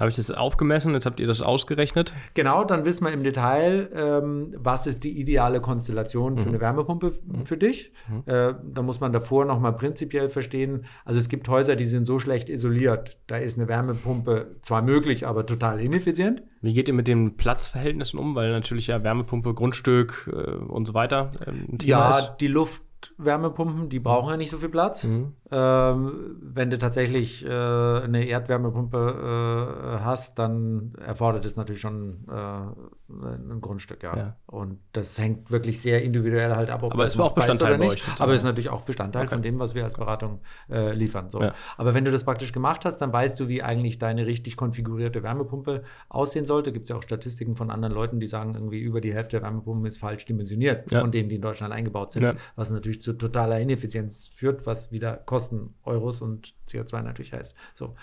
Habe 0.00 0.08
ich 0.08 0.16
das 0.16 0.30
aufgemessen? 0.30 0.94
Jetzt 0.94 1.04
habt 1.04 1.20
ihr 1.20 1.26
das 1.26 1.42
ausgerechnet? 1.42 2.14
Genau, 2.32 2.64
dann 2.64 2.86
wissen 2.86 3.04
wir 3.04 3.12
im 3.12 3.22
Detail, 3.22 3.90
ähm, 3.94 4.54
was 4.56 4.86
ist 4.86 5.04
die 5.04 5.20
ideale 5.20 5.60
Konstellation 5.60 6.38
für 6.38 6.44
mhm. 6.44 6.48
eine 6.48 6.60
Wärmepumpe 6.60 7.12
mhm. 7.26 7.44
für 7.44 7.58
dich. 7.58 7.92
Mhm. 8.08 8.22
Äh, 8.24 8.54
da 8.64 8.80
muss 8.80 9.00
man 9.00 9.12
davor 9.12 9.44
nochmal 9.44 9.74
prinzipiell 9.74 10.30
verstehen. 10.30 10.86
Also 11.04 11.20
es 11.20 11.28
gibt 11.28 11.46
Häuser, 11.48 11.76
die 11.76 11.84
sind 11.84 12.06
so 12.06 12.18
schlecht 12.18 12.48
isoliert. 12.48 13.18
Da 13.26 13.36
ist 13.36 13.58
eine 13.58 13.68
Wärmepumpe 13.68 14.56
zwar 14.62 14.80
möglich, 14.80 15.26
aber 15.26 15.44
total 15.44 15.80
ineffizient. 15.80 16.42
Wie 16.62 16.72
geht 16.72 16.88
ihr 16.88 16.94
mit 16.94 17.06
den 17.06 17.36
Platzverhältnissen 17.36 18.18
um? 18.18 18.34
Weil 18.34 18.52
natürlich 18.52 18.86
ja 18.86 19.04
Wärmepumpe, 19.04 19.52
Grundstück 19.52 20.30
äh, 20.32 20.50
und 20.50 20.86
so 20.86 20.94
weiter 20.94 21.30
äh, 21.44 21.50
ein 21.50 21.78
Thema 21.78 21.90
ja, 21.90 22.10
ist. 22.10 22.24
Ja, 22.24 22.36
die 22.40 22.48
Luft 22.48 22.82
Wärmepumpen, 23.18 23.88
die 23.88 24.00
brauchen 24.00 24.30
ja 24.30 24.36
nicht 24.36 24.50
so 24.50 24.58
viel 24.58 24.68
Platz. 24.68 25.04
Mhm. 25.04 25.34
Ähm, 25.50 26.36
wenn 26.40 26.70
du 26.70 26.78
tatsächlich 26.78 27.44
äh, 27.44 27.48
eine 27.48 28.26
Erdwärmepumpe 28.26 29.98
äh, 29.98 30.04
hast, 30.04 30.38
dann 30.38 30.92
erfordert 31.04 31.44
es 31.46 31.56
natürlich 31.56 31.80
schon 31.80 32.26
äh, 32.28 32.99
ein 33.10 33.60
Grundstück, 33.60 34.02
ja. 34.02 34.16
ja. 34.16 34.36
Und 34.46 34.78
das 34.92 35.18
hängt 35.18 35.50
wirklich 35.50 35.80
sehr 35.80 36.02
individuell 36.02 36.54
halt 36.54 36.70
ab, 36.70 36.82
ob 36.82 36.92
Aber 36.92 37.04
es 37.04 37.18
war 37.18 37.26
auch 37.26 37.34
Bestandteil 37.34 37.74
oder 37.74 37.84
nicht. 37.84 38.04
Aber 38.20 38.32
es 38.32 38.40
ist 38.40 38.44
natürlich 38.44 38.70
auch 38.70 38.82
Bestandteil 38.82 39.22
okay. 39.22 39.34
von 39.34 39.42
dem, 39.42 39.58
was 39.58 39.74
wir 39.74 39.84
als 39.84 39.94
Beratung 39.94 40.40
äh, 40.70 40.92
liefern. 40.92 41.30
So. 41.30 41.42
Ja. 41.42 41.54
Aber 41.76 41.94
wenn 41.94 42.04
du 42.04 42.10
das 42.10 42.24
praktisch 42.24 42.52
gemacht 42.52 42.84
hast, 42.84 42.98
dann 42.98 43.12
weißt 43.12 43.38
du, 43.40 43.48
wie 43.48 43.62
eigentlich 43.62 43.98
deine 43.98 44.26
richtig 44.26 44.56
konfigurierte 44.56 45.22
Wärmepumpe 45.22 45.82
aussehen 46.08 46.46
sollte. 46.46 46.72
Gibt 46.72 46.84
es 46.84 46.88
ja 46.90 46.96
auch 46.96 47.02
Statistiken 47.02 47.56
von 47.56 47.70
anderen 47.70 47.94
Leuten, 47.94 48.20
die 48.20 48.26
sagen, 48.26 48.54
irgendwie 48.54 48.80
über 48.80 49.00
die 49.00 49.12
Hälfte 49.12 49.38
der 49.38 49.42
Wärmepumpen 49.42 49.86
ist 49.86 49.98
falsch 49.98 50.24
dimensioniert, 50.24 50.90
ja. 50.90 51.00
von 51.00 51.10
denen, 51.10 51.28
die 51.28 51.36
in 51.36 51.42
Deutschland 51.42 51.72
eingebaut 51.72 52.12
sind, 52.12 52.36
was 52.56 52.70
natürlich 52.70 53.00
zu 53.00 53.12
totaler 53.14 53.60
Ineffizienz 53.60 54.26
führt, 54.26 54.66
was 54.66 54.92
wieder 54.92 55.16
Kosten 55.16 55.74
Euros 55.84 56.20
und 56.20 56.54
CO2 56.68 57.02
natürlich 57.02 57.32
heißt. 57.32 57.54
So. 57.74 57.94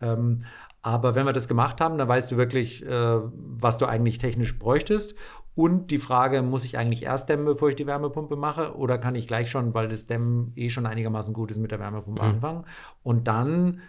Ähm, 0.00 0.44
aber 0.82 1.14
wenn 1.14 1.24
wir 1.24 1.32
das 1.32 1.48
gemacht 1.48 1.80
haben, 1.80 1.96
dann 1.96 2.08
weißt 2.08 2.30
du 2.30 2.36
wirklich, 2.36 2.84
äh, 2.84 3.18
was 3.64 3.78
du 3.78 3.86
eigentlich 3.86 4.18
technisch 4.18 4.56
bräuchtest. 4.58 5.16
Und 5.56 5.90
die 5.90 5.98
Frage, 5.98 6.42
muss 6.42 6.64
ich 6.64 6.78
eigentlich 6.78 7.04
erst 7.04 7.28
dämmen, 7.28 7.46
bevor 7.46 7.70
ich 7.70 7.76
die 7.76 7.86
Wärmepumpe 7.86 8.36
mache? 8.36 8.76
Oder 8.76 8.98
kann 8.98 9.14
ich 9.14 9.26
gleich 9.26 9.50
schon, 9.50 9.72
weil 9.74 9.88
das 9.88 10.06
Dämmen 10.06 10.52
eh 10.54 10.68
schon 10.68 10.86
einigermaßen 10.86 11.32
gut 11.32 11.50
ist, 11.50 11.58
mit 11.58 11.70
der 11.70 11.80
Wärmepumpe 11.80 12.22
mhm. 12.22 12.28
anfangen? 12.28 12.64
Und 13.02 13.26
dann, 13.26 13.80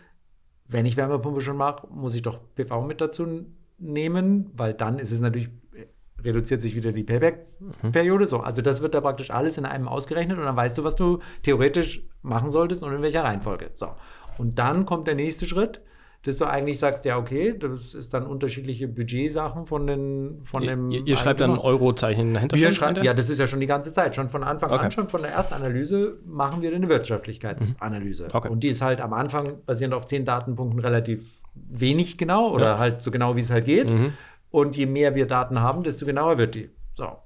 wenn 0.67 0.85
ich 0.85 0.97
Wärmepumpe 0.97 1.41
schon 1.41 1.57
mache, 1.57 1.88
muss 1.91 2.15
ich 2.15 2.21
doch 2.21 2.39
PV 2.55 2.81
mit 2.81 3.01
dazu 3.01 3.45
nehmen, 3.77 4.49
weil 4.55 4.73
dann 4.73 4.97
ist 4.97 5.11
es 5.11 5.19
natürlich, 5.19 5.49
reduziert 6.23 6.61
sich 6.61 6.75
wieder 6.75 6.91
die 6.91 7.03
Payback-Periode. 7.03 8.27
So, 8.27 8.39
also 8.39 8.61
das 8.61 8.81
wird 8.81 8.93
da 8.93 9.01
praktisch 9.01 9.31
alles 9.31 9.57
in 9.57 9.65
einem 9.65 9.88
ausgerechnet 9.88 10.38
und 10.38 10.45
dann 10.45 10.55
weißt 10.55 10.77
du, 10.77 10.83
was 10.83 10.95
du 10.95 11.19
theoretisch 11.43 12.07
machen 12.21 12.49
solltest 12.49 12.81
und 12.81 12.93
in 12.93 13.01
welcher 13.01 13.23
Reihenfolge. 13.23 13.71
So. 13.73 13.89
Und 14.38 14.59
dann 14.59 14.85
kommt 14.85 15.07
der 15.07 15.15
nächste 15.15 15.45
Schritt 15.45 15.81
dass 16.25 16.38
du 16.38 16.45
eigentlich 16.45 16.79
sagst, 16.79 17.05
ja, 17.05 17.19
okay, 17.19 17.55
das 17.57 17.93
ist 17.93 18.13
dann 18.15 18.25
unterschiedliche 18.25 18.88
Budgetsachen 18.88 19.67
von, 19.67 19.85
den, 19.85 20.39
von 20.41 20.63
ihr, 20.63 20.71
dem. 20.71 20.89
Ihr, 20.89 21.05
ihr 21.05 21.17
schreibt 21.17 21.39
dann 21.39 21.51
ein 21.51 21.59
Eurozeichen 21.59 22.33
dahinter? 22.33 22.57
Wir 22.57 22.71
schreiben, 22.71 23.03
ja, 23.03 23.13
das 23.13 23.29
ist 23.29 23.38
ja 23.38 23.45
schon 23.45 23.59
die 23.59 23.67
ganze 23.67 23.93
Zeit. 23.93 24.15
Schon 24.15 24.29
von 24.29 24.43
Anfang 24.43 24.71
okay. 24.71 24.85
an, 24.85 24.91
schon 24.91 25.07
von 25.07 25.21
der 25.21 25.31
Erstanalyse 25.31 26.17
machen 26.25 26.63
wir 26.63 26.73
eine 26.73 26.89
Wirtschaftlichkeitsanalyse. 26.89 28.29
Okay. 28.33 28.49
Und 28.49 28.63
die 28.63 28.69
ist 28.69 28.81
halt 28.81 29.01
am 29.01 29.13
Anfang 29.13 29.63
basierend 29.67 29.93
auf 29.93 30.07
zehn 30.07 30.25
Datenpunkten 30.25 30.79
relativ 30.79 31.43
wenig 31.53 32.17
genau 32.17 32.51
oder 32.51 32.65
ja. 32.65 32.79
halt 32.79 33.03
so 33.03 33.11
genau, 33.11 33.35
wie 33.35 33.41
es 33.41 33.51
halt 33.51 33.65
geht. 33.65 33.91
Mhm. 33.91 34.13
Und 34.49 34.75
je 34.75 34.88
mehr 34.88 35.13
wir 35.13 35.27
Daten 35.27 35.59
haben, 35.59 35.83
desto 35.83 36.07
genauer 36.07 36.39
wird 36.39 36.55
die. 36.55 36.71
So. 36.95 37.17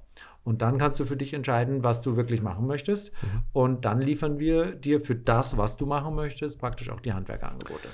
Und 0.44 0.60
dann 0.60 0.76
kannst 0.76 1.00
du 1.00 1.06
für 1.06 1.16
dich 1.16 1.32
entscheiden, 1.32 1.82
was 1.82 2.02
du 2.02 2.16
wirklich 2.16 2.42
machen 2.42 2.66
möchtest. 2.66 3.12
Mhm. 3.22 3.42
Und 3.54 3.84
dann 3.86 4.02
liefern 4.02 4.38
wir 4.38 4.72
dir 4.72 5.00
für 5.00 5.14
das, 5.14 5.56
was 5.56 5.78
du 5.78 5.86
machen 5.86 6.14
möchtest, 6.14 6.58
praktisch 6.58 6.90
auch 6.90 7.00
die 7.00 7.14
Handwerkerangebote. 7.14 7.88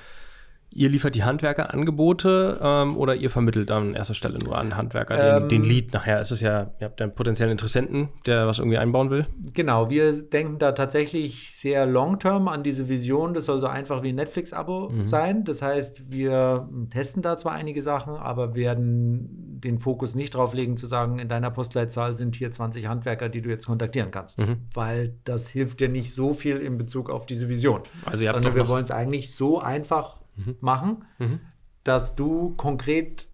Ihr 0.69 0.89
liefert 0.89 1.15
die 1.15 1.23
Handwerkerangebote 1.23 2.59
ähm, 2.61 2.97
oder 2.97 3.15
ihr 3.15 3.29
vermittelt 3.29 3.71
an 3.71 3.93
erster 3.93 4.13
Stelle 4.13 4.37
nur 4.39 4.57
an 4.57 4.75
Handwerker 4.75 5.15
den, 5.15 5.43
ähm, 5.43 5.49
den 5.49 5.63
Lead 5.63 5.93
nachher? 5.93 6.21
Ist 6.21 6.31
es 6.31 6.41
ja, 6.41 6.71
ihr 6.79 6.85
habt 6.85 7.01
einen 7.01 7.15
potenziellen 7.15 7.51
Interessenten, 7.51 8.09
der 8.25 8.47
was 8.47 8.59
irgendwie 8.59 8.77
einbauen 8.77 9.09
will? 9.09 9.25
Genau, 9.53 9.89
wir 9.89 10.11
denken 10.23 10.59
da 10.59 10.73
tatsächlich 10.73 11.51
sehr 11.51 11.85
long-term 11.85 12.47
an 12.47 12.63
diese 12.63 12.89
Vision. 12.89 13.33
Das 13.33 13.45
soll 13.45 13.59
so 13.59 13.67
einfach 13.67 14.03
wie 14.03 14.09
ein 14.09 14.15
Netflix-Abo 14.15 14.89
mhm. 14.89 15.07
sein. 15.07 15.45
Das 15.45 15.61
heißt, 15.61 16.11
wir 16.11 16.69
testen 16.91 17.21
da 17.21 17.37
zwar 17.37 17.53
einige 17.53 17.81
Sachen, 17.81 18.15
aber 18.15 18.53
werden 18.53 19.59
den 19.61 19.79
Fokus 19.79 20.15
nicht 20.15 20.35
drauf 20.35 20.53
legen, 20.53 20.77
zu 20.77 20.85
sagen, 20.85 21.19
in 21.19 21.29
deiner 21.29 21.49
Postleitzahl 21.49 22.15
sind 22.15 22.35
hier 22.35 22.51
20 22.51 22.87
Handwerker, 22.87 23.29
die 23.29 23.41
du 23.41 23.49
jetzt 23.49 23.67
kontaktieren 23.67 24.11
kannst. 24.11 24.39
Mhm. 24.39 24.57
Weil 24.73 25.15
das 25.23 25.47
hilft 25.47 25.79
dir 25.79 25.89
nicht 25.89 26.13
so 26.13 26.33
viel 26.33 26.57
in 26.57 26.77
Bezug 26.77 27.09
auf 27.09 27.25
diese 27.25 27.49
Vision. 27.49 27.81
Also 28.05 28.23
ihr 28.23 28.29
habt 28.29 28.37
Sondern 28.37 28.55
wir 28.55 28.67
wollen 28.67 28.83
es 28.83 28.91
eigentlich 28.91 29.35
so 29.35 29.59
einfach 29.59 30.17
mhm. 30.37 30.55
machen, 30.61 31.05
mhm. 31.19 31.39
dass 31.83 32.15
du 32.15 32.53
konkrete 32.55 33.27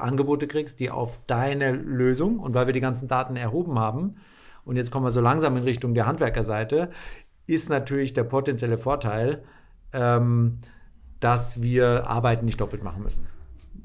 Angebote 0.00 0.46
kriegst, 0.46 0.80
die 0.80 0.90
auf 0.90 1.20
deine 1.26 1.72
Lösung 1.72 2.38
und 2.38 2.54
weil 2.54 2.66
wir 2.66 2.72
die 2.72 2.80
ganzen 2.80 3.08
Daten 3.08 3.36
erhoben 3.36 3.78
haben, 3.78 4.16
und 4.66 4.74
jetzt 4.76 4.90
kommen 4.90 5.06
wir 5.06 5.12
so 5.12 5.20
langsam 5.20 5.56
in 5.56 5.62
Richtung 5.62 5.94
der 5.94 6.06
Handwerkerseite, 6.06 6.90
ist 7.46 7.70
natürlich 7.70 8.12
der 8.12 8.24
potenzielle 8.24 8.78
Vorteil, 8.78 9.44
ähm, 9.92 10.58
dass 11.20 11.62
wir 11.62 12.08
Arbeiten 12.08 12.44
nicht 12.44 12.60
doppelt 12.60 12.82
machen 12.82 13.02
müssen. 13.02 13.26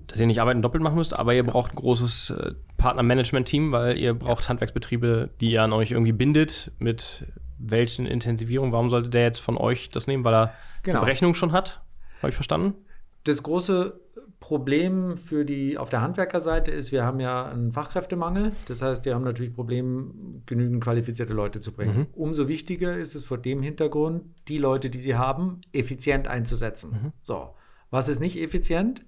Dass 0.08 0.20
ihr 0.20 0.26
nicht 0.26 0.42
Arbeiten 0.42 0.64
doppelt 0.64 0.84
machen 0.84 0.96
müsst, 0.96 1.18
aber 1.18 1.36
ihr 1.36 1.46
braucht 1.46 1.74
ein 1.74 1.76
großes 1.76 2.32
äh, 2.32 2.54
Partnermanagement-Team, 2.78 3.72
weil 3.72 3.98
ihr 3.98 4.16
braucht. 4.16 4.50
Handwerksbetriebe, 4.50 5.30
die 5.40 5.52
ihr 5.52 5.62
an 5.62 5.72
euch 5.72 5.92
irgendwie 5.92 6.14
bindet. 6.14 6.72
Mit 6.80 7.28
welchen 7.60 8.08
Intensivierungen? 8.08 8.74
Warum 8.74 8.90
sollte 8.90 9.10
der 9.10 9.22
jetzt 9.22 9.40
von 9.40 9.58
euch 9.58 9.90
das 9.90 10.08
nehmen? 10.08 10.24
Weil 10.24 10.34
er 10.34 10.54
genau. 10.82 11.00
die 11.00 11.06
Berechnung 11.06 11.36
schon 11.36 11.52
hat? 11.52 11.82
Habe 12.22 12.30
ich 12.30 12.36
verstanden? 12.36 12.76
Das 13.24 13.44
große 13.44 14.00
Problem 14.40 15.16
für 15.16 15.46
die 15.46 15.78
auf 15.78 15.90
der 15.90 16.02
Handwerkerseite 16.02 16.72
ist, 16.72 16.92
wir 16.92 17.06
haben 17.06 17.20
ja 17.20 17.46
einen 17.46 17.72
Fachkräftemangel. 17.72 18.52
Das 18.68 18.82
heißt, 18.82 19.06
wir 19.06 19.14
haben 19.14 19.24
natürlich 19.24 19.54
Probleme, 19.54 20.12
genügend 20.48 20.84
qualifizierte 20.84 21.34
Leute 21.34 21.60
zu 21.60 21.72
bringen. 21.72 21.98
Mhm. 21.98 22.08
Umso 22.14 22.48
wichtiger 22.48 22.98
ist 22.98 23.16
es 23.16 23.24
vor 23.24 23.38
dem 23.38 23.62
Hintergrund, 23.62 24.24
die 24.48 24.58
Leute, 24.58 24.90
die 24.90 24.98
sie 24.98 25.16
haben, 25.16 25.62
effizient 25.72 26.28
einzusetzen. 26.28 26.92
Mhm. 26.92 27.12
So, 27.22 27.54
was 27.92 28.10
ist 28.10 28.20
nicht 28.20 28.40
effizient? 28.40 29.06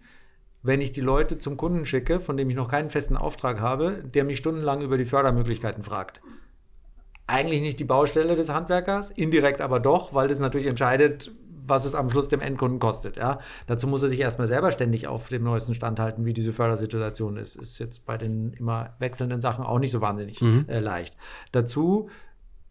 Wenn 0.61 0.79
ich 0.79 0.91
die 0.91 1.01
Leute 1.01 1.39
zum 1.39 1.57
Kunden 1.57 1.85
schicke, 1.85 2.19
von 2.19 2.37
dem 2.37 2.49
ich 2.49 2.55
noch 2.55 2.69
keinen 2.69 2.89
festen 2.89 3.17
Auftrag 3.17 3.59
habe, 3.59 4.03
der 4.03 4.23
mich 4.23 4.37
stundenlang 4.37 4.81
über 4.81 4.97
die 4.97 5.05
Fördermöglichkeiten 5.05 5.83
fragt. 5.83 6.21
Eigentlich 7.25 7.61
nicht 7.61 7.79
die 7.79 7.85
Baustelle 7.85 8.35
des 8.35 8.49
Handwerkers, 8.49 9.09
indirekt 9.09 9.61
aber 9.61 9.79
doch, 9.79 10.13
weil 10.13 10.27
das 10.27 10.39
natürlich 10.39 10.67
entscheidet, 10.67 11.31
was 11.65 11.85
es 11.85 11.95
am 11.95 12.09
Schluss 12.09 12.29
dem 12.29 12.41
Endkunden 12.41 12.79
kostet. 12.79 13.17
Ja? 13.17 13.39
Dazu 13.65 13.87
muss 13.87 14.03
er 14.03 14.09
sich 14.09 14.19
erstmal 14.19 14.47
selber 14.47 14.71
ständig 14.71 15.07
auf 15.07 15.29
dem 15.29 15.43
neuesten 15.43 15.75
Stand 15.75 15.99
halten, 15.99 16.25
wie 16.25 16.33
diese 16.33 16.53
Fördersituation 16.53 17.37
ist. 17.37 17.55
Ist 17.55 17.79
jetzt 17.79 18.05
bei 18.05 18.17
den 18.17 18.53
immer 18.53 18.95
wechselnden 18.99 19.41
Sachen 19.41 19.65
auch 19.65 19.79
nicht 19.79 19.91
so 19.91 20.01
wahnsinnig 20.01 20.41
mhm. 20.41 20.65
äh, 20.67 20.79
leicht. 20.79 21.15
Dazu 21.51 22.09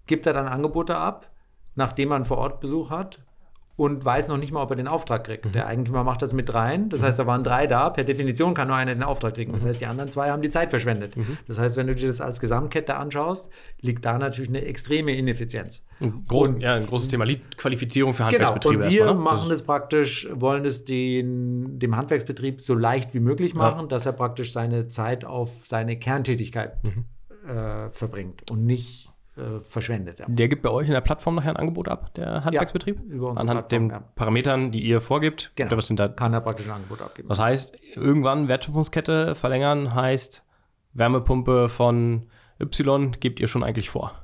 gibt 0.06 0.26
er 0.26 0.32
dann 0.32 0.46
Angebote 0.46 0.96
ab, 0.96 1.30
nachdem 1.74 2.10
man 2.10 2.24
vor 2.24 2.38
Ort 2.38 2.60
Besuch 2.60 2.90
hat 2.90 3.20
und 3.74 4.04
weiß 4.04 4.28
noch 4.28 4.36
nicht 4.36 4.52
mal, 4.52 4.62
ob 4.62 4.70
er 4.70 4.76
den 4.76 4.88
Auftrag 4.88 5.24
kriegt. 5.24 5.46
Mhm. 5.46 5.52
Der 5.52 5.66
Eigentümer 5.66 6.04
macht 6.04 6.20
das 6.20 6.32
mit 6.32 6.52
rein. 6.52 6.90
Das 6.90 7.00
mhm. 7.00 7.06
heißt, 7.06 7.18
da 7.18 7.26
waren 7.26 7.42
drei 7.42 7.66
da. 7.66 7.88
Per 7.90 8.04
Definition 8.04 8.52
kann 8.52 8.68
nur 8.68 8.76
einer 8.76 8.94
den 8.94 9.02
Auftrag 9.02 9.34
kriegen. 9.34 9.52
Das 9.52 9.62
mhm. 9.62 9.68
heißt, 9.68 9.80
die 9.80 9.86
anderen 9.86 10.10
zwei 10.10 10.30
haben 10.30 10.42
die 10.42 10.50
Zeit 10.50 10.70
verschwendet. 10.70 11.16
Mhm. 11.16 11.38
Das 11.46 11.58
heißt, 11.58 11.76
wenn 11.76 11.86
du 11.86 11.94
dir 11.94 12.08
das 12.08 12.20
als 12.20 12.38
Gesamtkette 12.38 12.96
anschaust, 12.96 13.50
liegt 13.80 14.04
da 14.04 14.18
natürlich 14.18 14.50
eine 14.50 14.64
extreme 14.64 15.14
Ineffizienz. 15.16 15.84
Gro 16.28 16.44
und, 16.44 16.60
ja, 16.60 16.74
ein 16.74 16.86
großes 16.86 17.08
Thema 17.08 17.24
Lead-Qualifizierung 17.24 18.12
für 18.12 18.24
Handwerksbetriebe. 18.24 18.74
Genau. 18.74 18.86
Und 18.86 18.92
wir 18.92 19.00
erstmal, 19.00 19.14
ne? 19.14 19.20
machen 19.20 19.48
das 19.48 19.62
praktisch, 19.62 20.28
wollen 20.32 20.64
es 20.64 20.84
den, 20.84 21.78
dem 21.78 21.96
Handwerksbetrieb 21.96 22.60
so 22.60 22.74
leicht 22.74 23.14
wie 23.14 23.20
möglich 23.20 23.54
machen, 23.54 23.82
ja. 23.82 23.86
dass 23.86 24.04
er 24.04 24.12
praktisch 24.12 24.52
seine 24.52 24.88
Zeit 24.88 25.24
auf 25.24 25.64
seine 25.64 25.98
Kerntätigkeit 25.98 26.82
mhm. 26.84 27.04
äh, 27.48 27.90
verbringt 27.90 28.50
und 28.50 28.66
nicht 28.66 29.11
äh, 29.36 29.60
verschwendet. 29.60 30.18
Ja. 30.18 30.26
Der 30.28 30.48
gibt 30.48 30.62
bei 30.62 30.70
euch 30.70 30.86
in 30.88 30.92
der 30.92 31.00
Plattform 31.00 31.36
nachher 31.36 31.50
ein 31.50 31.56
Angebot 31.56 31.88
ab, 31.88 32.12
der 32.14 32.44
Handwerksbetrieb? 32.44 33.00
Ja, 33.08 33.14
über 33.14 33.36
Anhand 33.38 33.72
den. 33.72 33.92
Parametern, 34.14 34.70
die 34.70 34.82
ihr 34.82 35.00
vorgibt? 35.00 35.52
Genau. 35.56 35.76
Was 35.76 35.86
sind 35.86 35.98
da, 35.98 36.08
kann 36.08 36.34
er 36.34 36.40
praktisch 36.40 36.66
ein 36.68 36.74
Angebot 36.74 37.00
abgeben. 37.00 37.28
Das 37.28 37.38
heißt, 37.38 37.72
irgendwann 37.94 38.48
Wertschöpfungskette 38.48 39.34
verlängern 39.34 39.94
heißt, 39.94 40.44
Wärmepumpe 40.92 41.68
von 41.68 42.26
Y 42.60 43.12
gebt 43.20 43.40
ihr 43.40 43.48
schon 43.48 43.62
eigentlich 43.64 43.90
vor? 43.90 44.21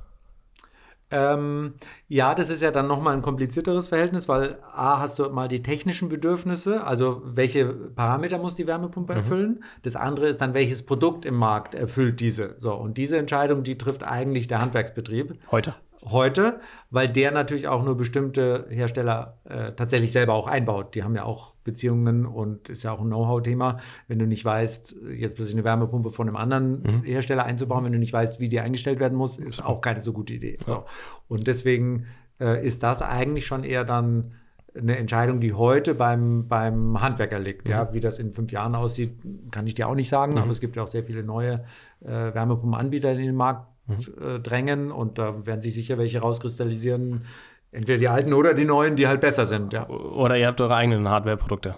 Ähm, 1.11 1.73
ja, 2.07 2.35
das 2.35 2.49
ist 2.49 2.61
ja 2.61 2.71
dann 2.71 2.87
nochmal 2.87 3.15
ein 3.15 3.21
komplizierteres 3.21 3.87
Verhältnis, 3.87 4.27
weil 4.27 4.59
A, 4.73 4.99
hast 4.99 5.19
du 5.19 5.29
mal 5.29 5.47
die 5.47 5.63
technischen 5.63 6.09
Bedürfnisse, 6.09 6.83
also 6.83 7.21
welche 7.25 7.65
Parameter 7.65 8.37
muss 8.37 8.55
die 8.55 8.67
Wärmepumpe 8.67 9.13
mhm. 9.13 9.19
erfüllen. 9.19 9.63
Das 9.81 9.95
andere 9.95 10.27
ist 10.27 10.41
dann, 10.41 10.53
welches 10.53 10.85
Produkt 10.85 11.25
im 11.25 11.35
Markt 11.35 11.75
erfüllt 11.75 12.19
diese. 12.19 12.55
So, 12.57 12.73
und 12.73 12.97
diese 12.97 13.17
Entscheidung, 13.17 13.63
die 13.63 13.77
trifft 13.77 14.03
eigentlich 14.03 14.47
der 14.47 14.61
Handwerksbetrieb. 14.61 15.35
Heute 15.51 15.75
heute, 16.05 16.61
weil 16.89 17.09
der 17.09 17.31
natürlich 17.31 17.67
auch 17.67 17.83
nur 17.83 17.97
bestimmte 17.97 18.67
Hersteller 18.69 19.37
äh, 19.43 19.71
tatsächlich 19.73 20.11
selber 20.11 20.33
auch 20.33 20.47
einbaut. 20.47 20.95
Die 20.95 21.03
haben 21.03 21.15
ja 21.15 21.23
auch 21.23 21.53
Beziehungen 21.63 22.25
und 22.25 22.69
ist 22.69 22.83
ja 22.83 22.91
auch 22.91 23.01
ein 23.01 23.07
Know-how-Thema. 23.07 23.79
Wenn 24.07 24.19
du 24.19 24.25
nicht 24.25 24.45
weißt, 24.45 24.95
jetzt 25.13 25.35
plötzlich 25.35 25.55
eine 25.55 25.63
Wärmepumpe 25.63 26.11
von 26.11 26.27
einem 26.27 26.37
anderen 26.37 26.81
mhm. 26.81 27.03
Hersteller 27.03 27.45
einzubauen, 27.45 27.83
wenn 27.85 27.91
du 27.91 27.99
nicht 27.99 28.13
weißt, 28.13 28.39
wie 28.39 28.49
die 28.49 28.59
eingestellt 28.59 28.99
werden 28.99 29.17
muss, 29.17 29.37
ist 29.37 29.63
auch 29.63 29.81
keine 29.81 30.01
so 30.01 30.13
gute 30.13 30.33
Idee. 30.33 30.57
Ja. 30.61 30.65
So. 30.65 30.83
Und 31.27 31.47
deswegen 31.47 32.05
äh, 32.39 32.65
ist 32.65 32.83
das 32.83 33.01
eigentlich 33.01 33.45
schon 33.45 33.63
eher 33.63 33.83
dann 33.83 34.29
eine 34.77 34.97
Entscheidung, 34.97 35.39
die 35.39 35.53
heute 35.53 35.95
beim, 35.95 36.47
beim 36.47 37.01
Handwerker 37.01 37.39
liegt. 37.39 37.67
Mhm. 37.67 37.71
Ja, 37.71 37.93
wie 37.93 37.99
das 37.99 38.19
in 38.19 38.31
fünf 38.31 38.51
Jahren 38.51 38.75
aussieht, 38.75 39.19
kann 39.51 39.67
ich 39.67 39.75
dir 39.75 39.87
auch 39.87 39.95
nicht 39.95 40.09
sagen, 40.09 40.33
mhm. 40.33 40.39
aber 40.39 40.51
es 40.51 40.61
gibt 40.61 40.75
ja 40.75 40.83
auch 40.83 40.87
sehr 40.87 41.03
viele 41.03 41.23
neue 41.23 41.65
äh, 42.01 42.07
Wärmepumpenanbieter 42.07 43.11
in 43.11 43.17
den 43.17 43.35
Markt 43.35 43.67
mhm. 43.89 44.35
äh, 44.35 44.39
drängen 44.39 44.91
und 44.91 45.17
da 45.17 45.45
werden 45.45 45.61
sich 45.61 45.73
sicher 45.73 45.97
welche 45.97 46.19
rauskristallisieren. 46.19 47.25
Entweder 47.71 47.99
die 47.99 48.07
alten 48.07 48.33
oder 48.33 48.53
die 48.53 48.65
neuen, 48.65 48.95
die 48.95 49.07
halt 49.07 49.21
besser 49.21 49.45
sind, 49.45 49.73
ja. 49.73 49.87
Oder 49.87 50.37
ihr 50.37 50.47
habt 50.47 50.59
eure 50.59 50.75
eigenen 50.75 51.07
Hardware-Produkte. 51.07 51.75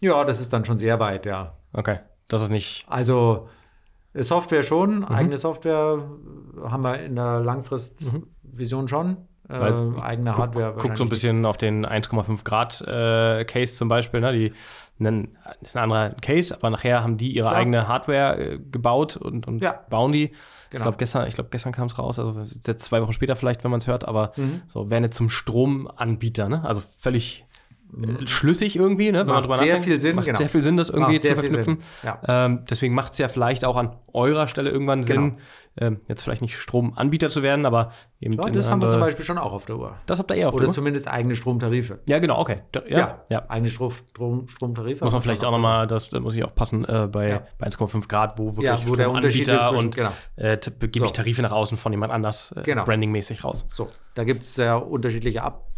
Ja, 0.00 0.24
das 0.24 0.40
ist 0.40 0.52
dann 0.52 0.64
schon 0.64 0.78
sehr 0.78 0.98
weit, 0.98 1.26
ja. 1.26 1.56
Okay. 1.72 1.98
Das 2.28 2.40
ist 2.42 2.50
nicht. 2.50 2.86
Also 2.88 3.48
äh, 4.14 4.22
Software 4.22 4.62
schon, 4.62 5.00
mhm. 5.00 5.04
eigene 5.04 5.36
Software 5.36 6.02
haben 6.62 6.84
wir 6.84 7.02
in 7.02 7.16
der 7.16 7.40
Langfristvision 7.40 8.88
schon. 8.88 9.16
Äh, 9.50 10.00
eigene 10.00 10.36
Hardware. 10.36 10.72
Guck, 10.72 10.82
guck 10.82 10.96
so 10.96 11.04
ein 11.04 11.08
bisschen 11.10 11.44
auf 11.44 11.56
den 11.56 11.86
1,5 11.86 12.44
Grad 12.44 12.80
äh, 12.82 13.44
Case 13.44 13.74
zum 13.74 13.88
Beispiel. 13.88 14.20
Ne? 14.20 14.32
Die 14.32 14.52
nennen, 14.98 15.36
das 15.60 15.70
ist 15.70 15.76
ein 15.76 15.84
anderer 15.84 16.10
Case, 16.10 16.54
aber 16.54 16.70
nachher 16.70 17.02
haben 17.02 17.16
die 17.16 17.32
ihre 17.32 17.48
ja. 17.48 17.54
eigene 17.54 17.88
Hardware 17.88 18.38
äh, 18.38 18.58
gebaut 18.58 19.16
und, 19.16 19.48
und 19.48 19.62
ja. 19.62 19.72
bauen 19.88 20.12
die. 20.12 20.28
Genau. 20.28 20.36
Ich 20.72 20.82
glaube, 20.82 20.96
gestern, 20.98 21.28
glaub, 21.30 21.50
gestern 21.50 21.72
kam 21.72 21.86
es 21.86 21.98
raus, 21.98 22.18
also 22.18 22.44
jetzt 22.64 22.84
zwei 22.84 23.02
Wochen 23.02 23.12
später 23.12 23.34
vielleicht, 23.34 23.64
wenn 23.64 23.70
man 23.70 23.78
es 23.78 23.86
hört, 23.86 24.06
aber 24.06 24.32
mhm. 24.36 24.62
so 24.68 24.88
werden 24.88 25.04
jetzt 25.04 25.16
zum 25.16 25.28
Stromanbieter, 25.28 26.48
ne? 26.48 26.62
Also 26.64 26.80
völlig 26.80 27.44
äh, 27.96 28.26
schlüssig 28.26 28.76
irgendwie, 28.76 29.10
ne? 29.12 29.26
wenn 29.26 29.34
macht 29.34 29.48
man 29.48 29.58
sehr 29.58 29.68
nachdenkt. 29.68 29.84
viel 29.86 29.98
Sinn, 29.98 30.16
macht 30.16 30.26
genau. 30.26 30.38
sehr 30.38 30.48
viel 30.48 30.62
Sinn, 30.62 30.76
das 30.76 30.90
irgendwie 30.90 31.18
zu 31.18 31.34
verknüpfen. 31.34 31.78
Ja. 32.02 32.20
Ähm, 32.26 32.64
deswegen 32.68 32.94
macht 32.94 33.12
es 33.12 33.18
ja 33.18 33.28
vielleicht 33.28 33.64
auch 33.64 33.76
an 33.76 33.96
eurer 34.12 34.48
Stelle 34.48 34.70
irgendwann 34.70 35.02
genau. 35.02 35.20
Sinn, 35.20 35.38
ähm, 35.76 36.00
jetzt 36.08 36.22
vielleicht 36.22 36.42
nicht 36.42 36.58
Stromanbieter 36.58 37.30
zu 37.30 37.42
werden, 37.42 37.64
aber 37.64 37.92
eben. 38.20 38.34
Ja, 38.34 38.50
das 38.50 38.70
haben 38.70 38.82
wir 38.82 38.88
zum 38.88 39.00
Beispiel 39.00 39.24
schon 39.24 39.38
auch 39.38 39.52
auf 39.52 39.66
der 39.66 39.76
Uhr. 39.76 39.94
Das 40.06 40.18
habt 40.18 40.30
ihr 40.30 40.34
eher 40.34 40.48
auf 40.48 40.54
Oder 40.54 40.62
der 40.62 40.68
Uhr? 40.68 40.74
zumindest 40.74 41.08
eigene 41.08 41.36
Stromtarife. 41.36 42.00
Ja, 42.06 42.18
genau, 42.18 42.40
okay. 42.40 42.60
Da, 42.72 42.82
ja, 42.86 42.98
ja, 42.98 43.24
ja, 43.28 43.44
eigene 43.48 43.70
Strom, 43.70 44.48
Stromtarife. 44.48 45.04
Muss 45.04 45.12
man 45.12 45.22
vielleicht 45.22 45.44
auch 45.44 45.52
nochmal, 45.52 45.86
das, 45.86 46.10
das 46.10 46.20
muss 46.20 46.34
ich 46.34 46.44
auch 46.44 46.54
passen, 46.54 46.84
äh, 46.84 47.08
bei, 47.10 47.28
ja. 47.28 47.42
bei 47.58 47.68
1,5 47.68 48.08
Grad, 48.08 48.38
wo 48.38 48.56
wirklich 48.56 48.66
ja, 48.66 48.88
wo 48.88 48.96
der 48.96 49.10
Unterschied 49.10 49.48
ist 49.48 49.68
zwischen, 49.68 49.76
und 49.76 49.96
genau. 49.96 50.12
äh, 50.36 50.58
gebe 50.58 50.98
so. 50.98 51.04
ich 51.04 51.12
Tarife 51.12 51.42
nach 51.42 51.52
außen 51.52 51.76
von 51.76 51.92
jemand 51.92 52.12
anders, 52.12 52.52
äh, 52.56 52.62
genau. 52.62 52.84
brandingmäßig 52.84 53.44
raus. 53.44 53.64
So, 53.68 53.88
da 54.14 54.24
gibt 54.24 54.42
es 54.42 54.56
ja 54.56 54.76
unterschiedliche 54.76 55.42
Ab 55.42 55.69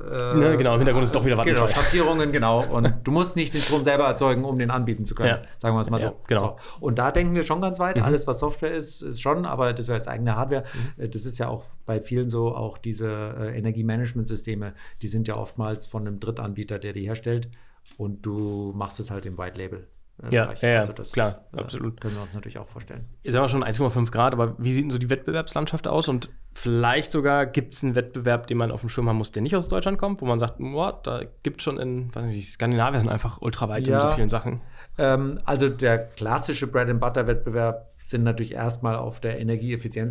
Äh, 0.00 0.40
ja, 0.40 0.56
genau, 0.56 0.72
im 0.74 0.78
Hintergrund 0.80 1.04
ist 1.04 1.14
doch 1.14 1.24
wieder 1.24 1.36
Genau, 1.36 1.60
Vattenfall. 1.60 1.84
Schattierungen, 1.84 2.32
genau. 2.32 2.64
Und 2.64 2.92
du 3.04 3.10
musst 3.10 3.36
nicht 3.36 3.54
den 3.54 3.60
Strom 3.60 3.84
selber 3.84 4.04
erzeugen, 4.04 4.44
um 4.44 4.56
den 4.56 4.70
anbieten 4.70 5.04
zu 5.04 5.14
können. 5.14 5.28
Ja. 5.28 5.42
Sagen 5.58 5.76
wir 5.76 5.80
es 5.80 5.90
mal 5.90 5.98
so. 5.98 6.06
Ja, 6.06 6.14
genau. 6.26 6.58
so. 6.58 6.84
Und 6.86 6.98
da 6.98 7.12
denken 7.12 7.34
wir 7.34 7.44
schon 7.44 7.60
ganz 7.60 7.78
weit. 7.78 7.96
Mhm. 7.96 8.02
Alles, 8.02 8.26
was 8.26 8.40
Software 8.40 8.72
ist, 8.72 9.02
ist 9.02 9.20
schon, 9.20 9.46
aber 9.46 9.72
das 9.72 9.80
ist 9.80 9.88
ja 9.88 9.94
jetzt 9.94 10.08
eigene 10.08 10.36
Hardware. 10.36 10.64
Mhm. 10.96 11.04
Äh, 11.04 11.08
Das 11.08 11.24
ist 11.26 11.38
ja 11.38 11.48
auch 11.48 11.64
bei 11.86 12.00
vielen 12.00 12.28
so, 12.28 12.54
auch 12.54 12.78
diese 12.78 13.08
äh, 13.08 13.58
Energiemanagementsysteme, 13.58 14.74
die 15.02 15.08
sind 15.08 15.28
ja 15.28 15.36
oftmals 15.36 15.86
von 15.86 16.06
einem 16.06 16.18
Drittanbieter, 16.20 16.78
der 16.78 16.92
die 16.92 17.02
herstellt. 17.06 17.48
Und 17.96 18.24
du 18.26 18.72
machst 18.74 18.98
es 19.00 19.10
halt 19.10 19.26
im 19.26 19.38
White 19.38 19.58
Label. 19.58 19.86
Ja, 20.30 20.52
ja, 20.60 20.68
ja, 20.68 20.80
Also 20.80 20.92
das, 20.92 21.12
klar, 21.12 21.44
äh, 21.52 21.58
absolut. 21.58 22.00
Können 22.00 22.14
wir 22.14 22.22
uns 22.22 22.34
natürlich 22.34 22.58
auch 22.58 22.68
vorstellen. 22.68 23.04
Jetzt 23.22 23.34
haben 23.34 23.42
wir 23.42 23.48
schon 23.48 23.64
1,5 23.64 24.12
Grad, 24.12 24.32
aber 24.32 24.54
wie 24.58 24.72
sieht 24.72 24.84
denn 24.84 24.90
so 24.90 24.98
die 24.98 25.10
Wettbewerbslandschaft 25.10 25.88
aus? 25.88 26.08
Und 26.08 26.30
vielleicht 26.54 27.10
sogar 27.10 27.46
gibt 27.46 27.72
es 27.72 27.82
einen 27.82 27.96
Wettbewerb, 27.96 28.46
den 28.46 28.56
man 28.58 28.70
auf 28.70 28.80
dem 28.80 28.88
Schirm 28.90 29.08
haben 29.08 29.16
muss, 29.16 29.32
der 29.32 29.42
nicht 29.42 29.56
aus 29.56 29.66
Deutschland 29.66 29.98
kommt, 29.98 30.20
wo 30.20 30.26
man 30.26 30.38
sagt, 30.38 30.58
boah, 30.58 31.00
da 31.02 31.22
gibt 31.42 31.60
es 31.60 31.64
schon 31.64 31.78
in, 31.78 32.14
weiß 32.14 32.24
nicht, 32.26 32.52
sind 32.58 33.08
einfach 33.08 33.42
ultra 33.42 33.68
weit 33.68 33.88
in 33.88 33.94
Ja. 33.94 34.08
so 34.08 34.14
vielen 34.14 34.28
Sachen. 34.28 34.60
Ähm, 34.98 35.40
also 35.44 35.68
der 35.68 35.98
klassische 35.98 36.68
Bread-and-Butter-Wettbewerb 36.68 37.90
sind 38.00 38.22
natürlich 38.22 38.52
erstmal 38.52 38.96
auf 38.96 39.18
der 39.18 39.40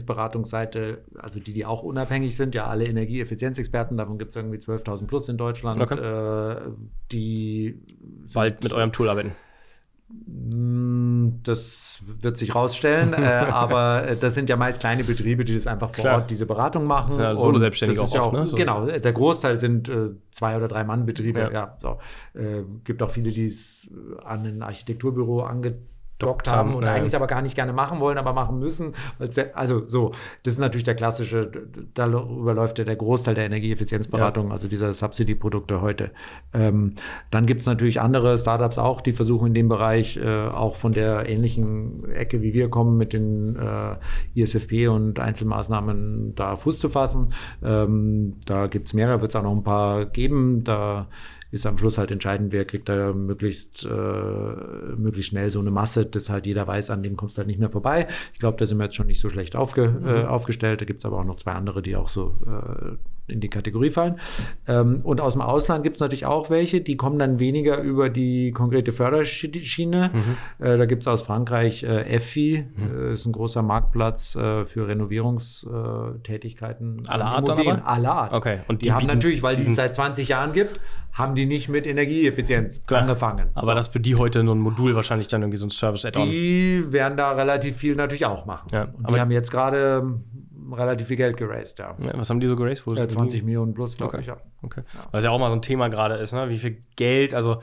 Energieeffizienzberatungsseite, 0.03 1.03
also 1.17 1.39
die, 1.39 1.53
die 1.53 1.65
auch 1.65 1.83
unabhängig 1.83 2.35
sind, 2.35 2.55
ja 2.55 2.65
alle 2.67 2.85
Energieeffizienzexperten, 2.85 3.97
davon 3.97 4.17
gibt 4.17 4.31
es 4.31 4.35
irgendwie 4.35 4.57
12.000 4.57 5.07
plus 5.07 5.29
in 5.29 5.37
Deutschland, 5.37 5.79
Okay. 5.79 5.99
äh, 5.99 6.61
die 7.11 7.79
Bald 8.33 8.63
mit 8.63 8.73
eurem 8.73 8.91
Tool 8.91 9.09
arbeiten. 9.09 9.31
Mm, 10.25 11.41
Das 11.43 12.01
wird 12.21 12.37
sich 12.37 12.55
rausstellen, 12.55 13.13
äh, 13.17 13.17
aber 13.17 14.07
äh, 14.07 14.17
das 14.17 14.33
sind 14.33 14.49
ja 14.49 14.55
meist 14.55 14.79
kleine 14.79 15.03
Betriebe, 15.03 15.45
die 15.45 15.53
das 15.53 15.67
einfach 15.67 15.89
vor 15.89 16.03
Klar. 16.03 16.15
Ort 16.19 16.29
diese 16.29 16.45
Beratung 16.45 16.85
machen. 16.85 17.07
Das 17.07 17.15
sind 17.15 17.23
ja 17.25 17.33
das 17.33 17.81
ist 17.81 17.99
auch 17.99 18.13
ja 18.13 18.21
oft, 18.23 18.33
ne? 18.33 18.47
So. 18.47 18.55
Genau, 18.55 18.87
äh, 18.87 18.99
der 18.99 19.13
Großteil 19.13 19.57
sind 19.57 19.89
äh, 19.89 20.11
zwei 20.31 20.55
oder 20.57 20.67
drei 20.67 20.83
Mann 20.83 21.05
Betriebe. 21.05 21.39
Ja. 21.39 21.51
Ja. 21.51 21.77
so. 21.81 21.97
Äh, 22.33 22.63
gibt 22.83 23.01
auch 23.01 23.11
viele, 23.11 23.31
die 23.31 23.47
es 23.47 23.89
äh, 23.91 24.23
an 24.23 24.45
ein 24.45 24.61
Architekturbüro 24.61 25.43
angedockt 26.23 26.47
Dockt 26.47 26.51
haben 26.51 26.63
haben, 26.69 26.75
und 26.75 26.83
ja. 26.83 26.93
eigentlich 26.93 27.15
aber 27.15 27.27
gar 27.27 27.41
nicht 27.41 27.55
gerne 27.55 27.73
machen 27.73 27.99
wollen, 27.99 28.17
aber 28.17 28.33
machen 28.33 28.59
müssen. 28.59 28.93
Also 29.53 29.87
so, 29.87 30.13
das 30.43 30.55
ist 30.55 30.59
natürlich 30.59 30.83
der 30.83 30.95
klassische, 30.95 31.51
darüber 31.93 32.53
läuft 32.53 32.79
ja 32.79 32.85
der 32.85 32.95
Großteil 32.95 33.35
der 33.35 33.45
Energieeffizienzberatung, 33.45 34.51
also 34.51 34.67
dieser 34.67 34.93
Subsidy-Produkte 34.93 35.81
heute. 35.81 36.11
Ähm, 36.53 36.93
dann 37.31 37.45
gibt 37.45 37.61
es 37.61 37.67
natürlich 37.67 38.01
andere 38.01 38.37
Startups 38.37 38.77
auch, 38.77 39.01
die 39.01 39.11
versuchen 39.11 39.47
in 39.47 39.53
dem 39.53 39.69
Bereich 39.69 40.17
äh, 40.17 40.47
auch 40.47 40.75
von 40.75 40.91
der 40.91 41.29
ähnlichen 41.29 42.09
Ecke 42.11 42.41
wie 42.41 42.53
wir 42.53 42.69
kommen 42.69 42.97
mit 42.97 43.13
den 43.13 43.55
äh, 43.55 43.95
ISFP 44.39 44.87
und 44.87 45.19
Einzelmaßnahmen 45.19 46.35
da 46.35 46.55
Fuß 46.55 46.79
zu 46.79 46.89
fassen. 46.89 47.33
Ähm, 47.63 48.35
da 48.45 48.67
gibt 48.67 48.87
es 48.87 48.93
mehrere, 48.93 49.21
wird 49.21 49.31
es 49.31 49.35
auch 49.35 49.43
noch 49.43 49.55
ein 49.55 49.63
paar 49.63 50.05
geben. 50.05 50.63
Da 50.63 51.07
ist 51.53 51.67
am 51.67 51.77
Schluss 51.77 51.99
halt 51.99 52.09
entscheidend, 52.09 52.51
wer 52.51 52.65
kriegt 52.65 52.89
da 52.89 53.13
möglichst, 53.13 53.85
äh, 53.85 53.87
möglichst 54.97 55.29
schnell 55.29 55.51
so 55.51 55.59
eine 55.59 55.69
Masse, 55.69 56.03
dass 56.03 56.31
halt 56.31 56.47
jeder 56.47 56.65
weiß, 56.65 56.89
an 56.89 57.03
dem 57.03 57.15
kommst 57.15 57.37
du 57.37 57.39
halt 57.39 57.47
nicht 57.47 57.59
mehr 57.59 57.69
vorbei. 57.69 58.07
Ich 58.33 58.39
glaube, 58.39 58.57
da 58.57 58.65
sind 58.65 58.79
wir 58.79 58.85
jetzt 58.85 58.95
schon 58.95 59.05
nicht 59.05 59.19
so 59.19 59.29
schlecht 59.29 59.55
aufge, 59.55 60.01
äh, 60.03 60.25
aufgestellt. 60.25 60.81
Da 60.81 60.85
gibt 60.85 60.99
es 60.99 61.05
aber 61.05 61.19
auch 61.19 61.25
noch 61.25 61.35
zwei 61.35 61.51
andere, 61.51 61.83
die 61.83 61.95
auch 61.95 62.07
so 62.07 62.35
äh, 62.47 62.95
in 63.27 63.39
die 63.39 63.49
Kategorie 63.49 63.89
fallen. 63.89 64.19
Ähm, 64.67 65.01
und 65.03 65.21
aus 65.21 65.33
dem 65.33 65.41
Ausland 65.41 65.83
gibt 65.83 65.97
es 65.97 66.01
natürlich 66.01 66.25
auch 66.25 66.49
welche, 66.49 66.81
die 66.81 66.97
kommen 66.97 67.19
dann 67.19 67.39
weniger 67.39 67.79
über 67.81 68.09
die 68.09 68.51
konkrete 68.51 68.91
Förderschiene. 68.91 70.11
Äh, 70.59 70.77
da 70.77 70.85
gibt 70.85 71.03
es 71.03 71.07
aus 71.07 71.23
Frankreich 71.23 71.83
äh, 71.83 72.15
EFI, 72.15 72.65
äh, 72.91 73.13
ist 73.13 73.25
ein 73.25 73.31
großer 73.31 73.61
Marktplatz 73.61 74.33
für 74.33 74.87
Renovierungstätigkeiten. 74.87 77.03
Aller 77.07 77.25
Art 77.25 77.47
dann 77.49 77.59
aber? 77.59 77.87
Aller 77.87 78.11
Art. 78.13 78.33
Okay, 78.33 78.59
und 78.67 78.81
die, 78.81 78.85
die 78.85 78.93
haben 78.93 79.05
natürlich, 79.05 79.43
weil 79.43 79.55
die 79.55 79.61
es 79.63 79.75
seit 79.75 79.95
20 79.95 80.27
Jahren 80.27 80.53
gibt, 80.53 80.79
haben 81.13 81.35
die 81.35 81.45
nicht 81.45 81.69
mit 81.69 81.85
Energieeffizienz 81.85 82.85
Klar. 82.85 83.01
angefangen. 83.01 83.49
Aber 83.53 83.67
So. 83.67 83.73
das 83.75 83.87
für 83.87 83.99
die 83.99 84.15
heute 84.15 84.43
nur 84.43 84.55
ein 84.55 84.59
Modul 84.59 84.95
wahrscheinlich 84.95 85.27
dann 85.27 85.41
irgendwie 85.43 85.57
so 85.57 85.67
ein 85.67 85.69
Service-Add-on. 85.69 86.27
die 86.27 86.85
werden 86.91 87.17
da 87.17 87.31
relativ 87.33 87.77
viel 87.77 87.95
natürlich 87.95 88.25
auch 88.25 88.45
machen. 88.45 88.67
Ja, 88.71 88.87
aber- 89.03 89.13
die 89.15 89.21
haben 89.21 89.31
jetzt 89.31 89.51
gerade 89.51 90.19
relativ 90.71 91.07
viel 91.07 91.17
Geld 91.17 91.35
geraced, 91.37 91.79
ja. 91.79 91.95
Ja, 91.99 92.17
was 92.17 92.29
haben 92.29 92.39
die 92.39 92.47
so 92.47 92.55
geraced? 92.55 92.85
Wo 92.87 92.93
Äh, 92.93 93.03
ist- 93.05 93.11
20 93.11 93.43
Millionen 93.43 93.73
plus, 93.73 93.97
glaube 93.97 94.13
Okay. 94.13 94.21
ich, 94.21 94.27
ja. 94.27 94.37
Okay. 94.61 94.83
Weil 95.11 95.19
es 95.19 95.25
ja 95.25 95.31
auch 95.31 95.39
mal 95.39 95.49
so 95.49 95.55
ein 95.55 95.61
Thema 95.61 95.89
gerade 95.89 96.15
ist, 96.15 96.31
ne? 96.33 96.49
Wie 96.49 96.57
viel 96.57 96.77
Geld, 96.95 97.33
also 97.33 97.61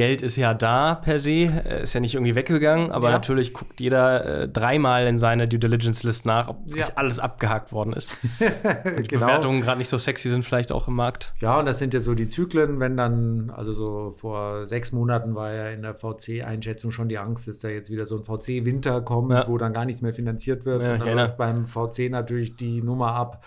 Geld 0.00 0.22
ist 0.22 0.36
ja 0.36 0.54
da 0.54 0.94
per 0.94 1.18
se, 1.18 1.30
äh, 1.30 1.82
ist 1.82 1.92
ja 1.94 2.00
nicht 2.00 2.14
irgendwie 2.14 2.34
weggegangen, 2.34 2.90
aber 2.90 3.08
Ja. 3.08 3.12
natürlich 3.16 3.52
guckt 3.52 3.80
jeder 3.80 4.24
äh, 4.42 4.48
dreimal 4.48 5.06
in 5.06 5.18
seiner 5.18 5.46
Due 5.46 5.58
Diligence 5.58 6.02
List 6.04 6.24
nach, 6.24 6.48
ob 6.48 6.58
Ja. 6.74 6.86
alles 6.96 7.18
abgehakt 7.18 7.70
worden 7.72 7.92
ist. 7.92 8.08
Die 8.40 9.02
Genau. 9.08 9.26
Bewertungen 9.26 9.60
gerade 9.60 9.78
nicht 9.78 9.88
so 9.88 9.98
sexy 9.98 10.30
sind, 10.30 10.44
vielleicht 10.44 10.72
auch 10.72 10.88
im 10.88 10.94
Markt. 10.94 11.34
Ja, 11.40 11.58
und 11.58 11.66
das 11.66 11.78
sind 11.78 11.92
ja 11.94 12.00
so 12.00 12.14
die 12.14 12.28
Zyklen, 12.28 12.80
wenn 12.80 12.96
dann, 12.96 13.50
also 13.54 13.72
so 13.72 14.10
vor 14.12 14.66
sechs 14.66 14.92
Monaten 14.92 15.34
war 15.34 15.52
ja 15.52 15.68
in 15.68 15.82
der 15.82 15.94
VC-Einschätzung 15.94 16.90
schon 16.90 17.08
die 17.08 17.18
Angst, 17.18 17.46
dass 17.48 17.60
da 17.60 17.68
jetzt 17.68 17.90
wieder 17.90 18.06
so 18.06 18.16
ein 18.16 18.24
VC-Winter 18.24 19.02
kommt, 19.02 19.32
Ja. 19.32 19.46
wo 19.48 19.58
dann 19.58 19.72
gar 19.72 19.84
nichts 19.84 20.00
mehr 20.02 20.14
finanziert 20.14 20.64
wird. 20.64 20.78
Und 20.80 21.00
dann 21.06 21.16
läuft 21.16 21.36
beim 21.36 21.66
VC 21.66 22.08
natürlich 22.10 22.56
die 22.56 22.82
Nummer 22.82 23.12
ab. 23.12 23.44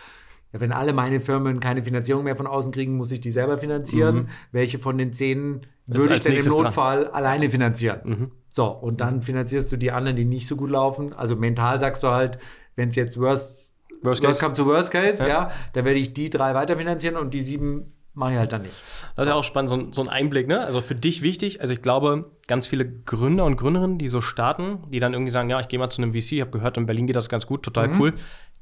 Ja, 0.54 0.60
wenn 0.60 0.72
alle 0.72 0.94
meine 0.94 1.20
Firmen 1.20 1.60
keine 1.60 1.82
Finanzierung 1.84 2.24
mehr 2.24 2.36
von 2.36 2.46
außen 2.48 2.72
kriegen, 2.72 2.96
muss 2.96 3.12
ich 3.12 3.20
die 3.22 3.32
selber 3.32 3.58
finanzieren. 3.58 4.30
Welche 4.52 4.78
von 4.80 4.98
den 4.98 5.12
zehn 5.12 5.66
würde 5.88 6.14
ich 6.14 6.20
denn 6.22 6.34
im 6.34 6.36
nächstes 6.36 6.54
dran. 6.54 6.64
Notfall 6.66 7.08
alleine 7.08 7.50
finanzieren? 7.50 8.32
So, 8.50 8.68
und 8.68 9.02
dann 9.02 9.22
finanzierst 9.24 9.72
du 9.72 9.78
die 9.78 9.92
anderen, 9.92 10.16
die 10.16 10.26
nicht 10.26 10.46
so 10.48 10.56
gut 10.56 10.70
laufen. 10.70 11.12
Also 11.14 11.36
mental 11.36 11.80
sagst 11.80 12.04
du 12.04 12.10
halt, 12.10 12.38
wenn 12.76 12.90
es 12.90 12.96
jetzt 12.96 13.20
worst, 13.20 13.74
Worst 14.04 14.22
worst 14.22 14.40
case. 14.40 14.40
come 14.42 14.54
to 14.56 14.66
worst 14.66 14.92
case, 14.92 15.24
Ja. 15.24 15.28
ja. 15.28 15.52
dann 15.74 15.86
werde 15.86 15.98
ich 16.00 16.14
die 16.14 16.30
drei 16.30 16.54
weiterfinanzieren 16.54 17.18
und 17.18 17.34
die 17.34 17.42
sieben 17.42 17.94
mache 18.14 18.34
ich 18.34 18.38
halt 18.38 18.52
dann 18.52 18.62
nicht. 18.62 18.76
Das 19.16 19.26
ist 19.26 19.30
ja 19.30 19.36
auch 19.36 19.44
spannend, 19.44 19.70
so 19.70 19.76
ein, 19.76 19.92
so 19.92 20.02
ein 20.02 20.10
Einblick, 20.10 20.48
ne? 20.48 20.60
Also 20.64 20.82
für 20.82 20.94
dich 20.94 21.24
wichtig. 21.24 21.62
Also 21.62 21.74
ich 21.74 21.82
glaube, 21.82 22.32
ganz 22.48 22.68
viele 22.68 22.88
Gründer 22.88 23.46
und 23.46 23.56
Gründerinnen, 23.56 23.98
die 23.98 24.08
so 24.08 24.22
starten, 24.22 24.80
die 24.90 25.00
dann 25.00 25.14
irgendwie 25.14 25.32
sagen, 25.32 25.50
ja, 25.50 25.60
ich 25.60 25.68
gehe 25.68 25.80
mal 25.80 25.90
zu 25.90 26.02
einem 26.02 26.12
VC, 26.14 26.34
ich 26.34 26.42
habe 26.42 26.52
gehört, 26.52 26.78
in 26.78 26.86
Berlin 26.86 27.08
geht 27.08 27.16
das 27.16 27.28
ganz 27.30 27.48
gut, 27.48 27.64
total 27.64 27.88
Mhm. 27.88 28.00
cool. 28.02 28.14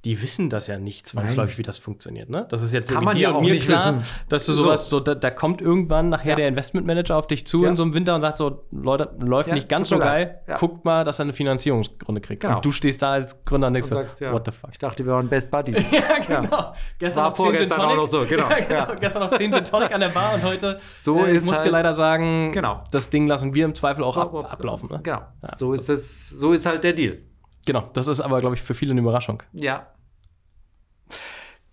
Die 0.04 0.20
wissen 0.24 0.50
das 0.50 0.66
ja 0.66 0.80
nicht 0.80 1.06
zwangsläufig, 1.06 1.60
wie 1.60 1.62
das 1.62 1.78
funktioniert, 1.78 2.28
ne? 2.28 2.48
Das 2.50 2.64
ist 2.64 2.74
jetzt 2.74 2.92
Kann 2.92 3.04
man 3.04 3.14
dir 3.14 3.22
ja 3.22 3.30
und 3.30 3.36
auch 3.36 3.42
mir 3.42 3.54
nicht 3.54 3.68
klar, 3.68 3.98
wissen. 4.00 4.04
dass 4.30 4.48
du 4.48 4.54
So. 4.54 4.64
sowas, 4.64 4.90
so, 4.90 5.00
da, 5.00 5.14
da 5.14 5.30
kommt 5.30 5.62
irgendwann 5.62 6.10
nachher 6.10 6.32
Ja. 6.32 6.36
der 6.38 6.48
Investmentmanager 6.48 7.16
auf 7.16 7.28
dich 7.28 7.46
zu 7.46 7.62
Ja. 7.64 7.70
in 7.70 7.76
so 7.76 7.84
einem 7.84 7.94
Winter 7.94 8.16
und 8.16 8.22
sagt 8.22 8.38
so, 8.38 8.64
Leute, 8.72 9.12
läuft 9.20 9.50
Ja, 9.50 9.54
nicht 9.54 9.70
ganz 9.70 9.90
so 9.90 10.00
geil, 10.00 10.40
guckt 10.58 10.86
mal, 10.86 11.04
dass 11.04 11.20
er 11.20 11.26
eine 11.26 11.34
Finanzierungsrunde 11.34 12.20
kriegt. 12.20 12.42
Genau. 12.42 12.56
Und 12.56 12.66
du 12.66 12.72
stehst 12.72 13.04
da 13.04 13.12
als 13.12 13.46
Gründer 13.46 13.68
und 13.68 13.74
denkst 13.74 13.90
Und 13.90 13.94
so, 13.94 14.00
sagst, 14.00 14.20
ja, 14.22 14.34
what 14.34 14.44
the 14.46 14.52
fuck. 14.52 14.72
ich 14.72 14.80
dachte, 14.80 15.06
wir 15.06 15.14
waren 15.14 15.30
Best 15.30 15.52
Buddies. 15.52 15.86
Ja, 15.92 16.18
genau. 16.18 16.74
Gestern 16.98 17.24
War 17.24 17.30
noch 17.30 17.36
10 17.38 17.46
Gin 17.46 17.52
vorgestern 17.54 17.78
Tonic. 17.78 17.92
auch 17.92 17.96
noch 17.98 18.08
so, 18.08 18.26
genau. 18.26 18.48
Genau. 18.68 18.88
Gestern 19.00 19.22
noch 19.22 19.38
10 19.38 19.54
Gin 19.54 19.66
Tonic 19.66 19.92
an 19.94 20.00
der 20.02 20.10
Bar 20.10 20.34
und 20.34 20.44
heute 20.44 20.80
So 21.00 21.24
äh, 21.26 21.36
ist 21.36 21.46
muss 21.46 21.58
dir 21.58 21.64
halt- 21.66 21.72
leider 21.74 21.94
sagen, 21.94 22.52
Genau. 22.52 22.84
das 22.90 23.12
Ding 23.12 23.28
lassen 23.28 23.54
wir 23.54 23.66
im 23.66 23.76
Zweifel 23.76 24.04
auch 24.04 24.18
ab, 24.18 24.34
ablaufen. 24.52 24.90
Ne? 24.92 25.00
Genau. 25.04 25.22
Ja. 25.44 25.56
So 25.56 25.74
ist 25.74 25.90
das, 25.90 26.28
so 26.30 26.54
ist 26.54 26.66
halt 26.66 26.84
der 26.84 26.94
Deal. 26.94 27.20
Genau, 27.66 27.90
das 27.94 28.08
ist 28.08 28.22
aber, 28.22 28.40
glaube 28.40 28.56
ich, 28.56 28.62
für 28.62 28.74
viele 28.74 28.92
eine 28.92 29.02
Überraschung. 29.02 29.44
Ja. 29.54 29.88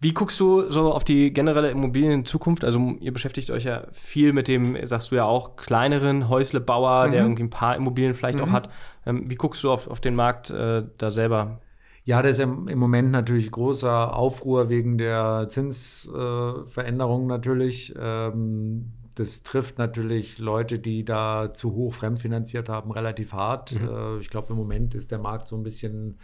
Wie 0.00 0.12
guckst 0.14 0.38
du 0.38 0.70
so 0.70 0.92
auf 0.92 1.02
die 1.02 1.32
generelle 1.32 1.70
Immobilienzukunft? 1.70 2.64
Also 2.64 2.96
ihr 3.00 3.12
beschäftigt 3.12 3.50
euch 3.50 3.64
ja 3.64 3.88
viel 3.92 4.32
mit 4.32 4.46
dem, 4.46 4.76
sagst 4.86 5.10
du 5.10 5.16
ja 5.16 5.24
auch, 5.24 5.56
kleineren 5.56 6.28
Häuslebauer, 6.28 7.08
der 7.08 7.22
irgendwie 7.22 7.42
ein 7.42 7.50
paar 7.50 7.74
Immobilien 7.74 8.14
vielleicht 8.14 8.40
auch 8.40 8.50
hat. 8.50 8.70
Ähm, 9.06 9.28
wie 9.28 9.34
guckst 9.34 9.64
du 9.64 9.72
auf, 9.72 9.88
auf 9.88 10.00
den 10.00 10.14
Markt 10.14 10.50
äh, 10.50 10.84
da 10.98 11.10
selber? 11.10 11.60
Ja, 12.04 12.22
das 12.22 12.32
ist 12.32 12.40
im, 12.40 12.68
im 12.68 12.78
Moment 12.78 13.10
natürlich 13.10 13.50
großer 13.50 14.14
Aufruhr 14.14 14.68
wegen 14.68 14.98
der 14.98 15.46
Zinsveränderung 15.48 17.24
äh, 17.24 17.28
natürlich. 17.28 17.92
Ähm, 18.00 18.92
das 19.18 19.42
trifft 19.42 19.78
natürlich 19.78 20.38
Leute, 20.38 20.78
die 20.78 21.04
da 21.04 21.52
zu 21.52 21.74
hoch 21.74 21.94
fremdfinanziert 21.94 22.68
haben, 22.68 22.92
relativ 22.92 23.32
hart. 23.32 23.72
Äh, 23.72 24.18
ich 24.18 24.30
glaube, 24.30 24.52
im 24.52 24.56
Moment 24.56 24.94
ist 24.94 25.10
der 25.10 25.18
Markt 25.18 25.48
so 25.48 25.56
ein 25.56 25.62
bisschen 25.62 26.18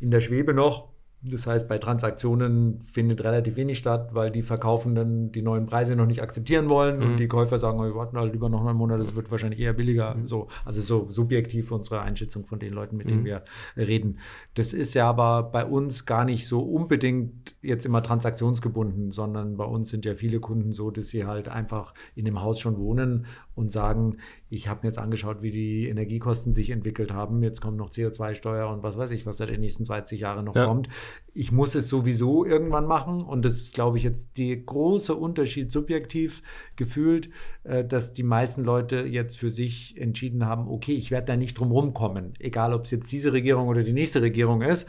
in 0.00 0.10
der 0.10 0.20
Schwebe 0.20 0.52
noch. 0.52 0.89
Das 1.22 1.46
heißt, 1.46 1.68
bei 1.68 1.76
Transaktionen 1.76 2.80
findet 2.80 3.22
relativ 3.22 3.56
wenig 3.56 3.76
statt, 3.76 4.14
weil 4.14 4.30
die 4.30 4.40
Verkaufenden 4.40 5.30
die 5.32 5.42
neuen 5.42 5.66
Preise 5.66 5.94
noch 5.94 6.06
nicht 6.06 6.22
akzeptieren 6.22 6.70
wollen 6.70 7.02
und 7.02 7.18
die 7.18 7.28
Käufer 7.28 7.58
sagen, 7.58 7.78
oh, 7.78 7.84
wir 7.84 7.94
warten 7.94 8.16
halt 8.16 8.32
lieber 8.32 8.48
noch 8.48 8.64
einen 8.64 8.78
Monat, 8.78 9.00
das 9.00 9.14
wird 9.14 9.30
wahrscheinlich 9.30 9.60
eher 9.60 9.74
billiger. 9.74 10.16
So, 10.24 10.48
also 10.64 10.80
so 10.80 11.10
subjektiv 11.10 11.72
unsere 11.72 12.00
Einschätzung 12.00 12.46
von 12.46 12.58
den 12.58 12.72
Leuten, 12.72 12.96
mit 12.96 13.10
denen 13.10 13.24
wir 13.26 13.42
reden. 13.76 14.18
Das 14.54 14.72
ist 14.72 14.94
ja 14.94 15.08
aber 15.08 15.42
bei 15.42 15.66
uns 15.66 16.06
gar 16.06 16.24
nicht 16.24 16.46
so 16.46 16.62
unbedingt 16.62 17.54
jetzt 17.60 17.84
immer 17.84 18.02
transaktionsgebunden, 18.02 19.12
sondern 19.12 19.58
bei 19.58 19.64
uns 19.64 19.90
sind 19.90 20.06
ja 20.06 20.14
viele 20.14 20.40
Kunden 20.40 20.72
so, 20.72 20.90
dass 20.90 21.08
sie 21.08 21.26
halt 21.26 21.48
einfach 21.48 21.92
in 22.14 22.24
dem 22.24 22.40
Haus 22.40 22.58
schon 22.58 22.78
wohnen 22.78 23.26
und 23.54 23.70
sagen, 23.70 24.16
ich 24.52 24.66
habe 24.66 24.80
mir 24.82 24.88
jetzt 24.88 24.98
angeschaut, 24.98 25.42
wie 25.42 25.52
die 25.52 25.88
Energiekosten 25.88 26.52
sich 26.52 26.70
entwickelt 26.70 27.12
haben. 27.12 27.40
Jetzt 27.42 27.60
kommt 27.60 27.76
noch 27.76 27.88
CO2-Steuer 27.90 28.68
und 28.68 28.82
was 28.82 28.98
weiß 28.98 29.12
ich, 29.12 29.24
was 29.24 29.36
da 29.36 29.46
die 29.46 29.56
nächsten 29.56 29.84
20 29.84 30.20
Jahre 30.20 30.42
noch 30.42 30.56
Ja. 30.56 30.66
kommt. 30.66 30.88
Ich 31.32 31.52
muss 31.52 31.76
es 31.76 31.88
sowieso 31.88 32.44
irgendwann 32.44 32.86
machen. 32.86 33.22
Und 33.22 33.44
das 33.44 33.54
ist, 33.54 33.74
glaube 33.74 33.96
ich, 33.96 34.02
jetzt 34.02 34.36
der 34.38 34.56
große 34.56 35.14
Unterschied 35.14 35.70
subjektiv 35.70 36.42
gefühlt, 36.74 37.30
äh, 37.62 37.84
dass 37.84 38.12
die 38.12 38.24
meisten 38.24 38.64
Leute 38.64 39.06
jetzt 39.06 39.38
für 39.38 39.50
sich 39.50 39.96
entschieden 40.00 40.44
haben, 40.44 40.66
okay, 40.66 40.94
ich 40.94 41.12
werde 41.12 41.26
da 41.26 41.36
nicht 41.36 41.56
drum 41.56 41.70
rumkommen, 41.70 42.34
egal 42.40 42.74
ob 42.74 42.86
es 42.86 42.90
jetzt 42.90 43.12
diese 43.12 43.32
Regierung 43.32 43.68
oder 43.68 43.84
die 43.84 43.92
nächste 43.92 44.20
Regierung 44.20 44.62
ist 44.62 44.88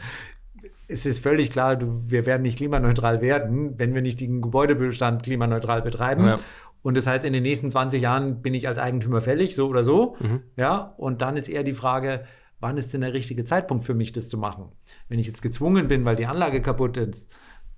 es 0.88 1.06
ist 1.06 1.22
völlig 1.22 1.50
klar, 1.50 1.78
wir 1.80 2.26
werden 2.26 2.42
nicht 2.42 2.58
klimaneutral 2.58 3.22
werden, 3.22 3.78
wenn 3.78 3.94
wir 3.94 4.02
nicht 4.02 4.20
den 4.20 4.42
Gebäudebestand 4.42 5.22
klimaneutral 5.22 5.80
betreiben. 5.80 6.26
Ja. 6.26 6.38
Und 6.82 6.96
das 6.96 7.06
heißt, 7.06 7.24
in 7.24 7.32
den 7.32 7.42
nächsten 7.42 7.70
20 7.70 8.02
Jahren 8.02 8.42
bin 8.42 8.54
ich 8.54 8.68
als 8.68 8.78
Eigentümer 8.78 9.20
fällig, 9.20 9.54
so 9.54 9.68
oder 9.68 9.84
so. 9.84 10.16
Mhm. 10.20 10.42
Ja, 10.56 10.94
und 10.96 11.22
dann 11.22 11.36
ist 11.36 11.48
eher 11.48 11.62
die 11.62 11.72
Frage, 11.72 12.24
wann 12.60 12.76
ist 12.76 12.92
denn 12.92 13.00
der 13.02 13.12
richtige 13.12 13.44
Zeitpunkt 13.44 13.84
für 13.84 13.94
mich, 13.94 14.12
das 14.12 14.28
zu 14.28 14.38
machen? 14.38 14.72
Wenn 15.08 15.18
ich 15.18 15.26
jetzt 15.26 15.42
gezwungen 15.42 15.88
bin, 15.88 16.04
weil 16.04 16.16
die 16.16 16.26
Anlage 16.26 16.60
kaputt 16.60 16.96
ist, 16.96 17.32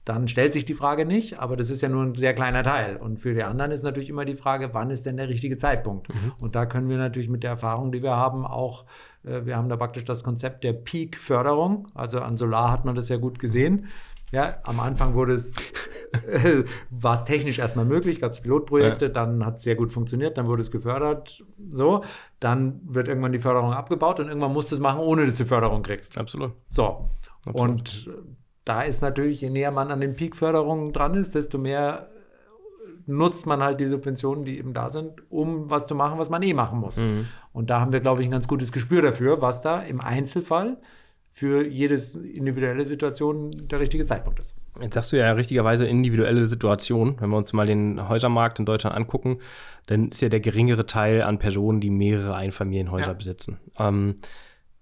dann 0.05 0.29
stellt 0.29 0.53
sich 0.53 0.67
die 0.67 0.75
Frage 0.75 1.07
nicht, 1.07 1.39
aber 1.39 1.57
das 1.57 1.71
ist 1.71 1.81
ja 1.81 1.89
nur 1.89 2.03
ein 2.03 2.15
sehr 2.15 2.35
kleiner 2.35 2.63
Teil. 2.63 2.97
Und 2.97 3.21
für 3.21 3.33
die 3.33 3.43
anderen 3.43 3.71
ist 3.71 3.85
natürlich 3.85 4.11
immer 4.11 4.27
die 4.27 4.35
Frage, 4.35 4.75
wann 4.75 4.91
ist 4.91 5.07
denn 5.07 5.17
der 5.17 5.31
richtige 5.31 5.57
Zeitpunkt? 5.57 6.15
Mhm. 6.15 6.33
Und 6.39 6.55
da 6.55 6.67
können 6.67 6.91
wir 6.91 6.99
natürlich 6.99 7.31
mit 7.31 7.43
der 7.43 7.53
Erfahrung, 7.53 7.91
die 7.91 8.03
wir 8.03 8.15
haben, 8.15 8.45
auch, 8.45 8.85
äh, 9.25 9.47
wir 9.47 9.57
haben 9.57 9.71
da 9.71 9.77
praktisch 9.77 10.05
das 10.05 10.23
Konzept 10.23 10.63
der 10.63 10.75
Peak-Förderung. 10.75 11.89
Also 11.95 12.21
an 12.21 12.37
Solar 12.37 12.71
hat 12.71 12.85
man 12.85 12.95
das 12.95 13.09
ja 13.09 13.17
gut 13.17 13.39
gesehen. 13.39 13.87
Ja, 14.33 14.57
am 14.65 14.81
Anfang 14.81 15.15
wurde 15.15 15.35
es, 15.35 15.57
äh, 16.13 16.65
war 16.91 17.15
es 17.15 17.25
technisch 17.25 17.59
erstmal 17.59 17.85
möglich, 17.85 18.21
gab 18.21 18.33
es 18.33 18.41
Pilotprojekte, 18.41 19.07
ja. 19.07 19.11
dann 19.11 19.45
hat 19.45 19.57
es 19.57 19.63
sehr 19.63 19.77
gut 19.77 19.93
funktioniert, 19.93 20.37
dann 20.39 20.47
wurde 20.47 20.63
es 20.63 20.71
gefördert, 20.71 21.45
so, 21.69 22.03
dann 22.41 22.81
wird 22.85 23.09
irgendwann 23.09 23.33
die 23.33 23.39
Förderung 23.39 23.73
abgebaut 23.73 24.21
und 24.21 24.29
irgendwann 24.29 24.53
musst 24.53 24.73
du 24.73 24.77
es 24.77 24.81
machen, 24.81 25.01
ohne 25.01 25.27
dass 25.27 25.37
du 25.37 25.45
Förderung 25.45 25.83
kriegst. 25.83 26.19
Absolut. 26.19 26.53
So. 26.69 27.11
Absolut. 27.47 27.61
Und 27.61 28.11
da 28.65 28.83
ist 28.83 29.03
natürlich, 29.03 29.41
je 29.41 29.51
näher 29.51 29.71
man 29.71 29.91
an 29.91 30.01
den 30.01 30.15
Peak-Förderungen 30.15 30.93
dran 30.93 31.15
ist, 31.15 31.35
desto 31.35 31.59
mehr 31.59 32.09
nutzt 33.07 33.47
man 33.47 33.63
halt 33.63 33.81
die 33.81 33.87
Subventionen, 33.87 34.45
die 34.45 34.59
eben 34.59 34.73
da 34.73 34.89
sind, 34.89 35.31
um 35.31 35.71
was 35.71 35.87
zu 35.87 35.95
machen, 35.95 36.19
was 36.19 36.31
man 36.31 36.43
eh 36.43 36.55
machen 36.55 36.79
muss. 36.79 37.03
Mhm. 37.03 37.27
Und 37.53 37.71
da 37.71 37.81
haben 37.81 37.93
wir, 37.93 38.01
glaube 38.01 38.23
ich, 38.23 38.29
ein 38.29 38.31
ganz 38.31 38.49
gutes 38.49 38.73
Gespür 38.73 39.03
dafür, 39.03 39.43
was 39.43 39.63
da 39.63 39.81
im 39.81 40.01
Einzelfall 40.01 40.79
für 41.37 41.67
jede 41.67 42.01
individuelle 42.33 42.85
Situation 42.85 43.51
der 43.69 43.81
richtige 43.81 44.05
Zeitpunkt 44.05 44.39
ist. 44.39 44.55
Jetzt 44.81 44.95
sagst 44.95 45.11
du 45.11 45.17
ja 45.17 45.33
richtigerweise 45.33 45.85
individuelle 45.85 46.47
Situation. 46.47 47.17
Wenn 47.19 47.29
wir 47.31 47.37
uns 47.37 47.53
mal 47.53 47.67
den 47.67 48.09
Häusermarkt 48.09 48.61
in 48.61 48.67
Deutschland 48.67 48.95
angucken, 48.95 49.39
dann 49.87 50.11
ist 50.11 50.23
ja 50.23 50.29
der 50.29 50.39
geringere 50.39 50.87
Teil 50.87 51.23
an 51.23 51.41
Personen, 51.41 51.81
die 51.81 51.91
mehrere 51.91 52.37
Einfamilienhäuser 52.37 53.09
ja. 53.09 53.13
besitzen. 53.15 53.59
Ähm, 53.81 54.15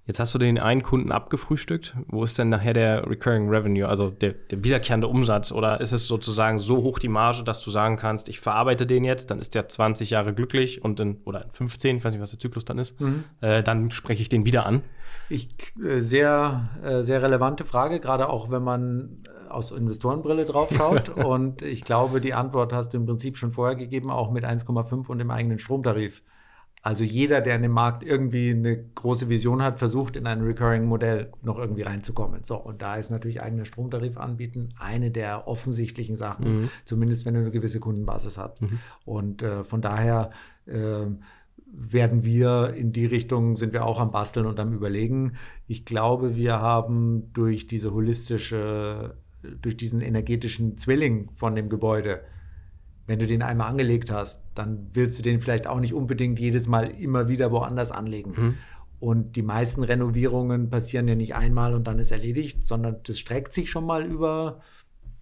Jetzt 0.05 0.19
hast 0.19 0.35
du 0.35 0.39
den 0.39 0.59
einen 0.59 0.83
Kunden 0.83 1.13
abgefrühstückt. 1.13 1.97
Wo 2.09 2.25
ist 2.25 2.37
denn 2.37 2.49
nachher 2.49 2.73
der 2.73 3.09
Recurring 3.09 3.49
Revenue, 3.49 3.87
also 3.87 4.11
der, 4.11 4.33
der, 4.33 4.65
wiederkehrende 4.65 5.07
Umsatz? 5.07 5.53
Oder 5.53 5.81
ist 5.81 5.93
es 5.93 6.09
sozusagen 6.09 6.59
so 6.59 6.79
hoch 6.79 6.99
die 6.99 7.09
Marge, 7.09 7.45
dass 7.45 7.63
du 7.63 7.71
sagen 7.71 7.97
kannst, 7.97 8.29
ich 8.29 8.41
verarbeite 8.41 8.85
den 8.85 9.05
jetzt, 9.05 9.31
dann 9.31 9.39
ist 9.39 9.55
der 9.55 9.69
20 9.69 10.11
Jahre 10.11 10.35
glücklich 10.35 10.83
und 10.83 10.99
in, 10.99 11.21
oder 11.25 11.47
15, 11.53 11.99
ich 11.99 12.05
weiß 12.05 12.13
nicht, 12.15 12.23
was 12.23 12.31
der 12.31 12.41
Zyklus 12.41 12.65
dann 12.65 12.79
ist, 12.79 13.01
mhm. 13.01 13.25
äh, 13.43 13.63
dann 13.63 13.93
spreche 13.93 14.23
ich 14.23 14.29
den 14.29 14.45
wieder 14.45 14.67
an? 14.67 14.83
Ich, 15.29 15.49
äh, 15.81 16.01
sehr, 16.01 16.69
äh, 16.83 17.03
sehr 17.05 17.23
relevante 17.23 17.65
Frage, 17.65 18.01
gerade 18.01 18.29
auch 18.29 18.51
wenn 18.51 18.63
man 18.65 19.23
äh, 19.25 19.51
aus 19.51 19.71
Investorenbrille 19.71 20.45
drauf 20.45 20.71
schaut. 20.77 21.09
und 21.17 21.63
ich 21.63 21.85
glaube, 21.85 22.21
die 22.21 22.35
Antwort 22.35 22.73
hast 22.73 22.93
du 22.93 22.97
im 22.97 23.07
Prinzip 23.07 23.37
schon 23.37 23.53
vorher 23.53 23.77
gegeben, 23.77 24.11
auch 24.11 24.33
mit 24.33 24.45
1,5 24.45 25.07
und 25.07 25.19
dem 25.19 25.31
eigenen 25.31 25.61
Stromtarif. 25.61 26.25
Also 26.85 27.05
jeder, 27.05 27.41
der 27.41 27.55
in 27.55 27.62
dem 27.62 27.70
Markt 27.70 28.03
irgendwie 28.03 28.51
eine 28.51 28.76
große 28.76 29.28
Vision 29.28 29.62
hat, 29.62 29.78
versucht 29.78 30.16
in 30.16 30.26
ein 30.26 30.41
Recurring-Modell 30.41 31.30
noch 31.43 31.57
irgendwie 31.57 31.83
reinzukommen. 31.83 32.43
So, 32.43 32.57
und 32.57 32.83
da 32.83 32.97
ist 32.97 33.11
natürlich 33.11 33.41
eigener 33.41 33.64
Stromtarif 33.64 34.18
anbieten 34.18 34.70
eine 34.80 35.12
der 35.12 35.47
offensichtlichen 35.47 36.16
Sachen, 36.16 36.62
mhm. 36.62 36.70
zumindest 36.85 37.24
wenn 37.24 37.35
du 37.35 37.41
eine 37.41 37.53
gewisse 37.53 37.78
Kundenbasis 37.78 38.37
hast. 38.37 38.62
Mhm. 38.62 38.80
Und 39.05 39.43
äh, 39.43 39.62
von 39.62 39.80
daher 39.80 40.30
äh, 40.66 41.07
werden 41.72 42.24
wir 42.24 42.74
in 42.74 42.93
die 42.93 43.07
Richtung, 43.07 43.55
sind 43.55 43.72
wir 43.72 43.87
auch 43.87 44.01
am 44.01 44.11
Basteln 44.11 44.47
und 44.47 44.59
am 44.59 44.72
Überlegen. 44.72 45.35
Ich 45.68 45.85
glaube, 45.85 46.35
wir 46.35 46.61
haben 46.61 47.33
durch 47.33 47.68
diese 47.68 47.95
holistische, 47.95 49.14
durch 49.61 49.76
diesen 49.76 50.01
energetischen 50.01 50.76
Zwilling 50.76 51.30
von 51.33 51.55
dem 51.55 51.68
Gebäude, 51.68 52.22
wenn 53.07 53.19
du 53.19 53.27
den 53.27 53.43
einmal 53.43 53.69
angelegt 53.69 54.11
hast, 54.11 54.43
dann 54.55 54.91
willst 54.93 55.19
du 55.19 55.23
den 55.23 55.41
vielleicht 55.41 55.67
auch 55.67 55.81
nicht 55.81 55.95
unbedingt 55.95 56.39
jedes 56.39 56.69
Mal 56.69 56.91
immer 56.91 57.29
wieder 57.29 57.51
woanders 57.51 57.91
anlegen. 57.91 58.33
Mhm. 58.37 58.55
Und 59.01 59.35
die 59.35 59.43
meisten 59.43 59.83
Renovierungen 59.83 60.71
passieren 60.71 61.09
ja 61.09 61.17
nicht 61.17 61.35
einmal 61.35 61.75
und 61.75 61.89
dann 61.89 61.99
ist 61.99 62.13
erledigt, 62.13 62.65
sondern 62.65 62.97
das 63.03 63.19
streckt 63.19 63.53
sich 63.53 63.69
schon 63.69 63.85
mal 63.85 64.05
über 64.05 64.61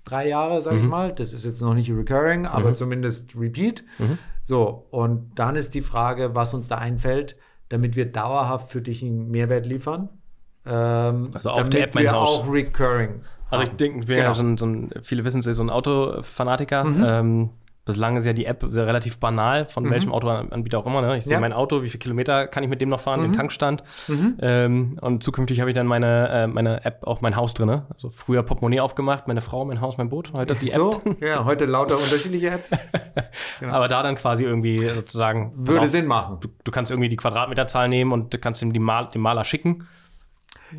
drei 0.04 0.28
Jahre, 0.28 0.60
sag 0.60 0.74
mhm. 0.74 0.80
ich 0.80 0.86
mal. 0.86 1.12
Das 1.14 1.32
ist 1.32 1.46
jetzt 1.46 1.62
noch 1.62 1.74
nicht 1.74 1.90
recurring, 1.90 2.46
aber 2.46 2.70
mhm. 2.70 2.74
zumindest 2.74 3.34
repeat. 3.36 3.82
Mhm. 3.98 4.18
So, 4.44 4.86
und 4.90 5.32
dann 5.36 5.56
ist 5.56 5.74
die 5.74 5.82
Frage, 5.82 6.34
was 6.34 6.52
uns 6.52 6.68
da 6.68 6.76
einfällt, 6.76 7.36
damit 7.70 7.96
wir 7.96 8.10
dauerhaft 8.10 8.70
für 8.70 8.82
dich 8.82 9.02
einen 9.02 9.30
Mehrwert 9.30 9.64
liefern. 9.64 10.10
Ähm, 10.66 11.30
also 11.32 11.50
auf 11.50 11.70
der 11.70 11.84
App 11.84 11.94
mein 11.94 12.04
wir 12.04 12.12
Haus. 12.12 12.28
auch 12.28 12.52
recurring. 12.52 13.22
Also 13.48 13.64
ich 13.64 13.70
denke, 13.70 14.06
wir 14.06 14.14
genau. 14.16 14.28
ja 14.28 14.34
so 14.34 14.42
ein, 14.42 14.56
so 14.58 14.66
ein, 14.66 14.90
viele 15.02 15.24
wissen 15.24 15.40
es, 15.40 15.56
so 15.56 15.62
ein 15.62 15.70
Autofanatiker. 15.70 16.84
Mhm. 16.84 17.04
Ähm, 17.04 17.50
Bislang 17.90 18.16
ist 18.16 18.24
ja 18.24 18.32
die 18.32 18.46
App 18.46 18.62
relativ 18.62 19.18
banal, 19.18 19.66
von 19.66 19.84
mhm. 19.84 19.90
welchem 19.90 20.12
Autoanbieter 20.12 20.78
auch 20.78 20.86
immer. 20.86 21.02
Ne? 21.02 21.16
Ich 21.16 21.24
sehe 21.24 21.34
ja. 21.34 21.40
mein 21.40 21.52
Auto, 21.52 21.82
wie 21.82 21.88
viele 21.88 21.98
Kilometer 21.98 22.46
kann 22.46 22.62
ich 22.62 22.70
mit 22.70 22.80
dem 22.80 22.88
noch 22.88 23.00
fahren, 23.00 23.20
mhm. 23.20 23.24
den 23.24 23.32
Tankstand. 23.32 23.82
Mhm. 24.08 24.36
Ähm, 24.40 24.98
und 25.00 25.22
zukünftig 25.22 25.60
habe 25.60 25.70
ich 25.70 25.74
dann 25.74 25.86
meine, 25.86 26.28
äh, 26.28 26.46
meine 26.46 26.84
App 26.84 27.04
auch 27.04 27.20
mein 27.20 27.36
Haus 27.36 27.54
drin. 27.54 27.66
Ne? 27.66 27.86
Also 27.92 28.10
früher 28.10 28.42
Portemonnaie 28.42 28.80
aufgemacht, 28.80 29.26
meine 29.28 29.40
Frau, 29.40 29.64
mein 29.64 29.80
Haus, 29.80 29.98
mein 29.98 30.08
Boot. 30.08 30.32
Heute 30.36 30.54
die 30.54 30.68
so? 30.68 30.92
App. 30.92 31.16
Ja, 31.20 31.44
heute 31.44 31.66
lauter 31.66 31.96
unterschiedliche 31.96 32.50
Apps. 32.50 32.70
genau. 33.60 33.74
Aber 33.74 33.88
da 33.88 34.02
dann 34.02 34.16
quasi 34.16 34.44
irgendwie 34.44 34.86
sozusagen. 34.86 35.52
Würde 35.54 35.88
Sinn 35.88 36.06
machen. 36.06 36.38
Du, 36.40 36.48
du, 36.64 36.70
kannst 36.70 36.90
irgendwie 36.90 37.08
die 37.08 37.16
Quadratmeterzahl 37.16 37.88
nehmen 37.88 38.12
und 38.12 38.32
du 38.32 38.38
kannst 38.38 38.62
ihm 38.62 38.72
die 38.72 38.80
Mal, 38.80 39.08
den 39.10 39.20
Maler 39.20 39.44
schicken. 39.44 39.86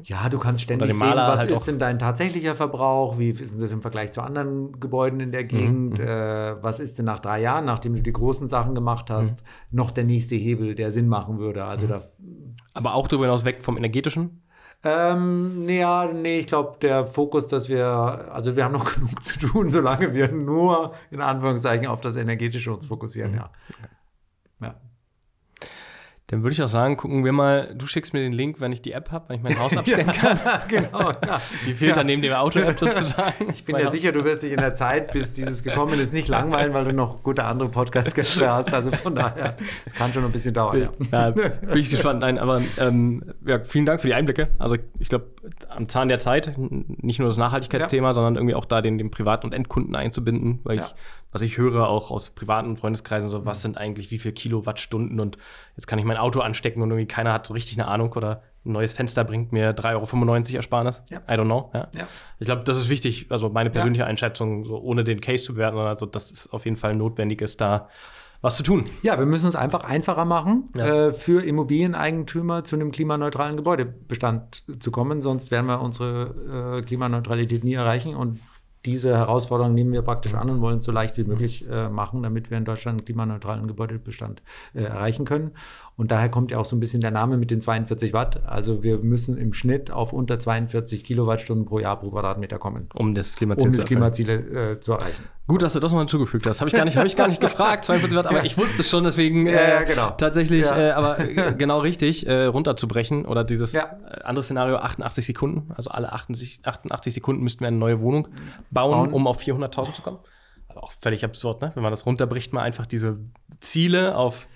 Ja, 0.03 0.29
du 0.29 0.39
kannst 0.39 0.63
ständig 0.63 0.93
sehen, 0.93 1.13
was 1.15 1.39
halt 1.39 1.51
ist 1.51 1.67
denn 1.67 1.79
dein 1.79 1.99
tatsächlicher 1.99 2.55
Verbrauch, 2.55 3.19
wie 3.19 3.29
ist 3.29 3.53
denn 3.53 3.61
das 3.61 3.71
im 3.71 3.81
Vergleich 3.81 4.11
zu 4.11 4.21
anderen 4.21 4.79
Gebäuden 4.79 5.19
in 5.19 5.31
der 5.31 5.43
mhm, 5.43 5.47
Gegend, 5.47 5.99
mhm. 5.99 6.05
äh, 6.05 6.63
was 6.63 6.79
ist 6.79 6.97
denn 6.97 7.05
nach 7.05 7.19
drei 7.19 7.41
Jahren, 7.41 7.65
nachdem 7.65 7.95
du 7.95 8.01
die 8.01 8.13
großen 8.13 8.47
Sachen 8.47 8.75
gemacht 8.75 9.09
hast, 9.09 9.41
mhm. 9.41 9.77
noch 9.77 9.91
der 9.91 10.03
nächste 10.03 10.35
Hebel, 10.35 10.75
der 10.75 10.91
Sinn 10.91 11.07
machen 11.07 11.39
würde. 11.39 11.65
Also 11.65 11.85
mhm. 11.85 11.89
da, 11.89 12.01
Aber 12.73 12.95
auch 12.95 13.07
darüber 13.07 13.25
hinaus 13.25 13.45
weg 13.45 13.63
vom 13.63 13.77
energetischen? 13.77 14.41
Ähm, 14.83 15.65
nee, 15.65 15.79
ja, 15.81 16.09
nee, 16.11 16.39
ich 16.39 16.47
glaube, 16.47 16.77
der 16.81 17.05
Fokus, 17.05 17.47
dass 17.47 17.69
wir, 17.69 17.85
also 17.85 18.55
wir 18.55 18.63
haben 18.63 18.71
noch 18.71 18.93
genug 18.95 19.23
zu 19.23 19.39
tun, 19.39 19.69
solange 19.69 20.13
wir 20.13 20.31
nur 20.31 20.93
in 21.11 21.21
Anführungszeichen 21.21 21.85
auf 21.87 22.01
das 22.01 22.15
Energetische 22.15 22.73
uns 22.73 22.85
fokussieren, 22.85 23.31
mhm. 23.31 23.37
ja. 23.37 23.51
Okay. 23.69 23.87
Dann 26.32 26.43
würde 26.43 26.53
ich 26.53 26.63
auch 26.63 26.69
sagen, 26.69 26.95
gucken 26.95 27.25
wir 27.25 27.34
mal, 27.34 27.75
du 27.75 27.88
schickst 27.88 28.13
mir 28.13 28.21
den 28.21 28.32
Link, 28.32 28.61
wenn 28.61 28.71
ich 28.71 28.82
die 28.82 28.93
App 28.93 29.11
habe, 29.11 29.27
wenn 29.27 29.36
ich 29.36 29.43
mein 29.43 29.59
Haus 29.59 29.75
abstellen 29.75 30.07
kann. 30.13 30.39
genau. 30.69 31.11
Ja. 31.11 31.41
Die 31.67 31.73
fehlt 31.73 31.89
ja. 31.89 31.95
dann 31.95 32.07
neben 32.07 32.21
der 32.21 32.41
Auto-App 32.41 32.79
sozusagen. 32.79 33.51
Ich 33.53 33.65
bin 33.65 33.77
ja 33.77 33.91
sicher, 33.91 34.13
du 34.13 34.23
wirst 34.23 34.43
dich 34.43 34.53
in 34.53 34.59
der 34.59 34.73
Zeit, 34.73 35.11
bis 35.11 35.34
dieses 35.34 35.61
gekommen 35.61 35.95
ist, 35.95 36.13
nicht 36.13 36.29
langweilen, 36.29 36.73
weil 36.73 36.86
du 36.86 36.93
noch 36.93 37.21
gute 37.21 37.43
andere 37.43 37.67
Podcast-Gäste 37.67 38.49
hast. 38.49 38.73
Also 38.73 38.91
von 38.91 39.13
daher, 39.13 39.57
es 39.86 39.93
kann 39.93 40.13
schon 40.13 40.23
ein 40.23 40.32
bisschen 40.32 40.53
dauern. 40.53 40.89
Ja, 41.11 41.27
ja 41.27 41.32
bin 41.32 41.51
ich 41.73 41.89
gespannt. 41.89 42.21
Nein, 42.21 42.39
aber 42.39 42.61
ähm, 42.77 43.23
ja, 43.45 43.59
vielen 43.65 43.86
Dank 43.86 43.99
für 43.99 44.07
die 44.07 44.13
Einblicke. 44.13 44.47
Also 44.57 44.77
ich 44.99 45.09
glaube, 45.09 45.25
am 45.67 45.89
Zahn 45.89 46.07
der 46.07 46.19
Zeit, 46.19 46.53
nicht 46.57 47.19
nur 47.19 47.27
das 47.27 47.38
Nachhaltigkeitsthema, 47.38 48.13
sondern 48.13 48.36
irgendwie 48.36 48.55
auch 48.55 48.65
da 48.65 48.82
den, 48.82 48.97
den 48.97 49.11
Privat- 49.11 49.43
und 49.43 49.53
Endkunden 49.53 49.97
einzubinden, 49.97 50.61
weil 50.63 50.79
ich 50.79 50.95
was 51.32 51.41
ich 51.41 51.57
höre, 51.57 51.88
auch 51.88 52.11
aus 52.11 52.32
privaten 52.32 52.77
Freundeskreisen, 52.77 53.29
so, 53.29 53.45
was 53.45 53.59
mhm. 53.59 53.61
sind 53.61 53.77
eigentlich 53.77 54.11
wie 54.11 54.17
viele 54.17 54.34
Kilowattstunden 54.34 55.19
und 55.19 55.38
jetzt 55.75 55.88
kann 55.88 55.99
ich 55.99 56.05
mein 56.05 56.17
Auto 56.17 56.41
anstecken 56.41 56.82
und 56.82 56.89
irgendwie 56.89 57.07
keiner 57.07 57.34
hat 57.34 57.47
so 57.47 57.53
richtig 57.53 57.79
eine 57.79 57.88
Ahnung 57.88 58.11
oder 58.13 58.43
ein 58.65 58.73
neues 58.73 58.93
Fenster 58.93 59.23
bringt 59.23 59.51
mir 59.51 59.75
3,95 59.75 60.49
Euro 60.49 60.57
Ersparnis. 60.57 61.01
Ja. 61.09 61.19
I 61.27 61.32
don't 61.32 61.45
know. 61.45 61.71
Ja. 61.73 61.88
ja. 61.95 62.07
Ich 62.39 62.45
glaube, 62.45 62.63
das 62.63 62.77
ist 62.77 62.89
wichtig, 62.89 63.27
also 63.29 63.49
meine 63.49 63.71
persönliche. 63.71 64.05
Einschätzung, 64.05 64.65
so 64.65 64.77
ohne 64.79 65.03
den 65.03 65.19
Case 65.19 65.43
zu 65.43 65.53
bewerten, 65.53 65.77
also 65.77 66.05
dass 66.05 66.32
es 66.32 66.51
auf 66.51 66.65
jeden 66.65 66.77
Fall 66.77 66.95
notwendig 66.95 67.41
ist, 67.41 67.59
da 67.59 67.88
was 68.41 68.57
zu 68.57 68.63
tun. 68.63 68.86
Ja, 69.03 69.19
wir 69.19 69.25
müssen 69.25 69.47
es 69.47 69.55
einfach 69.55 69.84
einfacher 69.84 70.25
machen, 70.25 70.69
ja. 70.75 71.07
äh, 71.07 71.13
für 71.13 71.43
Immobilieneigentümer 71.43 72.63
zu 72.63 72.75
einem 72.75 72.91
klimaneutralen 72.91 73.55
Gebäudebestand 73.55 74.63
zu 74.79 74.91
kommen. 74.91 75.21
Sonst 75.21 75.51
werden 75.51 75.67
wir 75.67 75.82
unsere 75.82 76.79
äh, 76.79 76.82
Klimaneutralität 76.82 77.63
nie 77.63 77.75
erreichen. 77.75 78.15
Und 78.15 78.39
diese 78.86 79.15
Herausforderung 79.15 79.73
nehmen 79.73 79.93
wir 79.93 80.01
praktisch 80.01 80.34
an 80.34 80.49
und 80.49 80.61
wollen 80.61 80.77
es 80.77 80.84
so 80.84 80.91
leicht 80.91 81.17
wie 81.17 81.23
möglich 81.23 81.65
äh, 81.69 81.89
machen, 81.89 82.23
damit 82.23 82.49
wir 82.49 82.57
in 82.57 82.65
Deutschland 82.65 82.99
einen 82.99 83.05
klimaneutralen 83.05 83.67
Gebäudebestand 83.67 84.41
äh, 84.73 84.84
erreichen 84.84 85.25
können. 85.25 85.51
Und 86.02 86.10
daher 86.10 86.30
kommt 86.30 86.49
ja 86.49 86.58
auch 86.58 86.66
so 86.66 86.76
ein 86.76 86.80
bisschen 86.80 86.99
der 86.99 87.12
Name 87.12 87.38
mit 87.38 87.52
den 87.52 87.62
42 87.62 88.12
Watt. 88.12 88.41
Also 88.47 88.82
wir 88.82 88.97
müssen 88.97 89.38
im 89.38 89.54
Schnitt 89.54 89.91
auf 89.91 90.14
unter 90.14 90.39
42 90.39 91.04
Kilowattstunden 91.04 91.68
pro 91.68 91.78
Jahr 91.78 91.99
pro 91.99 92.10
Quadratmeter 92.10 92.58
kommen. 92.58 92.89
Um 92.95 93.14
das 93.14 93.36
Klimaziel, 93.36 93.68
um 93.68 93.76
das 93.76 93.86
Klimaziele 93.86 94.34
äh, 94.72 94.80
zu 94.80 94.93
erreichen. 94.93 95.24
Gut, 95.45 95.62
dass 95.62 95.74
du 95.74 95.80
das 95.80 95.91
mal 95.91 95.99
hinzugefügt 95.99 96.47
hast. 96.47 96.60
Habe 96.60 96.70
ich 96.70 96.76
gar 96.76 96.86
nicht, 96.86 96.97
ich 96.97 97.16
gar 97.16 97.28
nicht 97.28 97.39
gefragt. 97.39 97.86
42 97.86 98.18
Watt, 98.18 98.26
aber 98.26 98.43
ich 98.43 98.58
wusste 98.58 98.82
es 98.82 98.89
schon, 98.89 99.04
deswegen 99.04 99.45
ja, 99.45 99.54
ja, 99.54 99.82
äh, 99.82 99.86
genau. 99.86 100.10
tatsächlich, 100.18 100.66
ja. 100.66 100.76
Äh, 100.76 100.91
aber 100.93 101.20
äh, 101.20 101.54
genau 101.56 101.78
richtig 101.82 102.28
runterzubrechen 102.28 103.28
oder 103.28 103.43
dieses 103.43 103.76
andere 104.24 104.41
Szenario 104.41 104.78
88 104.78 105.24
Sekunden. 105.24 105.72
Also 105.76 105.91
alle 105.91 106.14
88, 106.14 106.62
88 106.64 107.14
Sekunden 107.14 107.43
müssten 107.43 107.60
wir 107.60 107.68
eine 107.68 107.78
neue 107.78 108.02
Wohnung 108.02 108.28
bauen, 108.72 108.91
bauen. 108.91 109.14
um 109.14 109.28
auf 109.28 109.39
400.000 109.39 109.93
zu 109.93 110.02
kommen. 110.02 110.18
Also 110.68 110.82
auch 110.82 110.93
völlig 110.93 111.24
absurd, 111.24 111.62
ne? 111.62 111.72
Wenn 111.76 111.84
man 111.84 111.91
das 111.91 112.08
runterbricht, 112.08 112.54
mal 112.54 112.64
einfach 112.64 112.88
diese 112.88 113.20
Ziele 113.60 114.16
auf 114.16 114.47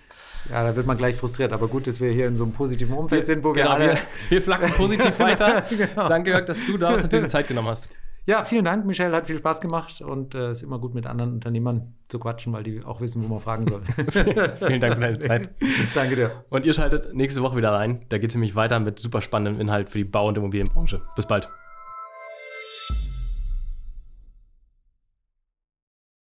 Ja, 0.52 0.64
da 0.64 0.76
wird 0.76 0.86
man 0.86 0.98
gleich 0.98 1.16
frustriert. 1.16 1.52
Aber 1.52 1.68
gut, 1.68 1.88
dass 1.88 2.00
wir 2.00 2.12
hier 2.12 2.28
in 2.28 2.36
so 2.36 2.44
einem 2.44 2.54
positiven 2.54 2.96
Umfeld 2.96 3.26
sind, 3.26 3.44
wo 3.44 3.56
wir 3.56 3.64
genau, 3.64 3.76
alle. 3.76 3.88
Wir, 3.88 3.98
wir 4.30 4.42
flachsen 4.42 4.74
positiv 4.74 5.20
weiter. 5.20 5.62
genau. 5.70 6.08
Danke, 6.08 6.32
Jörg, 6.32 6.46
dass 6.46 6.66
du 6.66 6.78
da 6.78 6.92
bist 6.92 7.06
und 7.06 7.14
dir 7.14 7.22
die 7.22 7.28
Zeit 7.28 7.48
genommen 7.48 7.68
hast. 7.68 7.90
Ja, 8.28 8.44
vielen 8.44 8.66
Dank, 8.66 8.86
Michelle. 8.86 9.16
Hat 9.16 9.28
viel 9.28 9.38
Spaß 9.38 9.62
gemacht 9.62 10.02
und 10.02 10.34
es 10.34 10.42
äh, 10.42 10.52
ist 10.52 10.64
immer 10.64 10.80
gut, 10.80 10.96
mit 10.96 11.06
anderen 11.06 11.34
Unternehmern 11.34 11.94
zu 12.08 12.18
quatschen, 12.18 12.54
weil 12.54 12.64
die 12.64 12.84
auch 12.84 13.00
wissen, 13.00 13.24
wo 13.24 13.34
man 13.36 13.40
fragen 13.40 13.68
soll. 13.68 13.84
vielen 14.10 14.82
Dank 14.82 14.96
für 14.96 15.02
deine 15.02 15.20
Zeit. 15.20 15.52
Danke 15.96 16.16
dir. 16.16 16.32
Und 16.50 16.66
ihr 16.66 16.74
schaltet 16.74 17.14
nächste 17.14 17.42
Woche 17.44 17.56
wieder 17.56 17.72
rein. 17.72 18.00
Da 18.10 18.18
geht 18.18 18.32
es 18.32 18.36
nämlich 18.36 18.56
weiter 18.56 18.80
mit 18.80 19.00
super 19.00 19.22
spannendem 19.22 19.62
Inhalt 19.62 19.90
für 19.90 20.00
die 20.00 20.06
Bau- 20.06 20.28
und 20.28 20.38
Immobilienbranche. 20.38 21.02
Bis 21.16 21.28
bald. 21.28 21.50